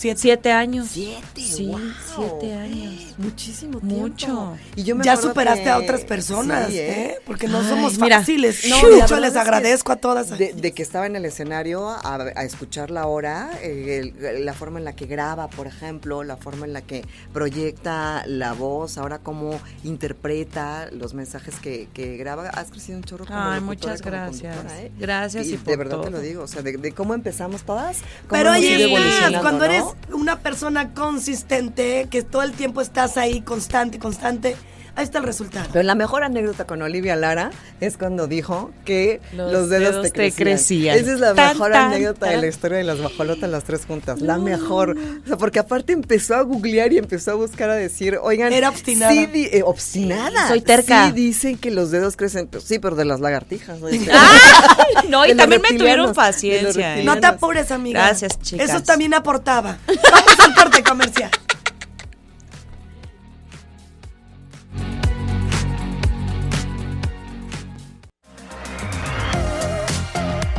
[0.00, 0.20] Siete.
[0.20, 0.88] Siete años.
[0.90, 1.78] Siete, Sí, wow.
[2.16, 2.94] siete años.
[3.18, 3.96] Muchísimo tiempo.
[3.96, 4.56] Mucho.
[4.74, 7.18] Y yo me Ya superaste que- a otras personas, Sí, ¿eh?
[7.26, 8.18] Porque no Ay, somos mira.
[8.20, 8.64] fáciles.
[8.68, 10.38] No, No, la de hecho, les agradezco a todas.
[10.38, 14.78] De, de que estaba en el escenario a, a escucharla ahora, eh, el- la forma
[14.78, 17.04] en la que graba, por ejemplo, la forma en la que
[17.34, 23.26] proyecta la voz, ahora cómo interpreta los mensajes que, que graba, has crecido un chorro
[23.26, 24.56] como Ay, muchas como gracias.
[24.78, 24.90] ¿eh?
[24.98, 27.62] Gracias y y por de verdad te lo digo, o sea, de, de cómo empezamos
[27.64, 28.88] todas, cómo Pero oye,
[29.42, 29.72] cuando ¿no?
[29.72, 34.56] eres una persona consistente, que todo el tiempo estás ahí, constante, constante,
[34.96, 35.66] ahí está el resultado.
[35.72, 37.50] Pero la mejor anécdota con Olivia Lara
[37.80, 40.46] es cuando dijo que Los los, dedos, dedos te te crecían.
[40.48, 40.98] crecían.
[40.98, 42.40] Esa es la Tan, mejor tan, anécdota de tan.
[42.40, 44.20] la historia de las bajolotas las tres juntas.
[44.20, 44.96] La mejor.
[45.24, 48.52] O sea, porque aparte empezó a googlear y empezó a buscar a decir, oigan.
[48.52, 49.12] Era obstinada.
[49.12, 50.48] Sí, di- eh, obstinada.
[50.48, 51.06] Soy terca.
[51.06, 52.46] Sí, dicen que los dedos crecen.
[52.46, 53.80] Pues, sí, pero de las lagartijas.
[53.82, 54.06] oye.
[54.12, 54.36] ¡Ah!
[55.08, 56.98] No, y De también me tuvieron de paciencia.
[56.98, 57.04] ¿eh?
[57.04, 58.00] No te apures, amiga.
[58.06, 58.70] Gracias, chicas.
[58.70, 59.78] Eso también aportaba.
[59.86, 61.30] Vamos al corte comercial.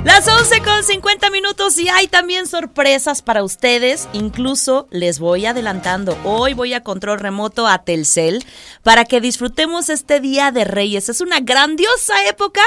[0.03, 4.09] Las 11 con 50 minutos y hay también sorpresas para ustedes.
[4.13, 6.17] Incluso les voy adelantando.
[6.23, 8.43] Hoy voy a control remoto a Telcel
[8.81, 11.07] para que disfrutemos este Día de Reyes.
[11.09, 12.61] Es una grandiosa época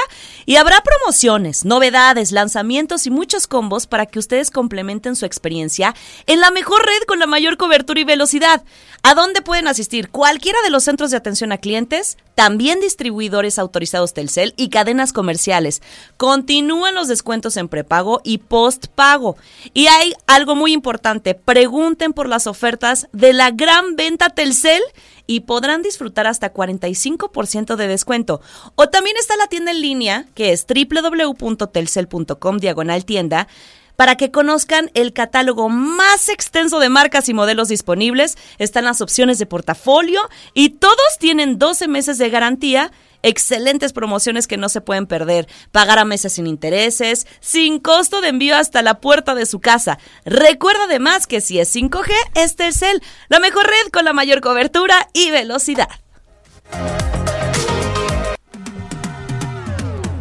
[0.45, 5.93] y habrá promociones, novedades, lanzamientos y muchos combos para que ustedes complementen su experiencia
[6.27, 8.63] en la mejor red con la mayor cobertura y velocidad.
[9.03, 10.09] ¿A dónde pueden asistir?
[10.09, 15.81] Cualquiera de los centros de atención a clientes, también distribuidores autorizados Telcel y cadenas comerciales.
[16.17, 19.37] Continúan los descuentos en prepago y postpago.
[19.73, 24.81] Y hay algo muy importante, pregunten por las ofertas de la gran venta Telcel
[25.27, 28.41] y podrán disfrutar hasta 45% de descuento.
[28.75, 33.47] O también está la tienda en línea, que es www.telcel.com diagonal tienda
[33.95, 38.37] para que conozcan el catálogo más extenso de marcas y modelos disponibles.
[38.57, 40.21] Están las opciones de portafolio
[40.53, 42.91] y todos tienen 12 meses de garantía.
[43.23, 45.47] Excelentes promociones que no se pueden perder.
[45.71, 49.97] Pagar a meses sin intereses, sin costo de envío hasta la puerta de su casa.
[50.25, 55.09] Recuerda además que si es 5G, es Telcel, la mejor red con la mayor cobertura
[55.13, 55.89] y velocidad.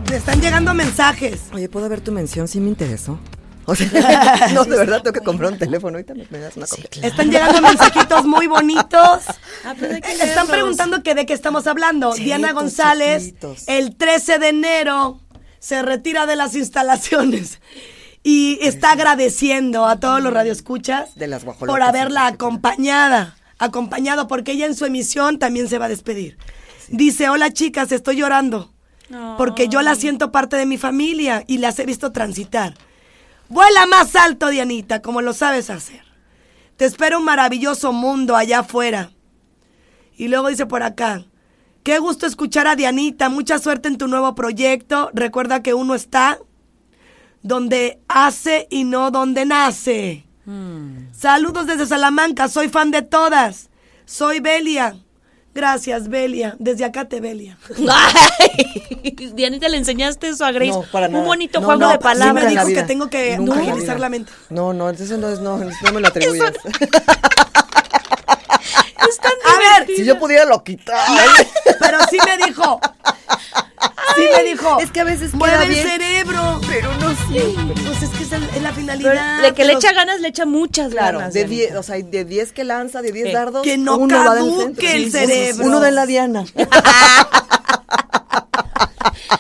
[0.08, 1.42] Me están llegando mensajes.
[1.52, 2.48] Oye, ¿puedo ver tu mención?
[2.48, 3.18] Sí me interesó.
[3.66, 5.96] O sea, no, de verdad tengo que comprar un teléfono.
[5.96, 6.88] Ahorita me, me das una copia.
[7.02, 9.22] Están llegando mensajitos muy bonitos.
[9.64, 12.10] Ah, pues Están preguntando que de qué estamos hablando.
[12.12, 13.64] Chiquitos, Diana González, chiquitos.
[13.68, 15.20] el 13 de enero,
[15.58, 17.60] se retira de las instalaciones
[18.22, 24.66] y está agradeciendo a todos los radioescuchas De las por haberla acompañada, acompañado, porque ella
[24.66, 26.38] en su emisión también se va a despedir.
[26.88, 28.72] Dice, hola chicas, estoy llorando,
[29.36, 32.74] porque yo la siento parte de mi familia y las he visto transitar.
[33.54, 36.02] Vuela más alto, Dianita, como lo sabes hacer.
[36.76, 39.12] Te espera un maravilloso mundo allá afuera.
[40.16, 41.24] Y luego dice por acá,
[41.84, 45.08] qué gusto escuchar a Dianita, mucha suerte en tu nuevo proyecto.
[45.14, 46.40] Recuerda que uno está
[47.42, 50.26] donde hace y no donde nace.
[51.12, 53.70] Saludos desde Salamanca, soy fan de todas.
[54.04, 54.96] Soy Belia.
[55.54, 56.56] Gracias, Belia.
[56.58, 57.56] Desde acá te Belia.
[57.88, 60.72] Ay, Dianita, ¿le enseñaste eso a Grace?
[60.72, 61.24] No, para Un nada.
[61.26, 62.50] bonito No, juego no, de nunca Sí me palabras.
[62.66, 64.32] dijo que tengo que agilizar la mente.
[64.50, 66.52] No, no, eso no es, no, no me lo atribuyas.
[69.08, 69.32] Es tan
[69.78, 71.06] ver, si yo pudiera lo quitar.
[71.80, 72.80] pero sí me dijo.
[74.16, 74.78] Sí me dijo.
[74.80, 76.60] Es que a veces mueve queda el bien, cerebro.
[76.68, 77.82] pero no siempre.
[77.84, 79.42] Pues es que es, el- es la finalidad.
[79.42, 81.34] de que le echa ganas, le echa muchas Claro, ganas.
[81.34, 81.44] de.
[81.44, 84.34] 10, o sea, de 10 que lanza, de 10 Eh, dardos, que no uno va
[84.34, 85.66] del caduque el cerebro.
[85.66, 86.44] Uno de la diana.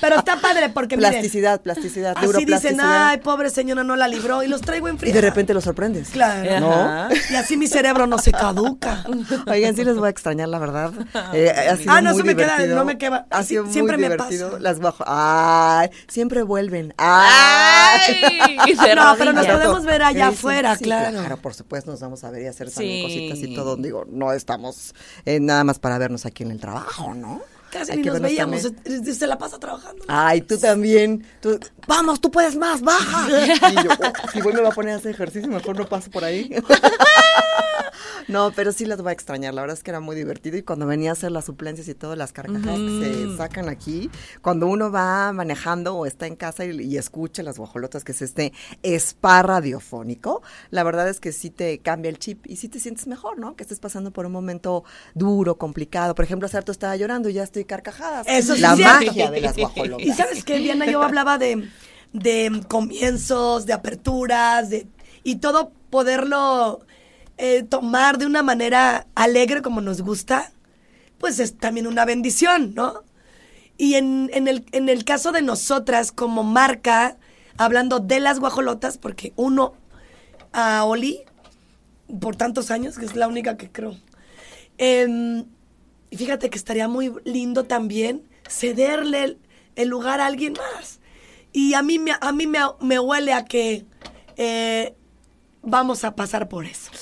[0.00, 4.42] Pero está padre porque miren, plasticidad, plasticidad, así dicen, ay, pobre señora, no la libró
[4.42, 6.08] y los traigo en y de repente lo sorprendes.
[6.10, 6.70] Claro.
[6.72, 7.08] Ajá.
[7.30, 9.04] Y así mi cerebro no se caduca.
[9.46, 10.92] Oigan, sí les voy a extrañar, la verdad.
[11.32, 13.96] Eh, ha sido Ah, no, muy se me queda- no me queda- Ha sido siempre
[13.96, 14.58] muy me pasa.
[14.60, 15.02] Las bajo.
[15.06, 16.94] Ay, siempre vuelven.
[16.98, 18.58] Ay.
[18.58, 21.18] Ay, No, pero nos podemos ver allá sí, afuera, sí, claro.
[21.18, 23.28] Claro, por supuesto, nos vamos a ver y hacer también Sí.
[23.28, 23.76] cositas y todo.
[23.76, 24.94] Digo, no estamos
[25.24, 27.40] eh, nada más para vernos aquí en el trabajo, ¿no?
[27.74, 30.04] Casi ni que nos veíamos, se, se la pasa trabajando.
[30.06, 31.26] Ay, tú también.
[31.40, 33.26] Tú, vamos, tú puedes más, baja.
[33.72, 36.08] Y yo, oh, si voy me va a poner a hacer ejercicio, mejor no paso
[36.08, 36.54] por ahí.
[38.28, 39.54] No, pero sí las voy a extrañar.
[39.54, 41.94] La verdad es que era muy divertido y cuando venía a hacer las suplencias y
[41.94, 44.10] todas las carcajadas que se sacan aquí,
[44.40, 48.22] cuando uno va manejando o está en casa y, y escucha las guajolotas, que es
[48.22, 48.52] este
[48.82, 53.06] spa radiofónico, la verdad es que sí te cambia el chip y sí te sientes
[53.06, 53.56] mejor, ¿no?
[53.56, 54.84] Que estés pasando por un momento
[55.14, 56.14] duro, complicado.
[56.14, 58.26] Por ejemplo, Sarto estaba llorando y ya estoy carcajadas.
[58.28, 59.06] Eso sí La cierto.
[59.06, 60.06] magia de las guajolotas.
[60.06, 61.68] Y sabes que Diana, yo hablaba de,
[62.12, 64.86] de comienzos, de aperturas, de
[65.22, 66.84] y todo poderlo
[67.38, 70.52] eh, tomar de una manera alegre como nos gusta,
[71.18, 73.02] pues es también una bendición, ¿no?
[73.76, 77.16] Y en, en el, en el caso de nosotras como marca,
[77.56, 79.74] hablando de las guajolotas, porque uno
[80.52, 81.22] a Oli,
[82.20, 83.96] por tantos años, que es la única que creo.
[84.78, 85.44] Em,
[86.14, 89.36] y fíjate que estaría muy lindo también cederle
[89.74, 91.00] el, lugar a alguien más.
[91.52, 93.84] Y a mí, me, a mí me, me huele a que
[94.36, 94.94] eh,
[95.60, 96.92] vamos a pasar por eso.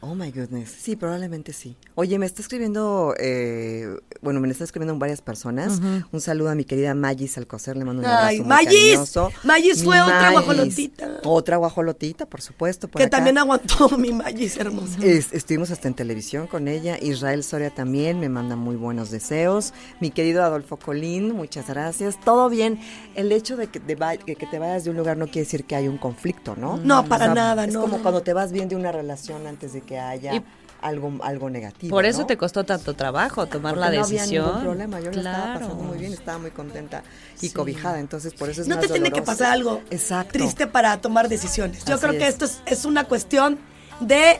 [0.00, 0.70] Oh my goodness.
[0.70, 1.76] Sí, probablemente sí.
[1.98, 3.88] Oye, me está escribiendo, eh,
[4.20, 5.80] bueno, me está escribiendo varias personas.
[6.12, 8.68] Un saludo a mi querida Magis Alcocer, le mando un abrazo Ay, muy Magis.
[8.68, 9.32] cariñoso.
[9.44, 11.20] Magis fue otra guajolotita.
[11.24, 12.88] Otra guajolotita, por supuesto.
[12.88, 13.16] por que acá.
[13.16, 14.98] también aguantó mi Magis hermosa.
[15.02, 16.98] Es- estuvimos hasta en televisión con ella.
[17.00, 19.72] Israel Soria también me manda muy buenos deseos.
[19.98, 22.20] Mi querido Adolfo Colín, muchas gracias.
[22.22, 22.78] Todo bien.
[23.14, 25.40] El hecho de que te, va- que que te vayas de un lugar no quiere
[25.44, 26.76] decir que hay un conflicto, ¿no?
[26.76, 29.72] No, para nada, Es no, como no, cuando te vas bien de una relación antes
[29.72, 30.44] de que haya Y-
[30.80, 31.90] algo, algo negativo.
[31.94, 32.26] Por eso ¿no?
[32.26, 34.46] te costó tanto trabajo tomar Porque la no había decisión.
[34.46, 35.60] ningún problema, yo la estaba Claro.
[35.60, 37.02] pasando muy bien, estaba muy contenta
[37.40, 39.32] y cobijada, entonces por eso es No más te tiene que doloroso.
[39.38, 40.32] pasar algo Exacto.
[40.32, 41.84] triste para tomar decisiones.
[41.84, 42.34] Yo Así creo que es.
[42.34, 43.58] esto es, es una cuestión
[44.00, 44.38] de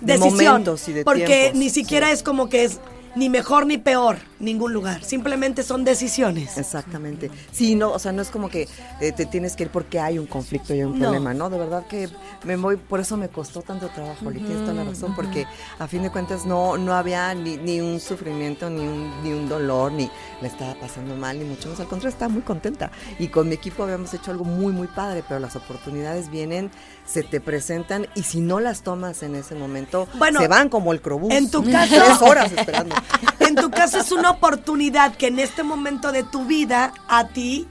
[0.00, 0.34] De decisión.
[0.36, 2.12] momentos y de porque tiempos, ni siquiera sí.
[2.14, 2.78] es como que es
[3.16, 5.02] ni mejor ni peor ningún lugar.
[5.02, 6.56] Simplemente son decisiones.
[6.58, 7.30] Exactamente.
[7.52, 8.68] Sí, no, o sea, no es como que
[9.00, 11.04] eh, te tienes que ir porque hay un conflicto y hay un No.
[11.06, 11.50] problema, ¿no?
[11.50, 12.08] De verdad que
[12.44, 15.46] me voy, por eso me costó tanto trabajo, y tienes toda la razón, porque
[15.78, 19.48] a fin de cuentas no, no había ni, ni un sufrimiento, ni un, ni un
[19.48, 20.10] dolor, ni
[20.40, 21.80] la estaba pasando mal, ni mucho más.
[21.80, 22.90] Al contrario, estaba muy contenta.
[23.18, 26.70] Y con mi equipo habíamos hecho algo muy, muy padre, pero las oportunidades vienen,
[27.06, 30.92] se te presentan, y si no las tomas en ese momento, Bueno, se van como
[30.92, 31.32] el crobús.
[31.32, 32.94] en tu caso- Tres horas esperando.
[33.40, 37.66] En tu caso es una oportunidad que en este momento de tu vida a ti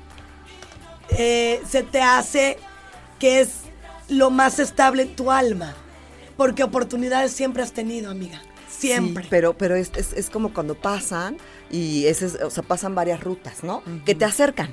[1.10, 2.58] eh, se te hace
[3.20, 3.50] que es
[4.10, 5.74] lo más estable en tu alma.
[6.36, 8.42] Porque oportunidades siempre has tenido, amiga.
[8.70, 9.24] Siempre.
[9.24, 11.38] Sí, pero pero es, es, es como cuando pasan
[11.72, 13.82] y ese es- o sea, pasan varias rutas, ¿no?
[14.06, 14.72] Que te acercan.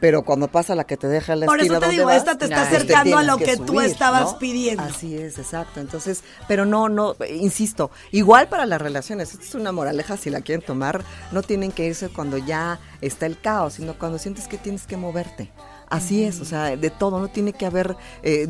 [0.00, 2.06] Pero cuando pasa la que te deja en la Por eso esquina te donde digo,
[2.06, 4.38] vas, esta te está acercando a lo que tú estabas ¿no?
[4.38, 4.82] pidiendo.
[4.82, 5.80] Así es, exacto.
[5.80, 10.40] Entonces, pero no, no, insisto, igual para las relaciones, esta es una moraleja, si la
[10.40, 14.58] quieren tomar, no tienen que irse cuando ya está el caos, sino cuando sientes que
[14.58, 15.50] tienes que moverte.
[15.88, 18.48] Así es, o sea, de todo, no tiene que haber eh,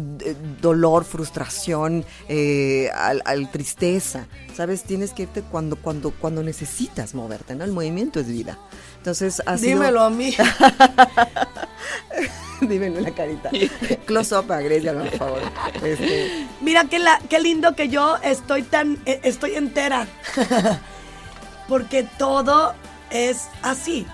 [0.63, 4.27] dolor, frustración, eh, al, al tristeza,
[4.57, 4.85] ¿sabes?
[4.85, 7.65] Tienes que irte cuando, cuando, cuando necesitas moverte, ¿no?
[7.65, 8.59] El movimiento es vida.
[8.99, 10.35] Entonces, ha sido- Dímelo a mí.
[12.63, 13.51] Dímelo en la carita.
[14.07, 15.41] Close up a Grecia, por favor.
[15.85, 20.07] Este, Mira qué, la, qué lindo que yo estoy tan, eh, estoy entera.
[21.69, 22.75] Porque todo
[23.11, 24.07] es así.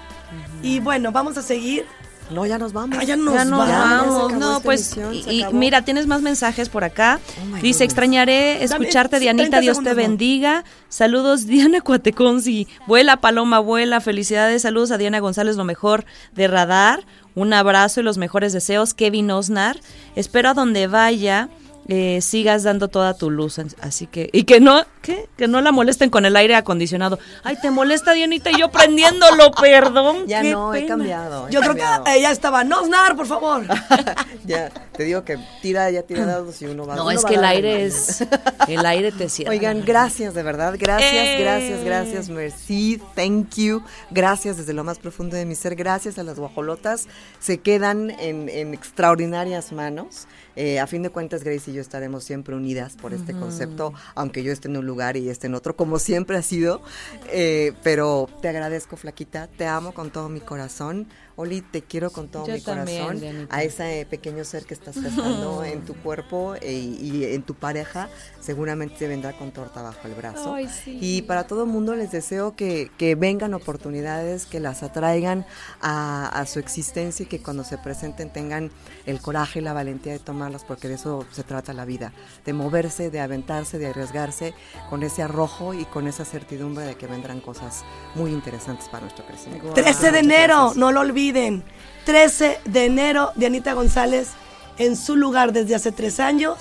[0.62, 1.86] Y bueno, vamos a seguir.
[2.32, 2.98] No, ya nos vamos.
[3.00, 4.32] Ah, ya nos Ya nos vamos.
[4.34, 7.20] No, pues, emisión, y, mira, tienes más mensajes por acá.
[7.22, 7.80] Oh, Dice, goodness.
[7.80, 10.64] extrañaré escucharte, Dame Dianita, 30 Dios te segundos bendiga.
[10.88, 12.66] Saludos, Diana Cuateconzi.
[12.86, 14.00] Vuela, Paloma, vuela.
[14.00, 16.04] Felicidades, saludos a Diana González, lo mejor
[16.34, 17.04] de Radar.
[17.34, 19.80] Un abrazo y los mejores deseos, Kevin Osnar.
[20.16, 21.48] Espero a donde vaya
[21.94, 23.60] eh, sigas dando toda tu luz.
[23.82, 25.28] Así que, y que no, ¿qué?
[25.36, 27.18] Que no la molesten con el aire acondicionado.
[27.44, 30.26] Ay, te molesta, Dianita, y yo prendiéndolo, perdón.
[30.26, 31.48] Ya qué no, he cambiado.
[31.48, 31.82] he Yo creo que
[32.16, 33.66] ella estaba, no, Snar, por favor.
[34.46, 37.28] ya, te digo que tira, ya tira dados y uno va No, uno es va
[37.28, 38.24] que el aire es,
[38.68, 39.50] el aire te cierra.
[39.50, 41.36] Oigan, gracias de verdad, gracias, Eh.
[41.40, 46.22] gracias, gracias, merci, thank you, gracias desde lo más profundo de mi ser, gracias a
[46.22, 47.06] las guajolotas,
[47.40, 50.26] se quedan en, en extraordinarias manos.
[50.54, 54.42] Eh, a fin de cuentas, Grace y yo estaremos siempre unidas por este concepto, aunque
[54.42, 56.82] yo esté en un lugar y esté en otro, como siempre ha sido.
[57.30, 61.08] Eh, pero te agradezco, Flaquita, te amo con todo mi corazón.
[61.36, 63.20] Oli, te quiero con todo Yo mi también, corazón.
[63.20, 63.56] Dianita.
[63.56, 68.08] A ese pequeño ser que estás gestando en tu cuerpo e- y en tu pareja,
[68.40, 70.54] seguramente te vendrá con torta bajo el brazo.
[70.54, 70.98] Ay, sí.
[71.00, 75.46] Y para todo el mundo les deseo que, que vengan oportunidades, que las atraigan
[75.80, 78.70] a, a su existencia y que cuando se presenten tengan
[79.06, 82.12] el coraje y la valentía de tomarlas, porque de eso se trata la vida,
[82.44, 84.54] de moverse, de aventarse, de arriesgarse
[84.90, 87.84] con ese arrojo y con esa certidumbre de que vendrán cosas
[88.14, 89.72] muy interesantes para nuestro crecimiento.
[89.72, 91.62] 13 de enero, no lo olviden.
[92.04, 94.30] 13 de enero, Dianita González,
[94.76, 96.58] en su lugar desde hace tres años,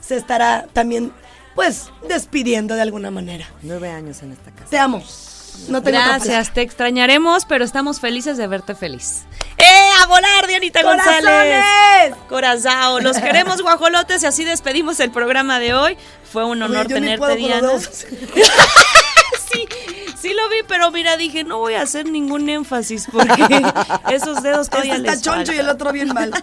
[0.00, 1.12] se estará también,
[1.54, 3.46] pues, despidiendo de alguna manera.
[3.62, 4.68] Nueve años en esta casa.
[4.68, 5.02] Te amo.
[5.68, 9.22] No tengo otra Gracias, te extrañaremos, pero estamos felices de verte feliz.
[9.56, 9.90] ¡Eh!
[10.02, 11.22] ¡A volar, Dianita ¡Corazones!
[11.22, 12.14] González!
[12.28, 15.96] Corazao, los queremos guajolotes y así despedimos el programa de hoy.
[16.30, 18.42] Fue un honor Oye, yo ni tenerte, puedo con los Diana.
[20.22, 23.30] sí, lo vi, pero mira, dije, no voy a hacer ningún énfasis porque
[24.10, 26.30] esos dedos todavía Este está les choncho y el otro bien mal.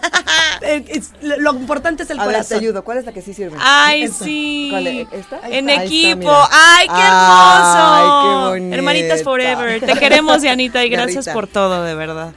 [0.62, 2.58] Eh, es- lo importante es el A ver, te corazón.
[2.58, 2.84] ayudo.
[2.84, 3.56] ¿Cuál es la que sí sirve?
[3.58, 4.24] Ay, Esta.
[4.26, 4.68] sí.
[4.70, 5.08] ¿Cuál es?
[5.10, 5.40] ¿Esta?
[5.48, 6.30] En Ahí está, equipo.
[6.52, 7.78] Ay, qué hermoso.
[7.78, 8.04] Ay,
[8.44, 8.76] qué bonita.
[8.76, 9.80] Hermanitas Forever.
[9.80, 12.34] Te queremos, Dianita, y gracias por todo, de verdad.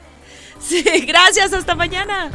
[0.58, 1.52] Sí, gracias.
[1.52, 2.30] Hasta mañana.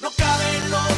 [0.00, 0.97] No caben los